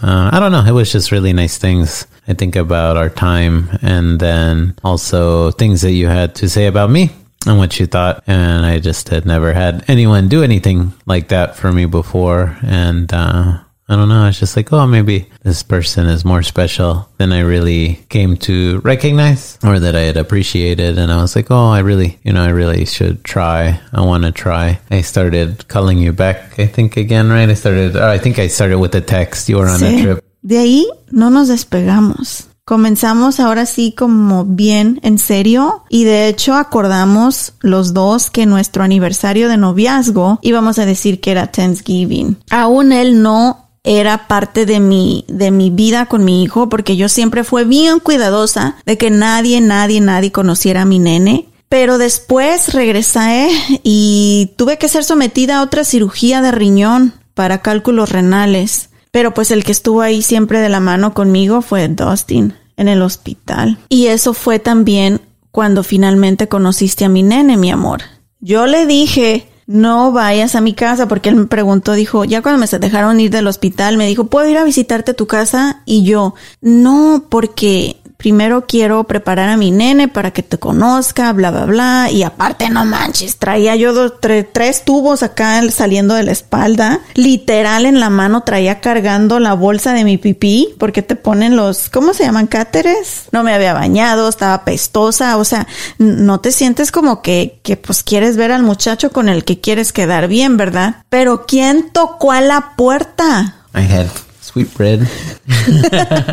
uh, 0.02 0.30
I 0.32 0.40
don't 0.40 0.52
know, 0.52 0.64
it 0.64 0.72
was 0.72 0.92
just 0.92 1.12
really 1.12 1.32
nice 1.32 1.59
things. 1.59 2.06
I 2.28 2.35
think 2.35 2.56
about 2.56 2.96
our 2.96 3.09
time, 3.09 3.70
and 3.82 4.20
then 4.20 4.74
also 4.82 5.52
things 5.52 5.80
that 5.82 5.92
you 5.92 6.09
had 6.09 6.35
to 6.37 6.48
say 6.48 6.66
about 6.66 6.90
me 6.90 7.12
and 7.46 7.59
what 7.59 7.78
you 7.78 7.87
thought. 7.87 8.24
And 8.26 8.66
I 8.66 8.78
just 8.78 9.09
had 9.09 9.24
never 9.26 9.52
had 9.52 9.85
anyone 9.88 10.28
do 10.28 10.42
anything 10.42 10.92
like 11.06 11.28
that 11.28 11.56
for 11.56 11.72
me 11.72 11.87
before. 11.87 12.56
And 12.62 13.12
uh, 13.12 13.59
I 13.88 13.94
don't 13.94 14.09
know. 14.09 14.24
I 14.24 14.26
was 14.26 14.40
just 14.40 14.56
like, 14.56 14.72
oh, 14.72 14.87
maybe 14.87 15.30
this 15.42 15.62
person 15.62 16.06
is 16.09 16.24
more 16.24 16.42
special 16.42 17.09
than 17.18 17.32
I 17.32 17.40
really 17.40 18.04
came 18.09 18.37
to 18.38 18.80
recognize 18.80 19.59
or 19.62 19.78
that 19.78 19.94
I 19.94 20.00
had 20.00 20.16
appreciated. 20.16 20.98
And 20.98 21.12
I 21.12 21.22
was 21.22 21.37
like, 21.37 21.50
oh, 21.50 21.68
I 21.68 21.80
really, 21.80 22.18
you 22.24 22.32
know, 22.32 22.42
I 22.42 22.50
really 22.50 22.85
should 22.85 23.22
try. 23.22 23.80
I 23.92 24.00
want 24.00 24.24
to 24.24 24.32
try. 24.32 24.80
I 24.90 25.02
started 25.02 25.68
calling 25.68 25.98
you 25.98 26.12
back, 26.12 26.59
I 26.59 26.66
think, 26.66 26.96
again, 26.96 27.30
right? 27.30 27.48
I 27.48 27.54
started, 27.54 27.96
oh, 27.96 28.11
I 28.11 28.18
think 28.18 28.40
I 28.40 28.48
started 28.48 28.78
with 28.78 28.94
a 28.96 29.00
text. 29.00 29.48
You 29.48 29.59
were 29.59 29.68
on 29.68 29.82
a 29.82 30.02
trip. 30.02 30.24
De 30.44 30.56
ahí 30.56 30.85
no 31.11 31.28
nos 31.28 31.48
despegamos. 31.48 32.46
Comenzamos 32.68 33.38
ahora 33.38 33.64
sí 33.64 33.94
como 33.96 34.44
bien 34.44 34.98
en 35.05 35.20
serio 35.20 35.85
y 35.88 36.02
de 36.02 36.26
hecho 36.26 36.55
acordamos 36.55 37.52
los 37.61 37.94
dos 37.94 38.29
que 38.29 38.44
nuestro 38.44 38.83
aniversario 38.83 39.48
de 39.48 39.57
noviazgo 39.57 40.40
íbamos 40.42 40.81
a 40.81 40.85
decir 40.85 41.20
que 41.20 41.31
era 41.31 41.52
Thanksgiving. 41.52 42.38
Aún 42.50 42.90
él 42.90 43.22
no 43.22 43.68
era 43.85 44.26
parte 44.26 44.66
de 44.66 44.81
mi, 44.81 45.24
de 45.29 45.52
mi 45.52 45.70
vida 45.70 46.07
con 46.07 46.24
mi 46.24 46.42
hijo 46.42 46.68
porque 46.68 46.96
yo 46.96 47.09
siempre 47.09 47.44
fue 47.44 47.62
bien 47.62 48.00
cuidadosa 48.00 48.74
de 48.85 48.98
que 48.98 49.12
nadie, 49.12 49.61
nadie, 49.61 50.00
nadie 50.00 50.33
conociera 50.33 50.83
a 50.83 50.87
mi 50.87 50.98
nene. 50.98 51.46
Pero 51.68 51.98
después 51.98 52.74
regresé 52.74 53.48
y 53.85 54.55
tuve 54.57 54.76
que 54.76 54.88
ser 54.88 55.05
sometida 55.05 55.59
a 55.59 55.62
otra 55.62 55.85
cirugía 55.85 56.40
de 56.40 56.50
riñón 56.50 57.14
para 57.35 57.62
cálculos 57.62 58.11
renales. 58.11 58.88
Pero 59.16 59.33
pues 59.33 59.50
el 59.50 59.64
que 59.64 59.72
estuvo 59.72 60.02
ahí 60.02 60.20
siempre 60.20 60.61
de 60.61 60.68
la 60.68 60.79
mano 60.79 61.14
conmigo 61.14 61.62
fue 61.62 61.88
Dustin 61.88 62.52
en 62.76 62.87
el 62.87 63.00
hospital. 63.00 63.79
Y 63.88 64.09
eso 64.09 64.35
fue 64.35 64.59
también 64.59 65.22
cuando 65.50 65.83
finalmente 65.83 66.48
conociste 66.48 67.07
a 67.07 67.09
mi 67.09 67.22
nene, 67.22 67.57
mi 67.57 67.70
amor. 67.70 68.02
Yo 68.40 68.66
le 68.66 68.85
dije, 68.85 69.48
no 69.66 70.12
vayas 70.12 70.55
a 70.55 70.61
mi 70.61 70.74
casa 70.74 71.09
porque 71.09 71.31
él 71.31 71.37
me 71.37 71.46
preguntó, 71.46 71.94
dijo, 71.94 72.26
ya 72.26 72.42
cuando 72.42 72.61
me 72.61 72.79
dejaron 72.79 73.18
ir 73.18 73.31
del 73.31 73.46
hospital, 73.46 73.96
me 73.96 74.07
dijo, 74.07 74.26
¿puedo 74.26 74.50
ir 74.50 74.59
a 74.59 74.64
visitarte 74.64 75.12
a 75.12 75.16
tu 75.16 75.26
casa? 75.26 75.81
Y 75.87 76.02
yo, 76.02 76.35
no, 76.61 77.24
porque 77.31 77.96
primero 78.16 78.66
quiero 78.66 79.05
preparar 79.05 79.48
a 79.48 79.57
mi 79.57 79.70
nene 79.70 80.09
para 80.09 80.31
que 80.31 80.42
te 80.42 80.59
conozca, 80.59 81.33
bla, 81.33 81.50
bla, 81.50 81.64
bla. 81.64 82.11
Y 82.11 82.22
aparte, 82.22 82.68
no 82.70 82.85
manches, 82.85 83.37
traía 83.37 83.76
yo 83.76 83.92
dos, 83.92 84.14
tres 84.52 84.85
tubos 84.85 85.22
acá 85.22 85.62
saliendo 85.70 86.14
de 86.14 86.22
la 86.22 86.33
espalda. 86.33 87.00
Literal 87.14 87.87
en 87.87 88.00
la 88.00 88.11
mano 88.11 88.42
traía 88.42 88.81
cargando 88.81 89.38
la 89.38 89.55
bolsa 89.55 89.92
de 89.92 90.05
mi 90.05 90.18
pipí, 90.18 90.74
porque 90.79 91.02
te 91.02 91.16
ponen 91.16 91.57
los, 91.57 91.88
¿cómo 91.90 92.14
se 92.14 92.24
llaman? 92.24 92.46
Cáteres. 92.46 93.24
No 93.33 93.42
me 93.42 93.52
había 93.52 93.74
bañado, 93.74 94.29
estaba 94.29 94.64
pestosa. 94.64 95.37
O 95.37 95.44
sea, 95.44 95.66
no 95.98 96.40
te 96.40 96.52
sientes 96.52 96.90
como 96.90 97.22
que, 97.22 97.61
que 97.62 97.76
pues 97.76 98.02
quieres 98.02 98.37
ver 98.37 98.52
al 98.52 98.62
muchacho 98.62 99.11
con 99.11 99.29
el 99.29 99.44
que 99.44 99.61
quieres 99.61 99.92
quedar 99.92 100.29
bien, 100.29 100.57
¿verdad? 100.57 100.96
Pero 101.09 101.46
¿quién 101.46 101.90
tocó 101.92 102.33
a 102.33 102.40
la 102.40 102.74
puerta? 102.76 103.57
I 103.74 103.81
had 103.81 104.09
sweet 104.40 104.72
bread. 104.76 105.07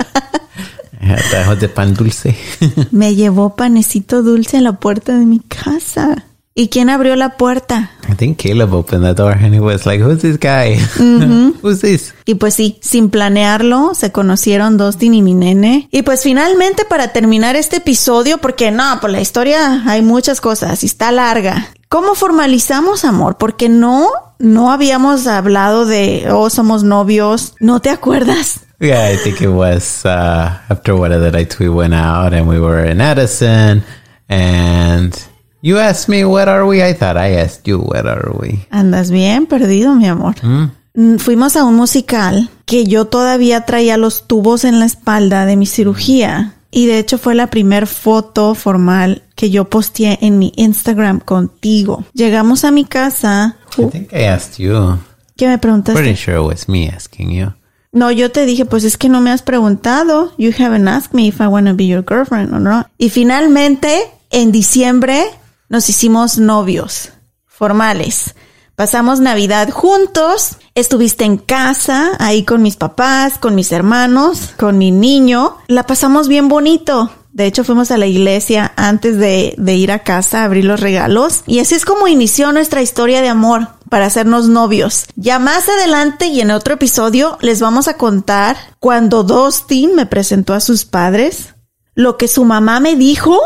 That 1.31 1.57
de 1.57 1.69
pan 1.69 1.93
dulce. 1.93 2.35
Me 2.91 3.15
llevó 3.15 3.55
panecito 3.55 4.23
dulce 4.23 4.57
a 4.57 4.61
la 4.61 4.73
puerta 4.73 5.17
de 5.17 5.25
mi 5.25 5.39
casa. 5.39 6.25
¿Y 6.55 6.67
quién 6.67 6.91
abrió 6.91 7.15
la 7.15 7.35
puerta? 7.35 7.89
I 8.07 8.13
think 8.13 8.37
Caleb 8.37 8.73
opened 8.73 9.03
the 9.03 9.15
door 9.15 9.31
and 9.31 9.55
he 9.55 9.59
was 9.59 9.87
like, 9.87 10.03
"Who's 10.03 10.19
this 10.19 10.37
guy? 10.37 10.77
Who's 11.63 11.81
this?" 11.81 12.13
Y 12.25 12.35
pues 12.35 12.53
sí, 12.53 12.77
sin 12.79 13.09
planearlo, 13.09 13.95
se 13.95 14.11
conocieron 14.11 14.77
Dustin 14.77 15.15
y 15.15 15.23
mi 15.23 15.33
nene. 15.33 15.89
Y 15.91 16.03
pues 16.03 16.21
finalmente 16.21 16.85
para 16.85 17.07
terminar 17.07 17.55
este 17.55 17.77
episodio, 17.77 18.37
porque 18.37 18.69
no, 18.69 18.99
por 19.01 19.09
la 19.09 19.19
historia 19.19 19.81
hay 19.87 20.03
muchas 20.03 20.41
cosas 20.41 20.83
y 20.83 20.85
está 20.85 21.11
larga. 21.11 21.69
¿Cómo 21.89 22.13
formalizamos 22.13 23.03
amor? 23.03 23.37
Porque 23.37 23.67
no, 23.67 24.09
no 24.37 24.71
habíamos 24.71 25.25
hablado 25.25 25.85
de, 25.85 26.27
oh, 26.31 26.51
somos 26.51 26.83
novios. 26.83 27.55
¿No 27.59 27.79
te 27.81 27.89
acuerdas? 27.89 28.61
Yeah, 28.79 29.05
I 29.13 29.15
think 29.17 29.41
it 29.41 29.49
was 29.49 30.03
uh, 30.05 30.59
after 30.69 30.95
one 30.95 31.11
of 31.13 31.21
the 31.21 31.31
nights 31.31 31.57
we 31.59 31.69
went 31.69 31.93
out 31.93 32.33
and 32.33 32.47
we 32.47 32.59
were 32.59 32.83
in 32.85 32.99
Edison, 32.99 33.83
and 34.27 35.13
you 35.61 35.77
asked 35.79 36.09
me, 36.09 36.25
"What 36.25 36.47
are 36.49 36.65
we?" 36.65 36.81
I 36.83 36.93
thought 36.93 37.15
I 37.17 37.35
asked 37.37 37.67
you, 37.67 37.79
"What 37.79 38.05
are 38.05 38.31
we?" 38.39 38.65
Andas 38.71 39.09
bien 39.11 39.45
perdido, 39.45 39.95
mi 39.95 40.07
amor. 40.07 40.35
Mm, 40.43 41.17
Fuimos 41.19 41.55
a 41.55 41.63
un 41.63 41.75
musical 41.75 42.49
que 42.65 42.85
yo 42.85 43.05
todavía 43.05 43.61
traía 43.65 43.97
los 43.97 44.27
tubos 44.27 44.63
en 44.63 44.79
la 44.79 44.85
espalda 44.85 45.45
de 45.45 45.55
mi 45.55 45.65
cirugía. 45.65 46.53
Y 46.75 46.87
de 46.87 46.97
hecho 46.97 47.19
fue 47.19 47.35
la 47.35 47.47
primer 47.47 47.85
foto 47.85 48.55
formal 48.55 49.21
que 49.35 49.51
yo 49.51 49.65
posteé 49.69 50.17
en 50.21 50.39
mi 50.39 50.51
Instagram 50.55 51.19
contigo. 51.19 52.03
Llegamos 52.13 52.63
a 52.63 52.71
mi 52.71 52.83
casa. 52.83 53.57
I 53.77 53.85
think 53.91 54.11
I 54.11 54.23
asked 54.25 54.57
you. 54.57 54.97
¿Qué 55.37 55.47
me 55.47 55.57
preguntaste? 55.59 55.99
Pretty 56.01 56.15
sure 56.15 56.37
it 56.37 56.43
was 56.43 56.67
me 56.67 56.89
asking 56.89 57.29
you. 57.31 57.53
No, 57.93 58.09
yo 58.11 58.31
te 58.31 58.47
dije, 58.47 58.65
pues 58.65 58.83
es 58.83 58.97
que 58.97 59.07
no 59.07 59.21
me 59.21 59.29
has 59.29 59.43
preguntado. 59.43 60.33
You 60.39 60.51
haven't 60.57 60.87
asked 60.87 61.13
me 61.13 61.27
if 61.27 61.39
I 61.39 61.45
want 61.45 61.67
to 61.67 61.75
be 61.75 61.85
your 61.85 62.03
girlfriend 62.03 62.51
or 62.51 62.59
not. 62.59 62.87
Y 62.97 63.09
finalmente, 63.09 64.11
en 64.31 64.51
diciembre, 64.51 65.23
nos 65.69 65.87
hicimos 65.89 66.39
novios 66.39 67.11
formales. 67.45 68.33
Pasamos 68.75 69.19
Navidad 69.19 69.69
juntos. 69.69 70.57
Estuviste 70.73 71.23
en 71.23 71.37
casa, 71.37 72.13
ahí 72.17 72.43
con 72.43 72.63
mis 72.63 72.77
papás, 72.77 73.37
con 73.37 73.53
mis 73.53 73.71
hermanos, 73.71 74.55
con 74.57 74.79
mi 74.79 74.89
niño. 74.89 75.57
La 75.67 75.83
pasamos 75.83 76.27
bien 76.27 76.47
bonito. 76.47 77.11
De 77.33 77.47
hecho, 77.47 77.63
fuimos 77.63 77.89
a 77.89 77.97
la 77.97 78.05
iglesia 78.05 78.73
antes 78.75 79.17
de, 79.17 79.55
de 79.57 79.75
ir 79.75 79.91
a 79.91 80.03
casa 80.03 80.41
a 80.41 80.43
abrir 80.45 80.65
los 80.65 80.79
regalos. 80.79 81.41
Y 81.47 81.59
así 81.59 81.73
es 81.73 81.83
como 81.83 82.07
inició 82.07 82.51
nuestra 82.51 82.83
historia 82.83 83.21
de 83.21 83.29
amor 83.29 83.69
para 83.89 84.05
hacernos 84.05 84.47
novios. 84.47 85.07
Ya 85.15 85.39
más 85.39 85.67
adelante 85.67 86.27
y 86.27 86.41
en 86.41 86.51
otro 86.51 86.75
episodio 86.75 87.37
les 87.41 87.59
vamos 87.59 87.87
a 87.87 87.97
contar 87.97 88.55
cuando 88.79 89.23
Dustin 89.23 89.95
me 89.95 90.05
presentó 90.05 90.53
a 90.53 90.59
sus 90.59 90.85
padres, 90.85 91.55
lo 91.95 92.17
que 92.17 92.27
su 92.27 92.45
mamá 92.45 92.79
me 92.79 92.95
dijo, 92.95 93.39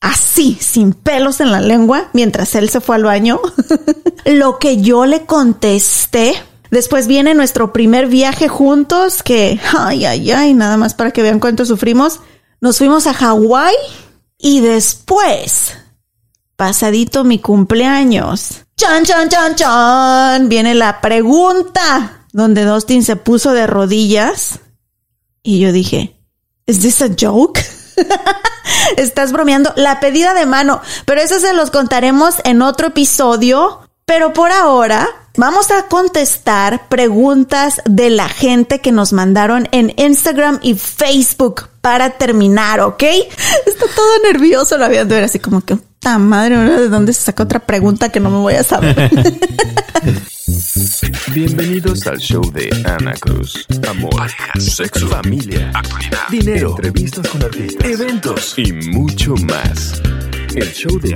así, 0.00 0.58
sin 0.60 0.92
pelos 0.92 1.40
en 1.40 1.52
la 1.52 1.60
lengua, 1.60 2.08
mientras 2.12 2.54
él 2.54 2.68
se 2.68 2.80
fue 2.80 2.96
al 2.96 3.04
baño, 3.04 3.40
lo 4.24 4.58
que 4.58 4.80
yo 4.80 5.06
le 5.06 5.24
contesté. 5.26 6.34
Después 6.70 7.06
viene 7.06 7.34
nuestro 7.34 7.72
primer 7.72 8.06
viaje 8.08 8.48
juntos, 8.48 9.22
que, 9.22 9.58
ay, 9.76 10.04
ay, 10.04 10.30
ay, 10.30 10.54
nada 10.54 10.76
más 10.76 10.94
para 10.94 11.10
que 11.10 11.22
vean 11.22 11.40
cuánto 11.40 11.64
sufrimos. 11.64 12.20
Nos 12.60 12.78
fuimos 12.78 13.06
a 13.06 13.14
Hawái 13.14 13.74
y 14.36 14.60
después 14.60 15.76
pasadito 16.56 17.24
mi 17.24 17.38
cumpleaños. 17.38 18.64
Chan, 18.76 19.04
chan, 19.04 19.28
chan, 19.28 19.54
chan. 19.54 20.48
Viene 20.48 20.74
la 20.74 21.00
pregunta 21.00 22.26
donde 22.32 22.64
Dustin 22.64 23.02
se 23.02 23.16
puso 23.16 23.52
de 23.52 23.66
rodillas 23.66 24.60
y 25.42 25.60
yo 25.60 25.72
dije, 25.72 26.20
¿Is 26.66 26.80
this 26.80 27.02
a 27.02 27.08
joke? 27.18 27.60
Estás 28.96 29.32
bromeando. 29.32 29.72
La 29.76 29.98
pedida 29.98 30.34
de 30.34 30.46
mano, 30.46 30.80
pero 31.04 31.20
eso 31.20 31.40
se 31.40 31.54
los 31.54 31.70
contaremos 31.70 32.36
en 32.44 32.62
otro 32.62 32.88
episodio. 32.88 33.80
Pero 34.04 34.32
por 34.32 34.52
ahora 34.52 35.08
vamos 35.36 35.70
a 35.70 35.86
contestar 35.88 36.88
preguntas 36.88 37.80
de 37.84 38.10
la 38.10 38.28
gente 38.28 38.80
que 38.80 38.92
nos 38.92 39.12
mandaron 39.12 39.68
en 39.72 39.92
Instagram 39.96 40.58
y 40.62 40.74
Facebook 40.74 41.68
para 41.80 42.10
terminar, 42.10 42.80
¿ok? 42.80 43.02
Está 43.66 43.86
todo 43.94 44.22
nervioso, 44.32 44.76
lo 44.76 44.84
había 44.84 45.04
de 45.04 45.14
ver 45.14 45.24
así 45.24 45.38
como 45.38 45.62
que, 45.62 45.78
¡ta 45.98 46.18
madre! 46.18 46.56
¿De 46.56 46.88
dónde 46.88 47.12
se 47.12 47.22
saca 47.22 47.42
otra 47.42 47.60
pregunta 47.60 48.10
que 48.10 48.20
no 48.20 48.30
me 48.30 48.38
voy 48.38 48.54
a 48.54 48.62
saber? 48.62 49.10
Bienvenidos 51.32 52.06
al 52.06 52.18
show 52.18 52.42
de 52.52 52.70
Ana 52.84 53.12
Cruz. 53.14 53.66
Amor, 53.88 54.10
parejas, 54.16 54.64
sexo, 54.64 55.06
familia, 55.06 55.70
actualidad, 55.74 56.28
dinero, 56.28 56.70
entrevistas 56.70 57.28
con 57.28 57.42
artistas, 57.42 57.88
eventos 57.88 58.54
y 58.56 58.72
mucho 58.72 59.34
más. 59.36 60.02
El 60.54 60.72
show 60.72 60.98
de. 60.98 61.14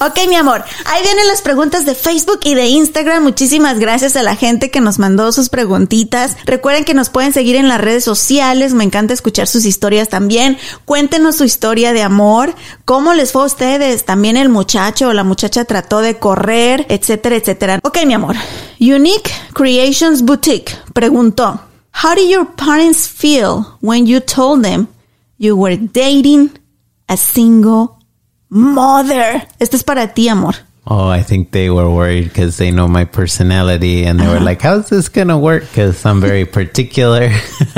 Ok, 0.00 0.28
mi 0.28 0.36
amor, 0.36 0.64
ahí 0.86 1.02
vienen 1.02 1.26
las 1.26 1.42
preguntas 1.42 1.84
de 1.84 1.94
Facebook 1.94 2.40
y 2.44 2.54
de 2.54 2.68
Instagram. 2.68 3.22
Muchísimas 3.22 3.78
gracias 3.78 4.16
a 4.16 4.22
la 4.22 4.34
gente 4.34 4.70
que 4.70 4.80
nos 4.80 4.98
mandó 4.98 5.30
sus 5.32 5.50
preguntitas. 5.50 6.36
Recuerden 6.46 6.84
que 6.84 6.94
nos 6.94 7.10
pueden 7.10 7.32
seguir 7.32 7.56
en 7.56 7.68
las 7.68 7.80
redes 7.80 8.04
sociales. 8.04 8.72
Me 8.72 8.84
encanta 8.84 9.12
escuchar 9.12 9.46
sus 9.46 9.66
historias 9.66 10.08
también. 10.08 10.56
Cuéntenos 10.86 11.36
su 11.36 11.44
historia 11.44 11.92
de 11.92 12.02
amor. 12.02 12.54
¿Cómo 12.84 13.12
les 13.12 13.32
fue 13.32 13.42
a 13.42 13.46
ustedes? 13.46 14.04
También 14.04 14.36
el 14.36 14.48
muchacho 14.48 15.08
o 15.08 15.12
la 15.12 15.24
muchacha 15.24 15.64
trató 15.64 16.00
de 16.00 16.18
correr, 16.18 16.86
etcétera, 16.88 17.36
etcétera. 17.36 17.78
Ok, 17.82 17.98
mi 18.06 18.14
amor. 18.14 18.36
Unique 18.80 19.30
Creations 19.52 20.22
Boutique 20.22 20.76
preguntó, 20.94 21.60
How 22.02 22.14
did 22.14 22.30
your 22.30 22.46
parents 22.56 23.06
feel 23.06 23.66
when 23.80 24.06
you 24.06 24.20
told 24.20 24.64
them 24.64 24.88
you 25.36 25.56
were 25.56 25.76
dating 25.76 26.50
a 27.08 27.16
single 27.16 28.01
mother? 28.52 29.42
Esto 29.58 29.76
es 29.76 29.82
para 29.82 30.06
ti, 30.08 30.28
amor. 30.28 30.54
Oh, 30.86 31.08
I 31.08 31.22
think 31.22 31.52
they 31.52 31.70
were 31.70 31.88
worried 31.88 32.24
because 32.24 32.58
they 32.58 32.70
know 32.70 32.88
my 32.88 33.04
personality 33.04 34.04
and 34.04 34.18
they 34.18 34.26
were 34.26 34.40
like, 34.40 34.60
how's 34.60 34.88
this 34.88 35.08
going 35.08 35.28
to 35.28 35.38
work? 35.38 35.62
Because 35.62 36.04
I'm 36.04 36.20
very 36.20 36.44
particular. 36.60 37.30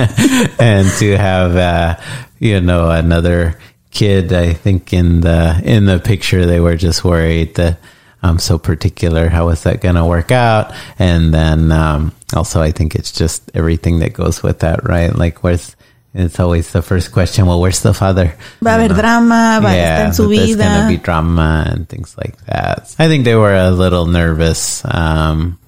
and 0.59 0.89
to 0.99 1.17
have, 1.17 1.55
uh, 1.57 2.01
you 2.39 2.61
know, 2.61 2.91
another 2.91 3.59
kid, 3.91 4.33
I 4.33 4.55
think 4.55 4.93
in 4.93 5.21
the, 5.21 5.61
in 5.65 5.85
the 5.85 6.01
picture, 6.01 6.47
they 6.47 6.61
were 6.61 6.77
just 6.77 7.05
worried 7.05 7.55
that 7.57 7.79
I'm 8.23 8.39
so 8.39 8.59
particular. 8.59 9.29
How 9.29 9.51
is 9.51 9.63
that 9.65 9.83
going 9.83 9.97
to 9.97 10.07
work 10.07 10.33
out? 10.33 10.73
And 10.99 11.33
then, 11.33 11.71
um, 11.73 12.13
also 12.35 12.63
I 12.63 12.73
think 12.73 12.95
it's 12.95 13.13
just 13.13 13.51
everything 13.55 13.99
that 14.01 14.15
goes 14.15 14.43
with 14.43 14.61
that, 14.61 14.89
right? 14.89 15.15
Like 15.15 15.45
where's, 15.45 15.77
it's 16.15 16.39
always 16.39 16.71
the 16.71 16.81
first 16.81 17.11
question. 17.11 17.47
Well, 17.47 17.61
where's 17.61 17.83
the 17.83 17.93
father? 17.93 18.37
Va 18.63 18.71
a 18.71 18.73
haber 18.79 18.95
drama, 18.95 19.59
va 19.61 19.69
a 19.69 19.75
estar 19.75 20.07
en 20.07 20.15
su 20.15 20.29
that 20.29 20.37
there's 20.37 20.57
gonna 20.57 20.89
be 20.89 20.97
drama 20.97 21.67
and 21.69 21.89
things 21.89 22.17
like 22.17 22.39
that. 22.47 22.95
I 22.99 23.09
think 23.09 23.25
they 23.25 23.35
were 23.35 23.55
a 23.55 23.71
little 23.71 24.07
nervous, 24.07 24.83
um, 24.85 25.59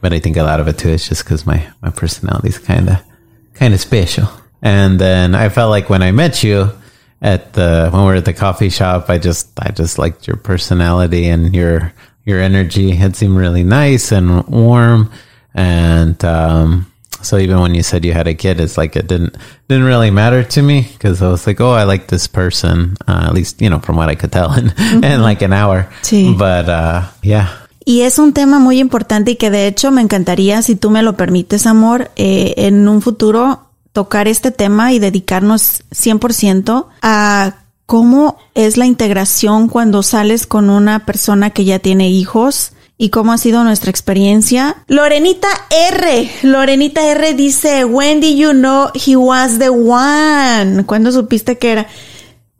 but 0.00 0.12
I 0.12 0.20
think 0.20 0.36
a 0.36 0.44
lot 0.44 0.60
of 0.60 0.68
it 0.68 0.78
too 0.78 0.90
is 0.90 1.08
just 1.08 1.24
because 1.24 1.44
my 1.44 1.66
my 1.82 1.90
personality 1.90 2.48
is 2.48 2.58
kind 2.58 2.88
of 2.88 2.98
kind 3.54 3.74
of 3.74 3.80
special. 3.80 4.28
And 4.62 4.98
then 4.98 5.34
I 5.34 5.48
felt 5.48 5.70
like 5.70 5.90
when 5.90 6.02
I 6.02 6.12
met 6.12 6.42
you 6.42 6.70
at 7.20 7.52
the 7.54 7.88
when 7.90 8.02
we 8.02 8.08
were 8.08 8.16
at 8.16 8.24
the 8.24 8.32
coffee 8.32 8.70
shop, 8.70 9.10
I 9.10 9.18
just 9.18 9.50
I 9.58 9.70
just 9.70 9.98
liked 9.98 10.26
your 10.28 10.36
personality 10.36 11.28
and 11.28 11.54
your 11.54 11.92
your 12.24 12.40
energy. 12.40 12.92
It 12.92 13.16
seemed 13.16 13.36
really 13.36 13.64
nice 13.64 14.12
and 14.12 14.46
warm, 14.46 15.10
and 15.54 16.22
um, 16.24 16.92
so 17.22 17.38
even 17.38 17.60
when 17.60 17.74
you 17.74 17.82
said 17.82 18.04
you 18.04 18.12
had 18.12 18.26
a 18.26 18.34
kid, 18.34 18.60
it's 18.60 18.76
like 18.76 18.96
it 18.96 19.06
didn't 19.06 19.36
didn't 19.68 19.86
really 19.86 20.10
matter 20.10 20.42
to 20.44 20.62
me 20.62 20.88
because 20.92 21.22
I 21.22 21.28
was 21.28 21.46
like, 21.46 21.60
oh, 21.60 21.72
I 21.72 21.84
like 21.84 22.08
this 22.08 22.28
person. 22.28 22.96
Uh, 23.06 23.26
at 23.26 23.34
least 23.34 23.60
you 23.60 23.70
know 23.70 23.78
from 23.78 23.96
what 23.96 24.08
I 24.08 24.14
could 24.14 24.32
tell 24.32 24.52
in, 24.58 24.72
in 25.04 25.22
like 25.22 25.42
an 25.42 25.52
hour. 25.52 25.88
Sí. 26.02 26.36
But 26.36 26.68
uh, 26.68 27.02
yeah, 27.22 27.66
Y 27.88 28.00
es 28.00 28.18
un 28.18 28.32
tema 28.32 28.58
muy 28.58 28.80
importante 28.80 29.30
y 29.30 29.36
que 29.36 29.48
de 29.48 29.68
hecho 29.68 29.92
me 29.92 30.02
encantaría, 30.02 30.60
si 30.60 30.74
tú 30.74 30.90
me 30.90 31.04
lo 31.04 31.16
permites, 31.16 31.68
amor, 31.68 32.10
eh, 32.16 32.52
en 32.56 32.88
un 32.88 33.00
futuro 33.00 33.60
tocar 33.92 34.26
este 34.26 34.50
tema 34.50 34.92
y 34.92 34.98
dedicarnos 34.98 35.84
100% 35.92 36.86
a 37.00 37.54
cómo 37.86 38.38
es 38.56 38.76
la 38.76 38.86
integración 38.86 39.68
cuando 39.68 40.02
sales 40.02 40.48
con 40.48 40.68
una 40.68 41.06
persona 41.06 41.50
que 41.50 41.64
ya 41.64 41.78
tiene 41.78 42.10
hijos 42.10 42.72
y 42.98 43.10
cómo 43.10 43.32
ha 43.32 43.38
sido 43.38 43.62
nuestra 43.64 43.90
experiencia. 43.90 44.76
Lorenita 44.86 45.48
R. 45.70 46.30
Lorenita 46.42 47.06
R 47.10 47.34
dice, 47.34 47.84
When 47.84 48.20
did 48.20 48.36
you 48.36 48.52
know 48.52 48.90
he 48.94 49.16
was 49.16 49.58
the 49.58 49.70
one? 49.70 50.84
¿Cuándo 50.84 51.12
supiste 51.12 51.58
que 51.58 51.72
era? 51.72 51.86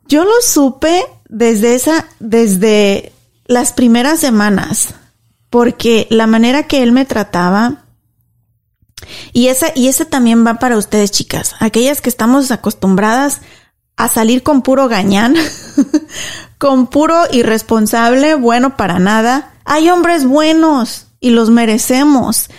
Yo 0.07 0.23
lo 0.23 0.41
supe 0.41 1.03
desde 1.27 1.75
esa, 1.75 2.07
desde 2.19 3.11
las 3.45 3.73
primeras 3.73 4.19
semanas, 4.19 4.93
porque 5.49 6.07
la 6.09 6.27
manera 6.27 6.63
que 6.63 6.83
él 6.83 6.91
me 6.91 7.05
trataba, 7.05 7.83
y 9.31 9.47
esa, 9.47 9.67
y 9.75 9.87
ese 9.87 10.05
también 10.05 10.45
va 10.45 10.55
para 10.55 10.77
ustedes, 10.77 11.11
chicas, 11.11 11.55
aquellas 11.59 12.01
que 12.01 12.09
estamos 12.09 12.51
acostumbradas 12.51 13.41
a 13.97 14.07
salir 14.07 14.43
con 14.43 14.61
puro 14.61 14.87
gañán, 14.87 15.35
con 16.57 16.87
puro 16.87 17.15
irresponsable, 17.31 18.35
bueno 18.35 18.77
para 18.77 18.99
nada. 18.99 19.53
Hay 19.65 19.89
hombres 19.89 20.25
buenos 20.25 21.07
y 21.19 21.31
los 21.31 21.49
merecemos. 21.49 22.49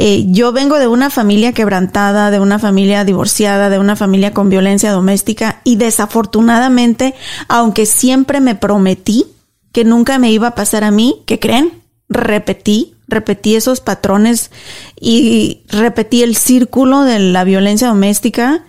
Eh, 0.00 0.26
yo 0.28 0.52
vengo 0.52 0.78
de 0.78 0.86
una 0.86 1.10
familia 1.10 1.52
quebrantada, 1.52 2.30
de 2.30 2.38
una 2.38 2.60
familia 2.60 3.04
divorciada, 3.04 3.68
de 3.68 3.80
una 3.80 3.96
familia 3.96 4.32
con 4.32 4.48
violencia 4.48 4.92
doméstica 4.92 5.60
y 5.64 5.74
desafortunadamente, 5.74 7.14
aunque 7.48 7.84
siempre 7.84 8.40
me 8.40 8.54
prometí 8.54 9.26
que 9.72 9.84
nunca 9.84 10.20
me 10.20 10.30
iba 10.30 10.48
a 10.48 10.54
pasar 10.54 10.84
a 10.84 10.92
mí, 10.92 11.22
¿qué 11.26 11.40
creen? 11.40 11.82
Repetí, 12.08 12.94
repetí 13.08 13.56
esos 13.56 13.80
patrones 13.80 14.52
y 15.00 15.62
repetí 15.68 16.22
el 16.22 16.36
círculo 16.36 17.02
de 17.02 17.18
la 17.18 17.42
violencia 17.42 17.88
doméstica. 17.88 18.64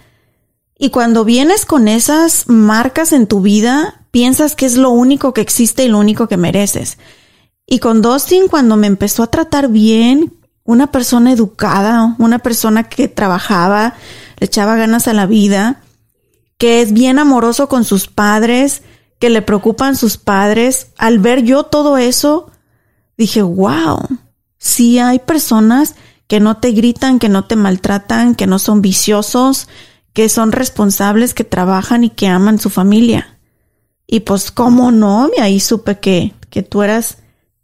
Y 0.82 0.92
cuando 0.92 1.26
vienes 1.26 1.66
con 1.66 1.90
esas 1.90 2.48
marcas 2.48 3.12
en 3.12 3.28
tu 3.28 3.42
vida, 3.42 4.06
piensas 4.12 4.56
que 4.56 4.66
es 4.66 4.78
lo 4.78 4.92
único 4.92 5.34
que 5.34 5.42
existe 5.42 5.84
y 5.84 5.90
lo 5.90 6.00
único 6.00 6.30
que 6.30 6.38
mereces. 6.38 6.98
Y 7.68 7.80
con 7.80 8.02
Dustin, 8.02 8.48
cuando 8.48 8.78
me 8.78 8.88
empezó 8.88 9.24
a 9.24 9.28
tratar 9.28 9.68
bien, 9.68 10.34
una 10.64 10.88
persona 10.88 11.34
educada, 11.34 12.16
una 12.18 12.40
persona 12.40 12.88
que 12.88 13.10
trabajaba, 13.10 13.96
le 14.40 14.46
echaba 14.46 14.78
ganas 14.78 15.10
a 15.10 15.14
la 15.14 15.26
vida, 15.26 15.82
que 16.58 16.82
es 16.82 16.94
bien 16.94 17.20
amoroso 17.20 17.68
con 17.68 17.84
sus 17.84 18.08
padres, 18.08 18.82
que 19.20 19.30
le 19.30 19.42
preocupan 19.42 19.98
sus 19.98 20.16
padres, 20.16 20.88
al 20.98 21.20
ver 21.20 21.44
yo 21.44 21.64
todo 21.64 21.98
eso, 21.98 22.52
dije, 23.18 23.42
wow, 23.42 24.00
sí 24.58 24.98
hay 24.98 25.20
personas 25.20 25.96
que 26.28 26.40
no 26.40 26.56
te 26.56 26.72
gritan, 26.72 27.20
que 27.20 27.28
no 27.28 27.44
te 27.44 27.58
maltratan, 27.58 28.34
que 28.34 28.48
no 28.48 28.60
son 28.60 28.82
viciosos, 28.82 29.68
que 30.20 30.28
son 30.28 30.52
responsables, 30.52 31.34
que 31.34 31.46
trabajan 31.46 32.04
y 32.04 32.10
que 32.10 32.28
aman 32.28 32.60
su 32.60 32.70
familia. 32.70 33.38
Y 34.06 34.20
pues, 34.20 34.52
¿cómo 34.52 34.92
no? 34.92 35.30
Y 35.34 35.40
ahí 35.40 35.62
supe 35.62 36.00
que, 36.00 36.34
que 36.50 36.62
tú 36.62 36.82
eras 36.82 37.20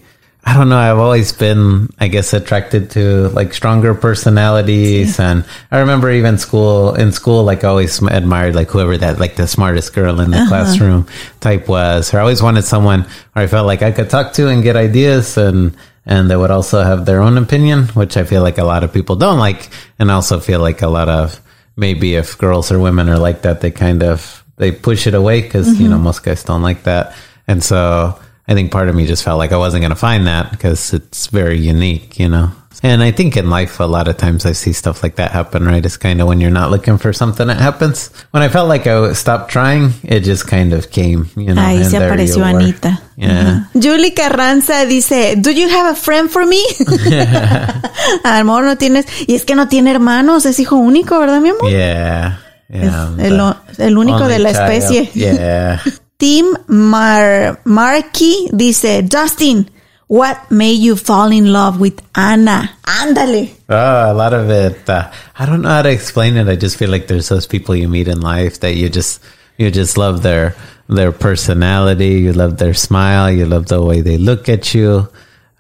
I 0.47 0.53
don't 0.53 0.69
know. 0.69 0.77
I've 0.77 0.99
always 0.99 1.33
been, 1.33 1.89
I 1.99 2.09
guess, 2.09 2.35
attracted 2.35 2.91
to 2.93 3.29
like 3.31 3.55
stronger 3.55 3.95
personalities, 3.95 5.19
and 5.19 5.45
I 5.71 5.79
remember 5.79 6.11
even 6.11 6.37
school 6.37 6.95
in 6.95 7.13
school, 7.13 7.45
like 7.45 7.65
I 7.65 7.69
always 7.69 8.03
admired 8.03 8.55
like 8.55 8.69
whoever 8.69 8.97
that 8.99 9.19
like 9.19 9.37
the 9.37 9.49
smartest 9.49 9.95
girl 9.95 10.21
in 10.21 10.31
the 10.31 10.39
uh-huh. 10.39 10.49
classroom 10.49 11.09
type 11.41 11.67
was. 11.67 12.13
Or 12.13 12.19
I 12.19 12.21
always 12.21 12.43
wanted 12.43 12.65
someone 12.65 13.03
where 13.33 13.45
I 13.45 13.47
felt 13.47 13.67
like 13.67 13.81
I 13.81 13.91
could 13.91 14.11
talk 14.11 14.35
to 14.35 14.49
and 14.49 14.63
get 14.63 14.77
ideas, 14.77 15.39
and 15.39 15.75
and 16.05 16.31
they 16.31 16.37
would 16.37 16.51
also 16.51 16.83
have 16.83 17.07
their 17.07 17.23
own 17.23 17.39
opinion, 17.39 17.85
which 17.97 18.19
I 18.19 18.25
feel 18.25 18.43
like 18.43 18.59
a 18.59 18.65
lot 18.65 18.85
of 18.85 18.93
people 18.93 19.17
don't 19.17 19.39
like, 19.39 19.71
and 19.99 20.11
I 20.11 20.15
also 20.15 20.41
feel 20.41 20.61
like 20.61 20.83
a 20.83 20.89
lot 20.89 21.09
of 21.09 21.41
maybe 21.75 22.17
if 22.17 22.37
girls 22.37 22.71
or 22.71 22.79
women 22.79 23.09
are 23.09 23.19
like 23.19 23.43
that, 23.43 23.63
they 23.63 23.71
kind 23.71 24.03
of 24.03 24.45
they 24.57 24.73
push 24.73 25.07
it 25.07 25.15
away 25.15 25.41
because 25.41 25.81
you 25.81 25.89
know 25.89 25.97
mm-hmm. 25.97 26.05
most 26.05 26.23
guys 26.23 26.45
don't 26.45 26.63
like 26.63 26.83
that, 26.83 27.17
and 27.49 27.65
so 27.65 28.21
I 28.47 28.55
think 28.55 28.71
part 28.71 28.89
of 28.89 28.95
me 28.95 29.07
just 29.07 29.25
felt 29.25 29.39
like 29.39 29.53
I 29.53 29.57
wasn't 29.57 29.83
going 29.83 29.91
to 29.91 29.97
find 29.97 30.27
that 30.27 30.51
because 30.51 30.93
it's 30.93 31.29
very 31.29 31.59
unique, 31.59 32.19
you 32.19 32.29
know. 32.29 32.51
And 32.83 33.03
I 33.03 33.13
think 33.13 33.39
in 33.39 33.49
life, 33.49 33.81
a 33.81 33.85
lot 33.85 34.09
of 34.09 34.19
times 34.19 34.45
I 34.45 34.53
see 34.53 34.75
stuff 34.75 35.03
like 35.03 35.17
that 35.17 35.31
happen, 35.31 35.65
right? 35.65 35.85
It's 35.85 35.97
kind 35.97 36.21
of 36.21 36.29
when 36.29 36.39
you're 36.41 36.51
not 36.51 36.71
looking 36.71 36.99
for 36.99 37.15
something, 37.15 37.49
it 37.49 37.57
happens. 37.57 38.11
When 38.33 38.43
I 38.43 38.49
felt 38.49 38.69
like 38.69 38.87
I 38.87 39.15
stopped 39.15 39.51
trying, 39.51 39.95
it 40.03 40.21
just 40.21 40.47
kind 40.47 40.75
of 40.75 40.91
came, 40.91 41.31
you 41.35 41.55
know. 41.55 41.63
Ahí 41.63 41.83
se 41.85 41.97
apareció. 41.97 42.45
Anita. 42.45 43.01
Yeah. 43.17 43.69
Julie 43.73 44.13
Carranza 44.13 44.85
dice, 44.85 45.37
¿Do 45.37 45.51
you 45.51 45.69
have 45.69 45.93
a 45.93 45.95
friend 45.95 46.31
for 46.31 46.45
me? 46.45 46.63
a 48.25 48.43
lo 48.45 48.61
no 48.61 48.77
tienes, 48.77 49.07
y 49.27 49.35
es 49.35 49.47
que 49.47 49.55
no 49.55 49.69
tiene 49.69 49.91
hermanos, 49.91 50.45
es 50.45 50.59
hijo 50.59 50.77
único, 50.77 51.19
¿verdad, 51.19 51.41
mi 51.41 51.51
amor? 51.51 51.71
Yeah. 51.71 52.41
Yeah. 52.69 53.11
Es 53.19 53.25
el, 53.25 53.87
el 53.87 53.97
único 53.97 54.29
de 54.29 54.41
la 54.41 54.53
child. 54.53 54.71
especie. 54.71 55.11
Yeah. 55.15 55.81
Tim 56.25 56.57
Mar 56.69 57.61
Markey 57.67 58.49
dice, 58.49 59.03
Dustin, 59.07 59.69
what 60.07 60.51
made 60.51 60.81
you 60.81 60.97
fall 60.97 61.31
in 61.31 61.53
love 61.53 61.79
with 61.79 62.01
Anna? 62.15 62.79
Ándale. 62.83 63.53
Oh, 63.69 64.11
a 64.11 64.15
lot 64.15 64.33
of 64.33 64.49
it. 64.49 64.89
Uh, 64.89 65.13
I 65.39 65.45
don't 65.45 65.61
know 65.61 65.69
how 65.69 65.83
to 65.83 65.91
explain 65.91 66.39
it. 66.39 66.49
I 66.49 66.57
just 66.57 66.79
feel 66.79 66.89
like 66.89 67.09
there's 67.09 67.29
those 67.29 67.47
people 67.47 67.77
you 67.77 67.91
meet 67.91 68.09
in 68.09 68.23
life 68.23 68.61
that 68.61 68.75
you 68.75 68.89
just 68.89 69.23
you 69.59 69.71
just 69.71 69.99
love 69.99 70.23
their 70.23 70.57
their 70.89 71.13
personality. 71.13 72.25
You 72.25 72.33
love 72.33 72.57
their 72.57 72.73
smile. 72.73 73.31
You 73.31 73.45
love 73.45 73.67
the 73.67 73.83
way 73.83 74.01
they 74.01 74.17
look 74.17 74.49
at 74.49 74.73
you. 74.73 75.11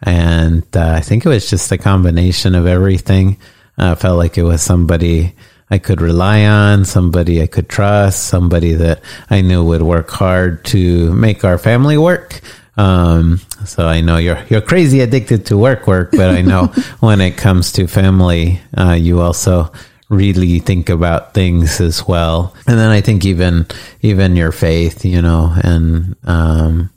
And 0.01 0.65
uh, 0.75 0.97
I 0.97 1.01
think 1.03 1.27
it 1.27 1.29
was 1.29 1.51
just 1.51 1.73
a 1.73 1.77
combination 1.77 2.55
of 2.55 2.67
everything. 2.67 3.37
Uh, 3.77 3.93
I 3.93 3.95
felt 3.97 4.17
like 4.17 4.39
it 4.39 4.45
was 4.45 4.63
somebody 4.63 5.35
I 5.71 5.79
could 5.79 6.01
rely 6.01 6.45
on, 6.45 6.85
somebody 6.85 7.43
I 7.43 7.47
could 7.47 7.69
trust, 7.69 8.29
somebody 8.29 8.75
that 8.75 9.01
I 9.31 9.41
knew 9.41 9.65
would 9.65 9.83
work 9.83 10.11
hard 10.11 10.65
to 10.67 11.13
make 11.15 11.45
our 11.45 11.59
family 11.59 11.97
work. 11.97 12.41
Um, 12.77 13.41
so 13.65 13.87
I 13.87 14.01
know 14.01 14.17
you're 14.17 14.43
you're 14.49 14.61
crazy 14.61 15.01
addicted 15.01 15.47
to 15.47 15.57
work 15.57 15.87
work, 15.87 16.11
but 16.11 16.31
I 16.31 16.43
know 16.43 16.67
when 17.01 17.21
it 17.21 17.37
comes 17.37 17.73
to 17.73 17.87
family, 17.87 18.61
uh, 18.77 18.93
you 18.99 19.21
also 19.21 19.73
really 20.09 20.59
think 20.59 20.89
about 20.89 21.35
things 21.35 21.81
as 21.81 22.07
well. 22.07 22.55
And 22.67 22.79
then 22.79 22.91
I 22.91 23.01
think 23.01 23.25
even 23.25 23.67
even 24.03 24.37
your 24.37 24.53
faith, 24.53 25.05
you 25.05 25.23
know, 25.23 25.55
and 25.63 26.17
um, 26.25 26.91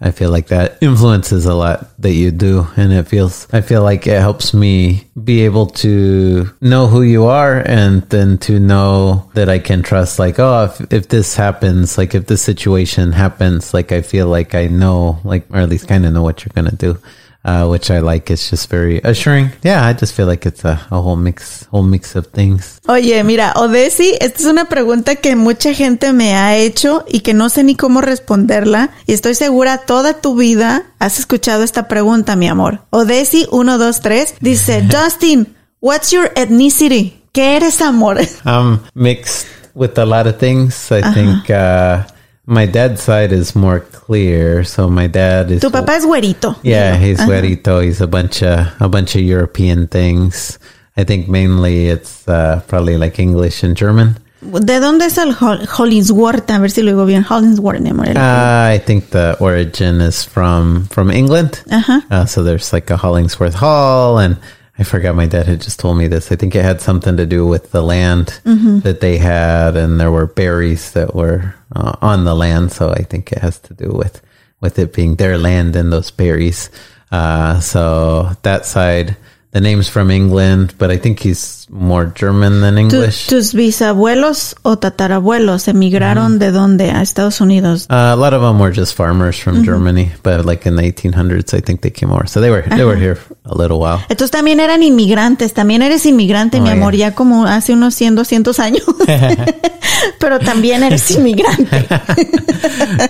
I 0.00 0.10
feel 0.10 0.30
like 0.30 0.48
that 0.48 0.76
influences 0.82 1.46
a 1.46 1.54
lot 1.54 1.88
that 2.00 2.12
you 2.12 2.30
do, 2.30 2.66
and 2.76 2.92
it 2.92 3.08
feels 3.08 3.46
I 3.52 3.62
feel 3.62 3.82
like 3.82 4.06
it 4.06 4.20
helps 4.20 4.52
me 4.52 5.04
be 5.22 5.42
able 5.42 5.66
to 5.66 6.50
know 6.60 6.86
who 6.86 7.02
you 7.02 7.24
are, 7.24 7.62
and 7.64 8.02
then 8.10 8.36
to 8.38 8.60
know 8.60 9.30
that 9.34 9.48
I 9.48 9.58
can 9.58 9.82
trust. 9.82 10.18
Like, 10.18 10.38
oh, 10.38 10.64
if 10.64 10.92
if 10.92 11.08
this 11.08 11.34
happens, 11.36 11.96
like 11.96 12.14
if 12.14 12.26
this 12.26 12.42
situation 12.42 13.12
happens, 13.12 13.72
like 13.72 13.90
I 13.90 14.02
feel 14.02 14.26
like 14.26 14.54
I 14.54 14.66
know, 14.66 15.18
like 15.24 15.46
or 15.50 15.60
at 15.60 15.68
least 15.70 15.88
kind 15.88 16.04
of 16.04 16.12
know 16.12 16.22
what 16.22 16.44
you're 16.44 16.52
gonna 16.54 16.76
do. 16.76 16.98
Uh, 17.46 17.64
which 17.68 17.92
I 17.92 18.00
like. 18.00 18.28
It's 18.28 18.50
just 18.50 18.68
very 18.68 19.00
assuring. 19.04 19.52
Yeah, 19.62 19.86
I 19.86 19.92
just 19.92 20.16
feel 20.16 20.26
like 20.26 20.44
it's 20.46 20.64
a, 20.64 20.84
a 20.90 21.00
whole 21.00 21.14
mix, 21.14 21.64
whole 21.70 21.84
mix 21.84 22.16
of 22.16 22.26
things. 22.32 22.80
Oye, 22.88 23.22
mira, 23.22 23.52
Odesi, 23.54 24.16
esta 24.20 24.40
es 24.40 24.46
una 24.46 24.64
pregunta 24.64 25.14
que 25.14 25.36
mucha 25.36 25.72
gente 25.72 26.12
me 26.12 26.34
ha 26.34 26.56
hecho 26.56 27.04
y 27.06 27.20
que 27.20 27.34
no 27.34 27.48
sé 27.48 27.62
ni 27.62 27.76
cómo 27.76 28.00
responderla. 28.00 28.90
Y 29.06 29.12
estoy 29.12 29.36
segura 29.36 29.78
toda 29.78 30.20
tu 30.20 30.34
vida 30.34 30.86
has 30.98 31.20
escuchado 31.20 31.62
esta 31.62 31.86
pregunta, 31.86 32.34
mi 32.34 32.48
amor. 32.48 32.80
Odesi 32.90 33.46
123 33.48 34.38
dice, 34.40 34.84
Justin, 34.90 35.54
what's 35.80 36.10
your 36.10 36.32
ethnicity? 36.34 37.22
¿Qué 37.32 37.54
eres, 37.54 37.80
amor? 37.80 38.18
I'm 38.44 38.80
mixed 38.94 39.46
with 39.72 39.96
a 39.98 40.04
lot 40.04 40.26
of 40.26 40.38
things. 40.38 40.90
I 40.90 41.02
think 41.14 41.48
uh, 41.48 42.02
my 42.46 42.64
dad's 42.66 43.02
side 43.02 43.32
is 43.32 43.54
more 43.54 43.80
clear. 43.80 44.64
So 44.64 44.88
my 44.88 45.08
dad 45.08 45.50
is 45.50 45.60
Tu 45.60 45.70
papá 45.70 45.96
es 45.96 46.04
güerito. 46.06 46.56
Yeah, 46.62 46.96
he's 46.96 47.20
güerito. 47.20 47.82
He's 47.84 48.00
a 48.00 48.06
bunch 48.06 48.42
of 48.42 48.68
a 48.80 48.88
bunch 48.88 49.16
of 49.16 49.22
European 49.22 49.88
things. 49.88 50.58
I 50.96 51.04
think 51.04 51.28
mainly 51.28 51.88
it's 51.88 52.26
uh, 52.26 52.62
probably 52.68 52.96
like 52.96 53.18
English 53.18 53.62
and 53.62 53.76
German. 53.76 54.16
¿De 54.40 54.80
dónde 54.80 55.06
es 55.06 55.18
el 55.18 55.32
Hollingsworth? 55.32 56.48
A 56.50 56.58
ver 56.58 56.68
si 56.68 56.82
lo 56.82 56.92
digo 56.92 57.06
bien. 57.06 57.24
Hollingsworth. 57.24 57.80
Uh, 57.80 58.70
I 58.74 58.78
think 58.78 59.10
the 59.10 59.36
origin 59.40 60.00
is 60.00 60.24
from 60.24 60.86
from 60.88 61.10
England. 61.10 61.62
Ajá. 61.70 62.02
Uh, 62.10 62.24
so 62.26 62.42
there's 62.42 62.72
like 62.72 62.90
a 62.90 62.96
Hollingsworth 62.96 63.54
Hall, 63.54 64.18
and 64.18 64.36
I 64.78 64.84
forgot 64.84 65.14
my 65.14 65.26
dad 65.26 65.46
had 65.46 65.62
just 65.62 65.80
told 65.80 65.96
me 65.96 66.06
this. 66.06 66.30
I 66.30 66.36
think 66.36 66.54
it 66.54 66.62
had 66.62 66.80
something 66.82 67.16
to 67.16 67.24
do 67.24 67.46
with 67.46 67.70
the 67.72 67.82
land 67.82 68.40
that 68.80 69.00
they 69.00 69.16
had, 69.16 69.76
and 69.76 69.98
there 69.98 70.10
were 70.10 70.26
berries 70.26 70.92
that 70.92 71.14
were 71.14 71.54
uh, 71.74 71.96
on 72.02 72.24
the 72.24 72.34
land. 72.34 72.72
So 72.72 72.90
I 72.90 73.02
think 73.02 73.32
it 73.32 73.38
has 73.38 73.58
to 73.60 73.74
do 73.74 73.90
with 73.90 74.20
with 74.60 74.78
it 74.78 74.92
being 74.92 75.16
their 75.16 75.38
land 75.38 75.76
and 75.76 75.92
those 75.92 76.10
berries. 76.10 76.70
Uh, 77.10 77.60
so 77.60 78.30
that 78.42 78.66
side, 78.66 79.16
the 79.56 79.62
name's 79.62 79.88
from 79.88 80.10
England, 80.10 80.74
but 80.76 80.90
I 80.90 80.98
think 80.98 81.18
he's 81.18 81.66
more 81.70 82.04
German 82.14 82.60
than 82.60 82.76
English. 82.76 83.26
¿Tus 83.26 83.54
bisabuelos 83.54 84.54
o 84.62 84.76
tatarabuelos 84.76 85.66
emigraron 85.68 86.38
de 86.38 86.52
dónde? 86.52 86.90
A 86.90 87.00
Estados 87.00 87.40
Unidos. 87.40 87.86
Uh, 87.88 88.12
a 88.12 88.16
lot 88.16 88.34
of 88.34 88.42
them 88.42 88.58
were 88.58 88.70
just 88.70 88.94
farmers 88.94 89.38
from 89.38 89.64
Germany, 89.64 90.12
but 90.22 90.44
like 90.44 90.66
in 90.66 90.76
the 90.76 90.82
1800s, 90.82 91.54
I 91.54 91.60
think 91.62 91.80
they 91.80 91.90
came 91.90 92.12
over. 92.12 92.26
So 92.26 92.42
they 92.42 92.50
were 92.50 92.60
they 92.68 92.84
were 92.84 92.96
here 92.96 93.18
a 93.46 93.54
little 93.56 93.78
while. 93.80 93.98
Entonces 94.10 94.30
también 94.30 94.60
eran 94.60 94.82
inmigrantes. 94.82 95.54
También 95.54 95.80
eres 95.82 96.04
inmigrante, 96.04 96.58
Oh, 96.58 96.62
mi 96.62 96.68
amor, 96.68 96.92
yeah. 96.94 97.08
ya 97.08 97.14
como 97.14 97.46
hace 97.46 97.72
unos 97.72 97.94
100, 97.94 98.14
200 98.14 98.58
años. 98.58 98.84
Pero 100.20 100.38
también 100.38 100.82
eres 100.82 101.10
inmigrante. 101.16 101.86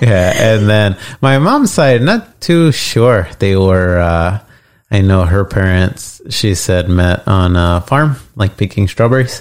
yeah, 0.00 0.54
and 0.54 0.68
then 0.70 0.96
my 1.20 1.38
mom's 1.40 1.72
side, 1.72 2.02
not 2.02 2.40
too 2.40 2.70
sure. 2.70 3.26
They 3.40 3.56
were. 3.56 3.98
Uh, 3.98 4.38
I 4.90 5.00
know 5.00 5.24
her 5.24 5.44
parents. 5.44 6.20
She 6.30 6.54
said 6.54 6.88
met 6.88 7.26
on 7.26 7.56
a 7.56 7.80
farm, 7.80 8.16
like 8.36 8.56
picking 8.56 8.86
strawberries, 8.88 9.40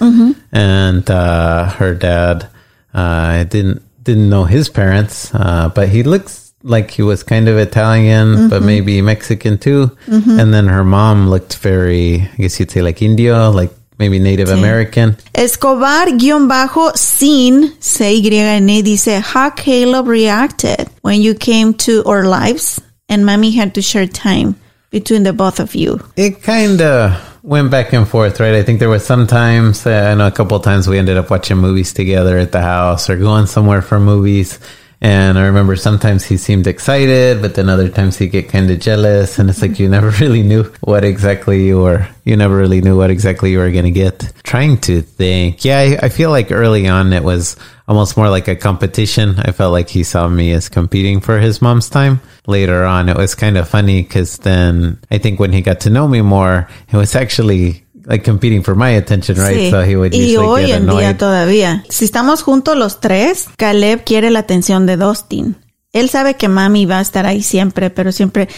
and 0.52 1.08
uh, 1.10 1.70
her 1.70 1.94
dad. 1.94 2.48
Uh, 2.94 3.40
I 3.40 3.44
didn't 3.44 3.82
didn't 4.02 4.28
know 4.28 4.44
his 4.44 4.68
parents, 4.68 5.34
uh, 5.34 5.68
but 5.74 5.88
he 5.88 6.02
looks 6.02 6.54
like 6.62 6.90
he 6.90 7.02
was 7.02 7.22
kind 7.22 7.48
of 7.48 7.58
Italian, 7.58 8.48
but 8.48 8.62
maybe 8.62 9.00
Mexican 9.02 9.58
too. 9.58 9.96
And 10.40 10.52
then 10.52 10.66
her 10.66 10.84
mom 10.84 11.28
looked 11.28 11.58
very, 11.58 12.22
I 12.22 12.36
guess 12.36 12.58
you'd 12.58 12.70
say, 12.70 12.82
like 12.82 13.02
Indio, 13.02 13.50
like 13.50 13.70
maybe 13.98 14.18
Native 14.18 14.48
American. 14.48 15.16
Escobar 15.34 16.06
guion 16.18 16.48
bajo 16.48 16.96
sin 16.96 17.72
C-Y-N, 17.80 18.66
dice, 18.66 19.20
how 19.22 19.50
Caleb 19.50 20.08
reacted 20.08 20.88
when 21.02 21.20
you 21.22 21.34
came 21.34 21.74
to 21.74 22.02
our 22.04 22.24
lives 22.24 22.80
and 23.08 23.24
mommy 23.24 23.52
had 23.52 23.74
to 23.74 23.82
share 23.82 24.06
time 24.06 24.56
between 24.90 25.22
the 25.22 25.32
both 25.32 25.60
of 25.60 25.74
you. 25.74 26.00
It 26.16 26.42
kind 26.42 26.80
of 26.80 27.40
went 27.42 27.70
back 27.70 27.92
and 27.92 28.08
forth, 28.08 28.40
right? 28.40 28.54
I 28.54 28.62
think 28.62 28.80
there 28.80 28.88
was 28.88 29.06
sometimes, 29.06 29.86
uh, 29.86 30.10
I 30.10 30.14
know 30.14 30.26
a 30.26 30.32
couple 30.32 30.58
times 30.60 30.88
we 30.88 30.98
ended 30.98 31.16
up 31.16 31.30
watching 31.30 31.58
movies 31.58 31.92
together 31.92 32.38
at 32.38 32.52
the 32.52 32.60
house 32.60 33.08
or 33.08 33.16
going 33.16 33.46
somewhere 33.46 33.82
for 33.82 34.00
movies. 34.00 34.58
And 35.00 35.38
I 35.38 35.44
remember 35.46 35.76
sometimes 35.76 36.24
he 36.24 36.36
seemed 36.36 36.66
excited, 36.66 37.42
but 37.42 37.54
then 37.54 37.68
other 37.68 37.88
times 37.88 38.16
he'd 38.16 38.28
get 38.28 38.48
kind 38.48 38.70
of 38.70 38.80
jealous. 38.80 39.38
And 39.38 39.50
it's 39.50 39.60
like 39.60 39.78
you 39.78 39.88
never 39.88 40.10
really 40.20 40.42
knew 40.42 40.64
what 40.80 41.04
exactly 41.04 41.66
you 41.66 41.80
were, 41.80 42.08
you 42.24 42.36
never 42.36 42.56
really 42.56 42.80
knew 42.80 42.96
what 42.96 43.10
exactly 43.10 43.52
you 43.52 43.58
were 43.58 43.70
going 43.70 43.84
to 43.84 43.90
get. 43.90 44.32
Trying 44.42 44.78
to 44.78 45.02
think. 45.02 45.64
Yeah, 45.64 45.78
I, 45.78 46.06
I 46.06 46.08
feel 46.08 46.30
like 46.30 46.50
early 46.50 46.88
on 46.88 47.12
it 47.12 47.22
was 47.22 47.56
almost 47.88 48.16
more 48.16 48.30
like 48.30 48.48
a 48.48 48.56
competition. 48.56 49.38
I 49.38 49.52
felt 49.52 49.72
like 49.72 49.88
he 49.88 50.02
saw 50.02 50.28
me 50.28 50.52
as 50.52 50.68
competing 50.68 51.20
for 51.20 51.38
his 51.38 51.62
mom's 51.62 51.88
time. 51.88 52.20
Later 52.46 52.84
on, 52.84 53.08
it 53.08 53.16
was 53.16 53.34
kind 53.34 53.58
of 53.58 53.68
funny 53.68 54.02
because 54.02 54.38
then 54.38 54.98
I 55.10 55.18
think 55.18 55.38
when 55.38 55.52
he 55.52 55.62
got 55.62 55.80
to 55.80 55.90
know 55.90 56.08
me 56.08 56.22
more, 56.22 56.68
it 56.90 56.96
was 56.96 57.14
actually 57.14 57.84
like 58.06 58.24
competing 58.24 58.62
for 58.62 58.74
my 58.74 58.96
attention, 58.96 59.36
right? 59.36 59.58
Sí. 59.58 59.70
So 59.70 59.82
he 59.82 59.96
would 59.96 60.14
y 60.14 60.36
hoy 60.36 60.66
get 60.66 60.76
en 60.76 60.86
día 60.86 61.18
todavía. 61.18 61.84
Si 61.88 62.04
estamos 62.04 62.42
juntos 62.42 62.76
los 62.76 63.00
tres, 63.00 63.46
Caleb 63.56 64.04
quiere 64.04 64.30
la 64.30 64.40
atención 64.40 64.86
de 64.86 64.96
Dustin. 64.96 65.56
Él 65.92 66.08
sabe 66.08 66.34
que 66.34 66.48
mami 66.48 66.86
va 66.86 66.98
a 66.98 67.02
estar 67.02 67.26
ahí 67.26 67.42
siempre, 67.42 67.90
pero 67.90 68.12
siempre 68.12 68.48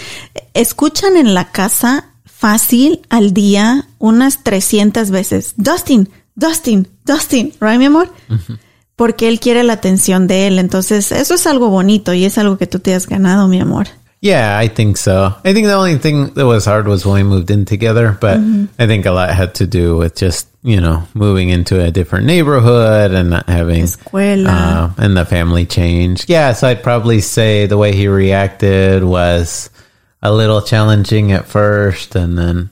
escuchan 0.54 1.16
en 1.16 1.34
la 1.34 1.50
casa 1.50 2.12
fácil 2.24 3.00
al 3.08 3.32
día 3.32 3.86
unas 3.98 4.42
300 4.44 5.10
veces. 5.10 5.54
Dustin, 5.56 6.08
Dustin, 6.34 6.88
Dustin, 7.04 7.52
¿right, 7.60 7.78
mi 7.78 7.86
amor? 7.86 8.12
Porque 8.96 9.28
él 9.28 9.40
quiere 9.40 9.62
la 9.62 9.74
atención 9.74 10.26
de 10.26 10.48
él. 10.48 10.58
Entonces, 10.58 11.12
eso 11.12 11.34
es 11.34 11.46
algo 11.46 11.68
bonito 11.68 12.12
y 12.12 12.24
es 12.24 12.38
algo 12.38 12.58
que 12.58 12.66
tú 12.66 12.80
te 12.80 12.94
has 12.94 13.06
ganado, 13.06 13.46
mi 13.48 13.60
amor. 13.60 13.86
Yeah, 14.20 14.58
I 14.58 14.66
think 14.66 14.96
so. 14.96 15.32
I 15.44 15.52
think 15.52 15.66
the 15.68 15.74
only 15.74 15.96
thing 15.98 16.34
that 16.34 16.44
was 16.44 16.64
hard 16.64 16.88
was 16.88 17.06
when 17.06 17.14
we 17.14 17.22
moved 17.22 17.50
in 17.52 17.64
together, 17.64 18.16
but 18.20 18.38
I 18.78 18.86
think 18.86 19.06
a 19.06 19.12
lot 19.12 19.30
had 19.30 19.54
to 19.56 19.66
do 19.66 19.96
with 19.96 20.16
just, 20.16 20.48
you 20.62 20.80
know, 20.80 21.06
moving 21.14 21.50
into 21.50 21.80
a 21.80 21.92
different 21.92 22.26
neighborhood 22.26 23.12
and 23.12 23.30
not 23.30 23.48
having 23.48 23.84
Escuela. 23.84 24.48
uh, 24.48 24.90
and 24.98 25.16
the 25.16 25.24
family 25.24 25.66
change. 25.66 26.24
Yeah, 26.28 26.52
so 26.52 26.66
I'd 26.66 26.82
probably 26.82 27.20
say 27.20 27.66
the 27.66 27.78
way 27.78 27.94
he 27.94 28.08
reacted 28.08 29.04
was 29.04 29.70
a 30.20 30.32
little 30.32 30.62
challenging 30.62 31.30
at 31.30 31.46
first 31.46 32.16
and 32.16 32.36
then 32.36 32.70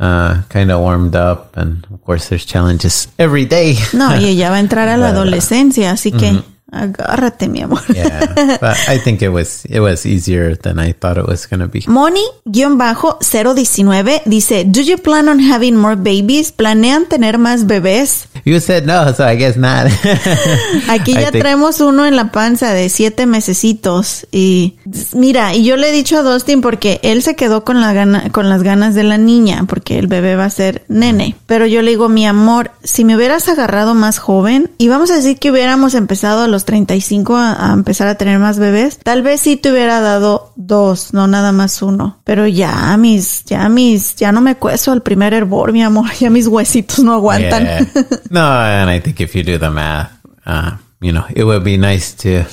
uh, 0.00 0.42
kind 0.48 0.72
of 0.72 0.80
warmed 0.80 1.14
up. 1.14 1.56
And 1.56 1.86
of 1.92 2.02
course, 2.04 2.28
there's 2.28 2.44
challenges 2.44 3.06
every 3.20 3.44
day. 3.44 3.76
No, 3.94 4.08
y 4.08 4.24
ella 4.34 4.50
va 4.50 4.56
a 4.56 4.60
entrar 4.60 4.88
a 4.88 4.96
la 4.96 5.10
adolescencia, 5.10 5.92
así 5.92 6.10
que 6.10 6.42
agárrate, 6.70 7.48
mi 7.48 7.62
amor. 7.62 7.80
yeah, 7.94 8.58
but 8.60 8.76
I 8.88 8.98
think 8.98 9.22
it 9.22 9.30
was 9.30 9.64
it 9.66 9.80
was 9.80 10.04
easier 10.06 10.54
than 10.56 10.78
I 10.78 10.92
thought 10.92 11.16
it 11.18 11.26
was 11.26 11.46
going 11.46 11.60
to 11.60 11.68
be. 11.68 11.82
Moni-019 11.86 14.22
dice, 14.26 14.64
Do 14.64 14.80
you 14.82 14.98
plan 14.98 15.28
on 15.28 15.38
having 15.40 15.76
more 15.76 15.96
babies? 15.96 16.52
¿Planean 16.52 17.06
tener 17.06 17.38
más 17.38 17.66
bebés? 17.66 18.26
You 18.44 18.60
said 18.60 18.84
no, 18.86 19.12
so 19.14 19.24
I 19.24 19.36
guess 19.36 19.56
not. 19.56 19.86
Aquí 20.88 21.12
ya 21.14 21.30
think- 21.30 21.42
traemos 21.42 21.80
uno 21.80 22.06
en 22.06 22.16
la 22.16 22.30
panza 22.32 22.72
de 22.72 22.88
siete 22.88 23.26
mesecitos 23.26 24.26
y 24.32 24.76
mira, 25.14 25.54
y 25.54 25.64
yo 25.64 25.76
le 25.76 25.90
he 25.90 25.92
dicho 25.92 26.18
a 26.18 26.22
Dustin 26.22 26.60
porque 26.60 27.00
él 27.02 27.22
se 27.22 27.36
quedó 27.36 27.64
con 27.64 27.80
la 27.80 27.92
gana, 27.92 28.30
con 28.30 28.48
las 28.48 28.62
ganas 28.62 28.94
de 28.94 29.04
la 29.04 29.18
niña 29.18 29.64
porque 29.68 29.98
el 29.98 30.06
bebé 30.06 30.36
va 30.36 30.44
a 30.46 30.50
ser 30.50 30.84
nene. 30.88 31.36
Pero 31.46 31.66
yo 31.66 31.82
le 31.82 31.90
digo, 31.90 32.08
mi 32.08 32.26
amor, 32.26 32.70
si 32.82 33.04
me 33.04 33.16
hubieras 33.16 33.48
agarrado 33.48 33.94
más 33.94 34.18
joven 34.18 34.70
y 34.78 34.88
vamos 34.88 35.10
a 35.10 35.16
decir 35.16 35.38
que 35.38 35.50
hubiéramos 35.50 35.94
empezado 35.94 36.42
a 36.42 36.48
los 36.48 36.57
35 36.64 37.36
a, 37.36 37.70
a 37.70 37.72
empezar 37.72 38.08
a 38.08 38.16
tener 38.16 38.38
más 38.38 38.58
bebés, 38.58 38.98
tal 38.98 39.22
vez 39.22 39.40
sí 39.40 39.56
te 39.56 39.70
hubiera 39.70 40.00
dado 40.00 40.52
dos, 40.56 41.12
no 41.12 41.26
nada 41.26 41.52
más 41.52 41.82
uno. 41.82 42.20
Pero 42.24 42.46
ya 42.46 42.96
mis, 42.96 43.44
ya 43.44 43.68
mis, 43.68 44.16
ya 44.16 44.32
no 44.32 44.40
me 44.40 44.56
cueso 44.56 44.92
al 44.92 45.02
primer 45.02 45.34
hervor, 45.34 45.72
mi 45.72 45.82
amor, 45.82 46.12
ya 46.20 46.30
mis 46.30 46.46
huesitos 46.46 47.00
no 47.00 47.14
aguantan. 47.14 47.88
No, 48.30 48.40
and 48.40 48.90
I 48.90 49.00
think 49.00 49.20
if 49.20 49.34
you 49.34 49.42
do 49.42 49.58
the 49.58 49.70
math, 49.70 50.10
uh, 50.46 50.76
you 51.00 51.12
know, 51.12 51.24
it 51.34 51.44
would 51.44 51.64
be 51.64 51.76
nice 51.76 52.14
to 52.16 52.44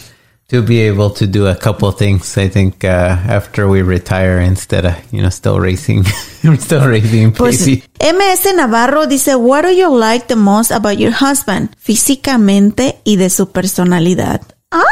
to 0.48 0.62
be 0.62 0.82
able 0.82 1.10
to 1.12 1.26
do 1.26 1.48
a 1.48 1.56
couple 1.56 1.92
things. 1.92 2.38
I 2.38 2.50
think 2.50 2.84
uh, 2.84 3.18
after 3.28 3.68
we 3.68 3.82
retire, 3.82 4.40
instead 4.40 4.86
of 4.86 4.94
you 5.12 5.22
know 5.22 5.30
still 5.30 5.60
racing, 5.60 6.06
still 6.60 6.88
racing 6.88 7.34
Pues. 7.34 7.66
MS 8.00 8.56
Navarro 8.56 9.08
dice, 9.08 9.36
What 9.36 9.64
do 9.64 9.72
you 9.72 9.90
like 9.96 10.28
the 10.28 10.36
most 10.36 10.72
about 10.72 10.98
your 10.98 11.14
husband? 11.14 11.70
Físicamente 11.78 13.00
y 13.04 13.16
de 13.18 13.30
su 13.30 13.52
personalidad. 13.52 14.42
¡Ah! 14.72 14.84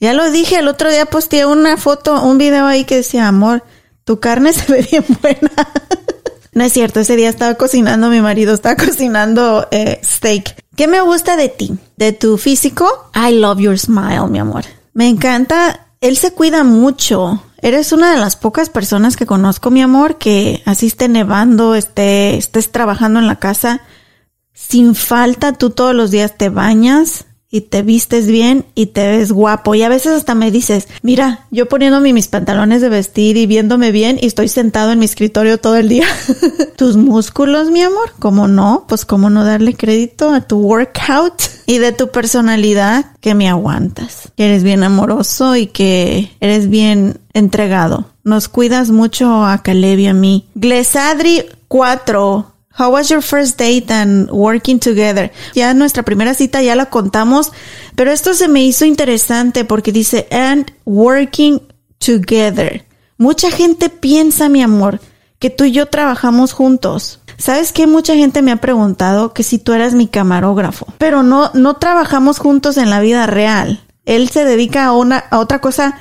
Ya 0.00 0.14
lo 0.14 0.30
dije, 0.30 0.56
el 0.58 0.68
otro 0.68 0.90
día 0.90 1.06
posteé 1.06 1.44
una 1.44 1.76
foto, 1.76 2.22
un 2.22 2.38
video 2.38 2.66
ahí 2.66 2.84
que 2.84 2.96
decía, 2.96 3.28
amor, 3.28 3.62
tu 4.04 4.18
carne 4.18 4.52
se 4.54 4.72
ve 4.72 4.86
bien 4.90 5.04
buena. 5.20 5.50
No 6.52 6.64
es 6.64 6.72
cierto, 6.72 6.98
ese 6.98 7.14
día 7.14 7.28
estaba 7.28 7.54
cocinando, 7.54 8.08
mi 8.08 8.20
marido 8.20 8.52
estaba 8.52 8.74
cocinando 8.74 9.68
eh, 9.70 10.00
steak. 10.02 10.56
¿Qué 10.80 10.86
me 10.86 11.02
gusta 11.02 11.36
de 11.36 11.50
ti? 11.50 11.74
¿De 11.98 12.12
tu 12.12 12.38
físico? 12.38 13.10
I 13.14 13.34
love 13.34 13.58
your 13.58 13.78
smile, 13.78 14.28
mi 14.30 14.38
amor. 14.38 14.64
Me 14.94 15.08
encanta, 15.08 15.88
él 16.00 16.16
se 16.16 16.32
cuida 16.32 16.64
mucho. 16.64 17.44
Eres 17.58 17.92
una 17.92 18.10
de 18.10 18.18
las 18.18 18.36
pocas 18.36 18.70
personas 18.70 19.18
que 19.18 19.26
conozco, 19.26 19.70
mi 19.70 19.82
amor, 19.82 20.16
que 20.16 20.62
así 20.64 20.86
esté 20.86 21.08
nevando, 21.08 21.74
esté, 21.74 22.38
estés 22.38 22.72
trabajando 22.72 23.20
en 23.20 23.26
la 23.26 23.36
casa. 23.36 23.82
Sin 24.54 24.94
falta, 24.94 25.52
tú 25.52 25.68
todos 25.68 25.94
los 25.94 26.10
días 26.10 26.38
te 26.38 26.48
bañas 26.48 27.26
y 27.50 27.62
te 27.62 27.82
vistes 27.82 28.28
bien 28.28 28.64
y 28.74 28.86
te 28.86 29.08
ves 29.08 29.32
guapo. 29.32 29.74
Y 29.74 29.82
a 29.82 29.88
veces 29.88 30.12
hasta 30.12 30.34
me 30.34 30.50
dices, 30.50 30.88
mira, 31.02 31.46
yo 31.50 31.68
poniéndome 31.68 32.12
mis 32.12 32.28
pantalones 32.28 32.80
de 32.80 32.88
vestir 32.88 33.36
y 33.36 33.46
viéndome 33.46 33.90
bien 33.90 34.18
y 34.20 34.26
estoy 34.26 34.48
sentado 34.48 34.92
en 34.92 35.00
mi 35.00 35.04
escritorio 35.04 35.58
todo 35.58 35.76
el 35.76 35.88
día. 35.88 36.06
Tus 36.76 36.96
músculos, 36.96 37.70
mi 37.70 37.82
amor, 37.82 38.12
¿cómo 38.20 38.46
no? 38.46 38.84
Pues 38.88 39.04
cómo 39.04 39.30
no 39.30 39.44
darle 39.44 39.74
crédito 39.74 40.32
a 40.32 40.42
tu 40.42 40.58
workout 40.58 41.42
y 41.66 41.78
de 41.78 41.90
tu 41.92 42.10
personalidad 42.10 43.06
que 43.20 43.34
me 43.34 43.48
aguantas. 43.48 44.30
Que 44.36 44.46
eres 44.46 44.62
bien 44.62 44.84
amoroso 44.84 45.56
y 45.56 45.66
que 45.66 46.30
eres 46.40 46.70
bien 46.70 47.18
entregado. 47.32 48.06
Nos 48.22 48.48
cuidas 48.48 48.90
mucho 48.90 49.44
a 49.44 49.62
Caleb 49.62 49.98
y 49.98 50.06
a 50.06 50.14
mí. 50.14 50.46
Glesadri 50.54 51.42
4 51.66 52.49
How 52.72 52.92
was 52.92 53.10
your 53.10 53.20
first 53.20 53.58
date 53.58 53.90
and 53.90 54.30
working 54.30 54.78
together? 54.78 55.32
Ya 55.54 55.74
nuestra 55.74 56.04
primera 56.04 56.34
cita 56.34 56.62
ya 56.62 56.76
la 56.76 56.86
contamos, 56.86 57.52
pero 57.96 58.12
esto 58.12 58.32
se 58.34 58.48
me 58.48 58.62
hizo 58.62 58.84
interesante 58.84 59.64
porque 59.64 59.92
dice 59.92 60.28
and 60.30 60.72
working 60.84 61.60
together. 61.98 62.84
Mucha 63.18 63.50
gente 63.50 63.90
piensa, 63.90 64.48
mi 64.48 64.62
amor, 64.62 65.00
que 65.38 65.50
tú 65.50 65.64
y 65.64 65.72
yo 65.72 65.86
trabajamos 65.86 66.52
juntos. 66.52 67.20
¿Sabes 67.38 67.72
qué? 67.72 67.86
Mucha 67.86 68.14
gente 68.14 68.40
me 68.40 68.52
ha 68.52 68.56
preguntado 68.56 69.32
que 69.32 69.42
si 69.42 69.58
tú 69.58 69.72
eras 69.72 69.94
mi 69.94 70.06
camarógrafo, 70.06 70.86
pero 70.98 71.22
no, 71.22 71.50
no 71.54 71.74
trabajamos 71.74 72.38
juntos 72.38 72.76
en 72.76 72.88
la 72.90 73.00
vida 73.00 73.26
real. 73.26 73.82
Él 74.04 74.28
se 74.28 74.44
dedica 74.44 74.86
a 74.86 74.92
una, 74.92 75.18
a 75.18 75.38
otra 75.38 75.60
cosa 75.60 75.98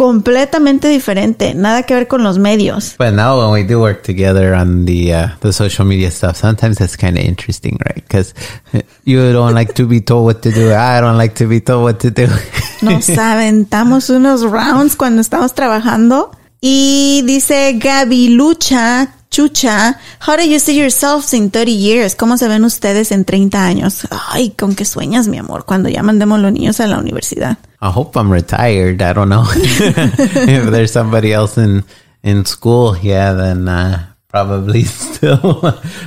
completamente 0.00 0.88
diferente, 0.88 1.52
nada 1.54 1.82
que 1.82 1.92
ver 1.92 2.08
con 2.08 2.22
los 2.22 2.38
medios. 2.38 2.94
But 2.96 3.12
now 3.12 3.38
when 3.38 3.50
we 3.50 3.68
do 3.68 3.78
work 3.78 4.02
together 4.02 4.54
on 4.54 4.86
the 4.86 5.12
uh, 5.12 5.28
the 5.40 5.52
social 5.52 5.84
media 5.84 6.10
stuff, 6.10 6.36
sometimes 6.36 6.78
that's 6.78 6.96
kind 6.96 7.18
of 7.18 7.24
interesting, 7.26 7.76
right? 7.84 8.02
Because 8.02 8.32
you 9.04 9.30
don't 9.34 9.52
like 9.52 9.74
to 9.74 9.86
be 9.86 10.00
told 10.00 10.24
what 10.24 10.40
to 10.40 10.52
do. 10.52 10.72
I 10.72 11.02
don't 11.02 11.18
like 11.18 11.34
to 11.34 11.46
be 11.46 11.60
told 11.60 11.82
what 11.82 12.00
to 12.00 12.10
do. 12.10 12.28
Nos 12.80 13.10
aventamos 13.10 14.08
unos 14.08 14.40
rounds 14.40 14.96
cuando 14.96 15.20
estamos 15.20 15.52
trabajando. 15.52 16.30
Y 16.62 17.22
dice 17.26 17.74
Gaby 17.78 18.30
Lucha, 18.30 19.12
Chucha, 19.30 19.94
how 20.18 20.34
do 20.36 20.42
you 20.42 20.58
see 20.58 20.76
yourselves 20.76 21.32
in 21.32 21.50
30 21.50 21.70
years? 21.70 22.16
¿Cómo 22.16 22.36
se 22.36 22.48
ven 22.48 22.64
ustedes 22.64 23.12
en 23.12 23.24
30 23.24 23.64
años? 23.64 24.04
Ay, 24.10 24.50
con 24.50 24.74
qué 24.74 24.84
sueñas, 24.84 25.28
mi 25.28 25.38
amor, 25.38 25.64
cuando 25.64 25.88
ya 25.88 26.02
mandemos 26.02 26.40
los 26.40 26.52
niños 26.52 26.80
a 26.80 26.88
la 26.88 26.98
universidad. 26.98 27.56
I 27.80 27.90
hope 27.94 28.18
I'm 28.18 28.30
retired. 28.32 29.00
I 29.00 29.12
don't 29.12 29.28
know 29.28 29.44
if 29.54 30.70
there's 30.70 30.92
somebody 30.92 31.32
else 31.32 31.56
in 31.56 31.84
in 32.24 32.44
school. 32.44 32.96
Yeah, 32.98 33.32
then 33.34 33.68
uh, 33.68 34.04
probably 34.28 34.82
still. 34.84 35.60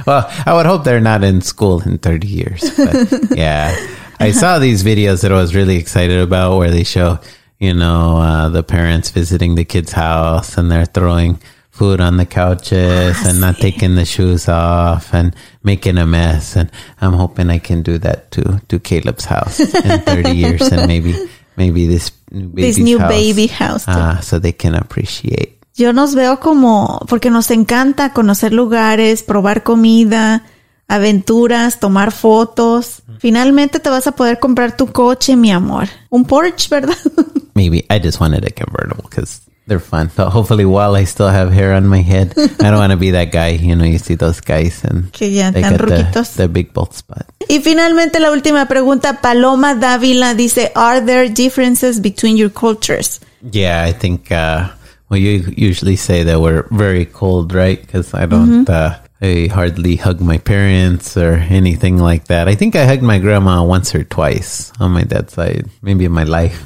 well, 0.05 0.29
I 0.45 0.53
would 0.53 0.65
hope 0.65 0.83
they're 0.83 0.99
not 0.99 1.23
in 1.23 1.39
school 1.41 1.81
in 1.81 1.99
30 1.99 2.27
years. 2.27 2.69
But 2.75 3.31
yeah, 3.37 3.73
I 4.19 4.31
saw 4.31 4.59
these 4.59 4.83
videos 4.83 5.21
that 5.21 5.31
I 5.31 5.35
was 5.35 5.55
really 5.55 5.77
excited 5.77 6.19
about 6.19 6.57
where 6.57 6.71
they 6.71 6.83
show, 6.83 7.19
you 7.57 7.73
know, 7.73 8.17
uh, 8.17 8.49
the 8.49 8.63
parents 8.63 9.11
visiting 9.11 9.55
the 9.55 9.63
kid's 9.63 9.93
house 9.93 10.57
and 10.57 10.69
they're 10.69 10.85
throwing 10.85 11.39
food 11.73 11.99
on 11.99 12.17
the 12.17 12.25
couches 12.25 13.17
and 13.25 13.41
not 13.41 13.57
taking 13.57 13.95
the 13.95 14.05
shoes 14.05 14.47
off 14.47 15.11
and 15.13 15.33
making 15.63 15.97
a 15.97 16.05
mess. 16.05 16.55
And 16.55 16.69
I'm 17.01 17.13
hoping 17.13 17.49
I 17.49 17.57
can 17.59 17.81
do 17.81 17.97
that 17.97 18.29
to 18.31 18.61
to 18.69 18.79
Caleb's 18.79 19.25
house 19.25 19.59
in 19.59 19.99
30 20.05 20.31
years 20.41 20.61
and 20.71 20.85
maybe 20.87 21.15
maybe 21.57 21.87
this 21.87 22.11
new 22.31 22.49
This 22.53 22.77
new 22.77 22.99
house, 22.99 23.09
baby 23.09 23.47
house. 23.47 23.87
uh, 23.87 24.21
so 24.21 24.39
they 24.39 24.53
can 24.53 24.75
appreciate. 24.75 25.57
Yo 25.75 25.91
nos 25.91 26.13
veo 26.13 26.37
como, 26.39 26.99
porque 27.09 27.31
nos 27.31 27.49
encanta 27.49 28.13
conocer 28.13 28.53
lugares, 28.53 29.23
probar 29.23 29.63
comida, 29.63 30.43
aventuras, 30.87 31.79
tomar 31.79 32.11
fotos. 32.11 33.01
Finalmente 33.17 33.79
te 33.79 33.89
vas 33.89 34.05
a 34.05 34.11
poder 34.11 34.37
comprar 34.39 34.77
tu 34.77 34.91
coche, 34.91 35.35
mi 35.35 35.51
amor. 35.51 35.87
Un 36.11 36.25
Porsche, 36.25 36.69
¿verdad? 36.69 36.95
Maybe 37.55 37.85
I 37.89 37.97
just 37.99 38.19
wanted 38.19 38.45
a 38.45 38.51
convertible 38.51 39.03
because 39.09 39.41
they're 39.67 39.79
fun. 39.79 40.09
So 40.09 40.29
hopefully, 40.29 40.65
while 40.65 40.95
I 40.95 41.05
still 41.05 41.29
have 41.29 41.51
hair 41.51 41.73
on 41.73 41.87
my 41.87 42.01
head, 42.01 42.33
I 42.59 42.69
don't 42.71 42.77
want 42.79 42.91
to 42.91 42.97
be 42.97 43.11
that 43.11 43.31
guy. 43.31 43.49
You 43.49 43.75
know, 43.75 43.85
you 43.85 43.97
see 43.97 44.15
those 44.15 44.39
guys 44.41 44.83
and 44.83 45.11
Que 45.11 45.27
ya 45.29 45.51
they 45.51 45.61
got 45.61 45.79
the, 45.79 46.33
the 46.37 46.47
big 46.47 46.73
bald 46.73 46.93
spot. 46.93 47.25
Y 47.49 47.59
finalmente 47.59 48.19
la 48.19 48.31
última 48.31 48.67
pregunta, 48.67 49.21
Paloma 49.21 49.75
Dávila 49.75 50.35
dice, 50.35 50.71
are 50.75 51.01
there 51.01 51.29
differences 51.29 51.99
between 51.99 52.37
your 52.37 52.49
cultures? 52.49 53.19
Yeah, 53.51 53.83
I 53.83 53.93
think. 53.93 54.31
uh 54.31 54.69
Well, 55.09 55.19
you 55.19 55.43
usually 55.55 55.95
say 55.97 56.23
that 56.23 56.39
we're 56.41 56.65
very 56.71 57.05
cold, 57.05 57.53
right? 57.53 57.79
Because 57.79 58.13
I 58.15 58.25
don't. 58.25 58.67
uh 58.69 58.97
I 59.23 59.47
hardly 59.47 59.95
hug 59.95 60.19
my 60.19 60.37
parents 60.37 61.15
or 61.15 61.35
anything 61.49 61.97
like 61.97 62.25
that. 62.25 62.49
I 62.49 62.55
think 62.55 62.75
I 62.75 62.85
hugged 62.85 63.03
my 63.03 63.19
grandma 63.19 63.63
once 63.63 63.95
or 63.95 64.03
twice 64.03 64.73
on 64.81 64.91
my 64.91 65.03
dad's 65.03 65.33
side, 65.33 65.65
maybe 65.81 66.03
in 66.03 66.11
my 66.11 66.25
life. 66.25 66.57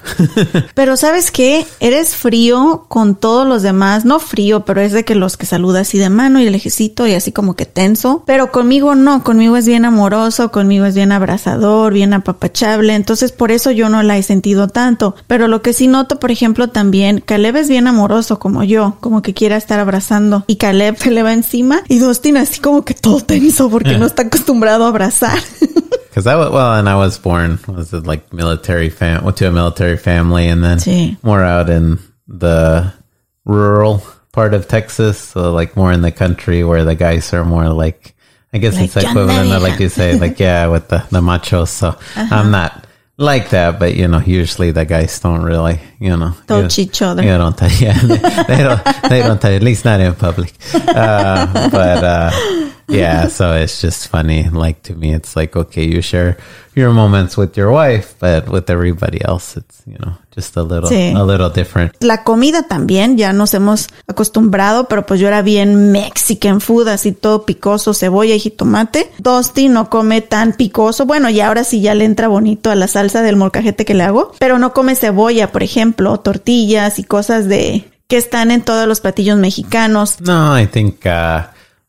Pero 0.74 0.97
¿sabes 0.97 1.30
qué? 1.30 1.68
Eres 1.80 2.16
frío 2.16 2.86
con 2.88 3.16
todos 3.16 3.47
los 3.47 3.62
demás. 3.62 4.05
No 4.05 4.20
frío, 4.20 4.66
pero 4.66 4.82
es 4.82 4.91
de 4.91 5.05
que 5.05 5.14
los 5.14 5.38
que 5.38 5.45
saludas 5.45 5.88
así 5.88 5.99
de 5.99 6.10
mano 6.10 6.39
y 6.39 6.49
lejecito 6.49 7.05
y 7.05 7.14
así 7.14 7.32
como 7.32 7.55
que 7.55 7.66
tenso. 7.66 8.24
Pero 8.26 8.51
conmigo 8.51 8.95
no, 8.95 9.24
conmigo 9.24 9.55
es 9.55 9.68
bien 9.68 9.86
amoroso, 9.86 10.51
conmigo 10.51 10.86
es 10.86 10.95
bien 10.95 11.12
abrazador, 11.12 11.93
bien 11.93 12.14
apapachable. 12.14 12.95
Entonces 12.95 13.32
por 13.32 13.51
eso 13.51 13.70
yo 13.70 13.89
no 13.89 14.01
la 14.01 14.18
he 14.18 14.24
sentido 14.24 14.68
tanto. 14.68 15.16
Pero 15.28 15.47
lo 15.47 15.62
que 15.62 15.74
sí 15.74 15.88
noto, 15.88 16.20
por 16.20 16.32
ejemplo, 16.32 16.70
también, 16.70 17.22
Caleb 17.24 17.58
es 17.58 17.70
bien 17.70 17.86
amoroso 17.86 18.39
como 18.39 18.64
yo, 18.64 18.97
como 18.99 19.22
que 19.22 19.36
quiera 19.36 19.58
estar 19.58 19.80
abrazando. 19.80 20.43
Y 20.47 20.55
Caleb 20.55 20.97
se 20.99 21.12
le 21.12 21.22
va 21.22 21.34
encima 21.34 21.82
y 21.88 21.99
Dustin 21.99 22.38
así 22.48 22.60
como 22.62 22.84
que 22.84 22.93
todo 22.93 23.20
tenso 23.22 23.70
porque 23.70 23.98
no 23.98 24.06
está 24.06 24.24
acostumbrado 24.24 24.86
a 24.86 24.89
abrazar. 24.89 25.39
Because 26.10 26.26
I 26.26 26.36
well, 26.36 26.74
and 26.80 26.89
I 26.89 26.95
was 26.95 27.20
born 27.20 27.60
was 27.68 27.93
it 27.93 28.08
like 28.08 28.34
military 28.34 28.89
fam 28.89 29.24
went 29.24 29.38
to 29.38 29.48
a 29.48 29.52
military 29.52 29.98
family, 29.98 30.48
and 30.50 30.64
then 30.64 30.80
Sí. 30.80 31.16
more 31.22 31.43
out 31.43 31.70
in 31.70 32.00
the 32.28 32.91
rural 33.45 34.02
part 34.32 34.54
of 34.56 34.68
Texas, 34.68 35.20
so 35.20 35.52
like 35.54 35.76
more 35.78 35.91
in 35.93 36.02
the 36.02 36.12
country 36.12 36.64
where 36.64 36.84
the 36.84 36.95
guys 36.95 37.32
are 37.34 37.45
more 37.45 37.70
like 37.70 38.16
I 38.52 38.58
guess 38.58 38.78
it's 38.80 38.95
Like, 38.95 39.06
equivalent 39.06 39.52
of 39.52 39.62
like 39.62 39.80
you 39.80 39.89
say, 39.89 40.18
like 40.18 40.39
yeah, 40.39 40.68
with 40.68 40.88
the 40.88 41.04
the 41.12 41.22
machos. 41.22 41.68
So 41.70 41.95
I'm 42.16 42.50
not 42.50 42.87
like 43.18 43.49
that, 43.49 43.80
but 43.80 43.95
you 43.95 44.07
know, 44.07 44.20
usually 44.20 44.72
the 44.72 44.86
guys 44.86 45.20
don't 45.20 45.41
really, 45.43 45.80
you 45.99 46.15
know, 46.15 46.34
Touch 46.47 46.78
you- 46.78 46.84
each 46.86 47.01
other. 47.01 47.24
Yeah, 47.26 47.38
don't. 47.38 47.61
Yeah, 47.82 47.97
they, 47.99 48.18
they 48.18 48.63
don't. 48.63 48.84
They 49.09 49.22
don't. 49.22 49.43
At 49.45 49.63
least 49.63 49.86
not 49.86 49.99
in 49.99 50.13
public. 50.15 50.53
Uh, 50.74 51.70
but 51.70 52.03
uh, 52.03 52.72
yeah, 52.88 53.28
so 53.30 53.54
it's 53.56 53.82
just 53.82 54.08
funny. 54.08 54.50
Like 54.50 54.82
to 54.84 54.96
me, 54.96 55.14
it's 55.14 55.36
like 55.36 55.56
okay, 55.58 55.84
you 55.86 56.02
share 56.02 56.38
your 56.76 56.92
moments 56.92 57.36
with 57.38 57.58
your 57.58 57.72
wife, 57.72 58.16
but 58.20 58.48
with 58.50 58.70
everybody 58.70 59.20
else, 59.24 59.58
it's 59.58 59.82
you 59.86 59.98
know 60.00 60.14
just 60.36 60.56
a 60.58 60.62
little, 60.64 60.90
Sí. 60.90 61.14
a 61.16 61.24
little 61.24 61.50
different. 61.50 61.94
La 62.02 62.24
comida 62.24 62.64
también, 62.68 63.18
ya 63.18 63.34
nos 63.34 63.54
hemos 63.54 63.88
acostumbrado, 64.08 64.88
pero 64.88 65.06
pues 65.06 65.20
yo 65.20 65.28
era 65.28 65.42
bien 65.42 65.92
Mexican 65.92 66.62
food, 66.62 66.88
así 66.88 67.12
todo 67.12 67.46
picoso, 67.46 67.94
cebolla 67.94 68.36
y 68.36 68.40
jitomate. 68.40 69.12
Dusty 69.18 69.70
no 69.70 69.90
come 69.90 70.22
tan 70.22 70.54
picoso, 70.54 71.06
bueno, 71.06 71.30
y 71.30 71.42
ahora 71.42 71.64
sí 71.64 71.82
ya 71.82 71.96
le 71.96 72.06
entra 72.06 72.28
bonito 72.28 72.70
a 72.70 72.76
la 72.76 72.88
salsa 72.88 73.22
del 73.22 73.36
molcajete 73.36 73.84
que 73.86 73.94
le 73.96 74.04
hago, 74.04 74.34
pero 74.40 74.60
no 74.60 74.74
come 74.74 74.96
cebolla, 74.96 75.52
por 75.52 75.64
ejemplo, 75.64 76.20
tortillas 76.20 77.00
y 77.00 77.04
cosas 77.04 77.48
de 77.48 77.90
que 78.08 78.18
están 78.18 78.52
en 78.52 78.62
todos 78.62 78.88
los 78.88 79.02
platillos 79.02 79.38
mexicanos. 79.38 80.22
No, 80.22 80.58
I 80.58 80.66
think, 80.68 81.06
uh, 81.06 81.42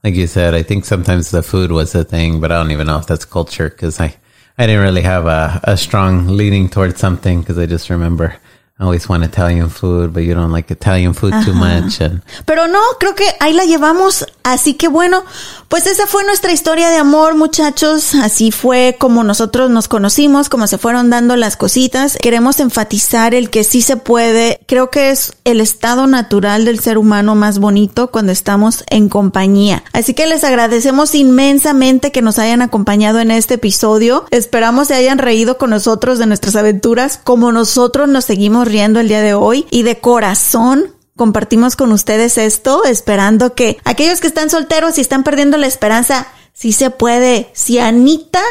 like 0.05 0.15
you 0.15 0.27
said, 0.27 0.55
I 0.55 0.63
think 0.63 0.85
sometimes 0.85 1.31
the 1.31 1.43
food 1.43 1.73
was 1.73 1.93
the 1.93 2.05
thing, 2.05 2.41
but 2.41 2.53
I 2.53 2.57
don't 2.57 2.71
even 2.71 2.87
know 2.87 2.99
if 2.99 3.07
that's 3.07 3.25
culture 3.25 3.69
because 3.69 4.01
I, 4.01 4.15
I 4.57 4.67
didn't 4.67 4.83
really 4.83 5.03
have 5.03 5.27
a, 5.27 5.61
a 5.65 5.77
strong 5.77 6.29
leaning 6.29 6.69
towards 6.69 7.01
something 7.01 7.41
because 7.41 7.59
I 7.59 7.67
just 7.67 7.91
remember 7.91 8.37
I 8.81 8.85
always 8.85 9.09
want 9.09 9.25
Italian 9.25 9.71
food, 9.71 10.13
but 10.13 10.23
you 10.23 10.35
don't 10.35 10.53
like 10.53 10.71
Italian 10.71 11.13
food 11.13 11.35
too 11.45 11.53
much. 11.53 12.01
And 12.01 12.23
Pero 12.47 12.69
no, 12.69 12.79
creo 13.01 13.17
que 13.17 13.25
ahí 13.41 13.53
la 13.53 13.65
llevamos. 13.65 14.25
Así 14.45 14.75
que 14.75 14.87
bueno, 14.87 15.25
pues 15.69 15.87
esa 15.87 16.07
fue 16.07 16.25
nuestra 16.25 16.53
historia 16.53 16.89
de 16.89 16.97
amor, 16.97 17.35
muchachos. 17.35 18.15
Así 18.15 18.53
fue 18.53 18.97
como 18.99 19.25
nosotros 19.25 19.69
nos 19.69 19.89
conocimos, 19.89 20.49
como 20.49 20.69
se 20.69 20.79
fueron 20.79 21.11
dando 21.11 21.35
las 21.35 21.57
cositas. 21.57 22.17
Queremos 22.23 22.61
enfatizar 22.61 23.35
el 23.35 23.51
que 23.51 23.65
sí 23.65 23.83
se 23.83 23.97
puede. 23.97 24.61
Creo 24.67 24.91
que 24.91 25.11
es 25.11 25.33
el 25.43 25.61
estado 25.61 26.07
natural 26.07 26.65
del 26.65 26.79
ser 26.79 26.99
humano 26.99 27.35
más 27.35 27.59
bonito 27.59 28.13
cuando 28.13 28.31
estamos 28.31 28.85
en 28.91 29.09
compañía. 29.09 29.83
Así 29.93 30.15
que 30.15 30.29
les 30.29 30.45
agradecemos 30.45 31.17
inmensamente 31.17 32.13
que 32.13 32.23
nos 32.23 32.39
hayan 32.39 32.63
acompañado 32.63 33.19
en 33.19 33.33
este 33.33 33.55
episodio. 33.55 34.25
Esperamos 34.31 34.87
se 34.87 34.95
hayan 34.95 35.19
reído 35.19 35.59
con 35.59 35.71
nosotros 35.71 36.21
de 36.21 36.27
nuestras 36.27 36.55
aventuras 36.55 37.21
como 37.23 37.51
nosotros 37.51 38.09
nos 38.09 38.25
seguimos 38.25 38.68
riendo 38.69 39.01
el 39.01 39.09
día 39.09 39.23
de 39.23 39.35
hoy 39.35 39.67
y 39.71 39.83
de 39.83 39.99
corazón 39.99 40.95
compartimos 41.17 41.75
con 41.75 41.91
ustedes 41.93 42.39
esto, 42.39 42.85
esperando 42.85 43.55
que 43.55 43.79
aquellos 43.85 44.21
que 44.21 44.29
están 44.29 44.51
solteros 44.51 44.99
y 44.99 45.01
están 45.01 45.25
perdiendo 45.25 45.57
la 45.57 45.67
esperanza, 45.67 46.29
sí 46.53 46.73
se 46.73 46.91
puede. 46.91 47.51
Si 47.55 47.79
Anita 47.79 48.43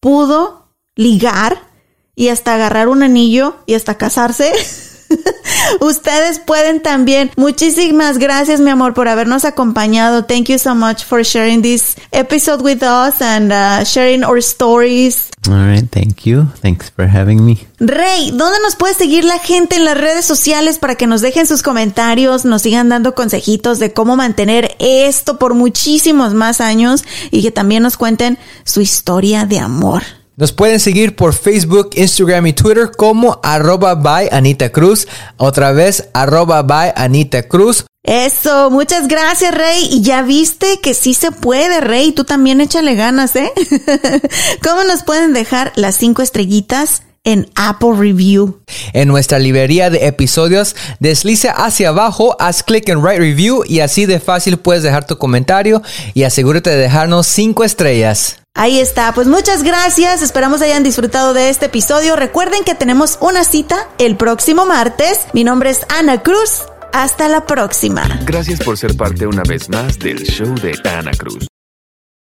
pudo 0.00 0.74
ligar 0.96 1.70
y 2.16 2.28
hasta 2.28 2.54
agarrar 2.54 2.88
un 2.88 3.02
anillo 3.02 3.56
y 3.64 3.74
hasta 3.74 3.96
casarse, 3.96 4.52
ustedes 5.80 6.38
pueden 6.38 6.80
también. 6.82 7.30
Muchísimas 7.36 8.18
gracias, 8.18 8.60
mi 8.60 8.70
amor, 8.70 8.94
por 8.94 9.08
habernos 9.08 9.44
acompañado. 9.44 10.24
Thank 10.24 10.48
you 10.48 10.58
so 10.58 10.74
much 10.74 11.04
for 11.04 11.24
sharing 11.24 11.62
this 11.62 11.96
episode 12.12 12.62
with 12.62 12.82
us 12.82 13.20
and 13.20 13.52
uh, 13.52 13.84
sharing 13.84 14.24
our 14.24 14.38
stories. 14.38 15.30
all 15.48 15.66
right, 15.66 15.88
thank 15.90 16.26
you. 16.26 16.46
Thanks 16.60 16.90
for 16.90 17.06
having 17.06 17.44
me. 17.44 17.66
Rey, 17.78 18.30
¿dónde 18.30 18.58
nos 18.62 18.76
puede 18.76 18.94
seguir 18.94 19.24
la 19.24 19.38
gente 19.38 19.76
en 19.76 19.84
las 19.84 19.96
redes 19.96 20.24
sociales 20.24 20.78
para 20.78 20.96
que 20.96 21.06
nos 21.06 21.22
dejen 21.22 21.46
sus 21.46 21.62
comentarios, 21.62 22.44
nos 22.44 22.62
sigan 22.62 22.88
dando 22.88 23.14
consejitos 23.14 23.78
de 23.78 23.92
cómo 23.92 24.16
mantener 24.16 24.76
esto 24.78 25.38
por 25.38 25.54
muchísimos 25.54 26.34
más 26.34 26.60
años 26.60 27.04
y 27.30 27.42
que 27.42 27.50
también 27.50 27.82
nos 27.82 27.96
cuenten 27.96 28.38
su 28.64 28.80
historia 28.80 29.46
de 29.46 29.58
amor? 29.60 30.02
Nos 30.36 30.52
pueden 30.52 30.80
seguir 30.80 31.16
por 31.16 31.34
Facebook, 31.34 31.90
Instagram 31.94 32.46
y 32.46 32.52
Twitter 32.52 32.90
como 32.96 33.40
arroba 33.42 33.94
by 33.94 34.28
Anita 34.32 34.70
Cruz. 34.70 35.06
Otra 35.36 35.72
vez, 35.72 36.08
arroba 36.14 36.62
by 36.62 36.92
Anita 36.96 37.42
Cruz. 37.42 37.84
Eso, 38.02 38.70
muchas 38.70 39.08
gracias, 39.08 39.54
Rey. 39.54 39.88
Y 39.90 40.00
ya 40.00 40.22
viste 40.22 40.80
que 40.80 40.94
sí 40.94 41.12
se 41.12 41.32
puede, 41.32 41.80
Rey. 41.80 42.12
Tú 42.12 42.24
también 42.24 42.60
échale 42.60 42.94
ganas, 42.94 43.36
¿eh? 43.36 43.52
¿Cómo 44.62 44.84
nos 44.84 45.02
pueden 45.02 45.34
dejar 45.34 45.72
las 45.76 45.96
cinco 45.96 46.22
estrellitas? 46.22 47.02
en 47.24 47.50
Apple 47.54 47.90
Review. 47.96 48.62
En 48.94 49.08
nuestra 49.08 49.38
librería 49.38 49.90
de 49.90 50.06
episodios, 50.06 50.74
desliza 51.00 51.50
hacia 51.50 51.90
abajo, 51.90 52.34
haz 52.40 52.62
clic 52.62 52.88
en 52.88 53.02
Write 53.02 53.20
Review 53.20 53.62
y 53.66 53.80
así 53.80 54.06
de 54.06 54.20
fácil 54.20 54.56
puedes 54.56 54.82
dejar 54.82 55.06
tu 55.06 55.18
comentario 55.18 55.82
y 56.14 56.22
asegúrate 56.22 56.70
de 56.70 56.76
dejarnos 56.76 57.26
cinco 57.26 57.62
estrellas. 57.62 58.39
Ahí 58.54 58.80
está, 58.80 59.14
pues 59.14 59.26
muchas 59.26 59.62
gracias, 59.62 60.22
esperamos 60.22 60.60
hayan 60.60 60.82
disfrutado 60.82 61.32
de 61.32 61.48
este 61.50 61.66
episodio. 61.66 62.16
Recuerden 62.16 62.64
que 62.64 62.74
tenemos 62.74 63.16
una 63.20 63.44
cita 63.44 63.88
el 63.98 64.16
próximo 64.16 64.66
martes. 64.66 65.20
Mi 65.32 65.44
nombre 65.44 65.70
es 65.70 65.86
Ana 65.88 66.22
Cruz. 66.22 66.64
Hasta 66.92 67.28
la 67.28 67.46
próxima. 67.46 68.02
Gracias 68.24 68.60
por 68.60 68.76
ser 68.76 68.96
parte 68.96 69.26
una 69.26 69.44
vez 69.44 69.68
más 69.68 69.98
del 69.98 70.24
show 70.24 70.52
de 70.56 70.76
Ana 70.84 71.12
Cruz. 71.12 71.49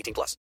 18 0.00 0.14
plus. 0.14 0.36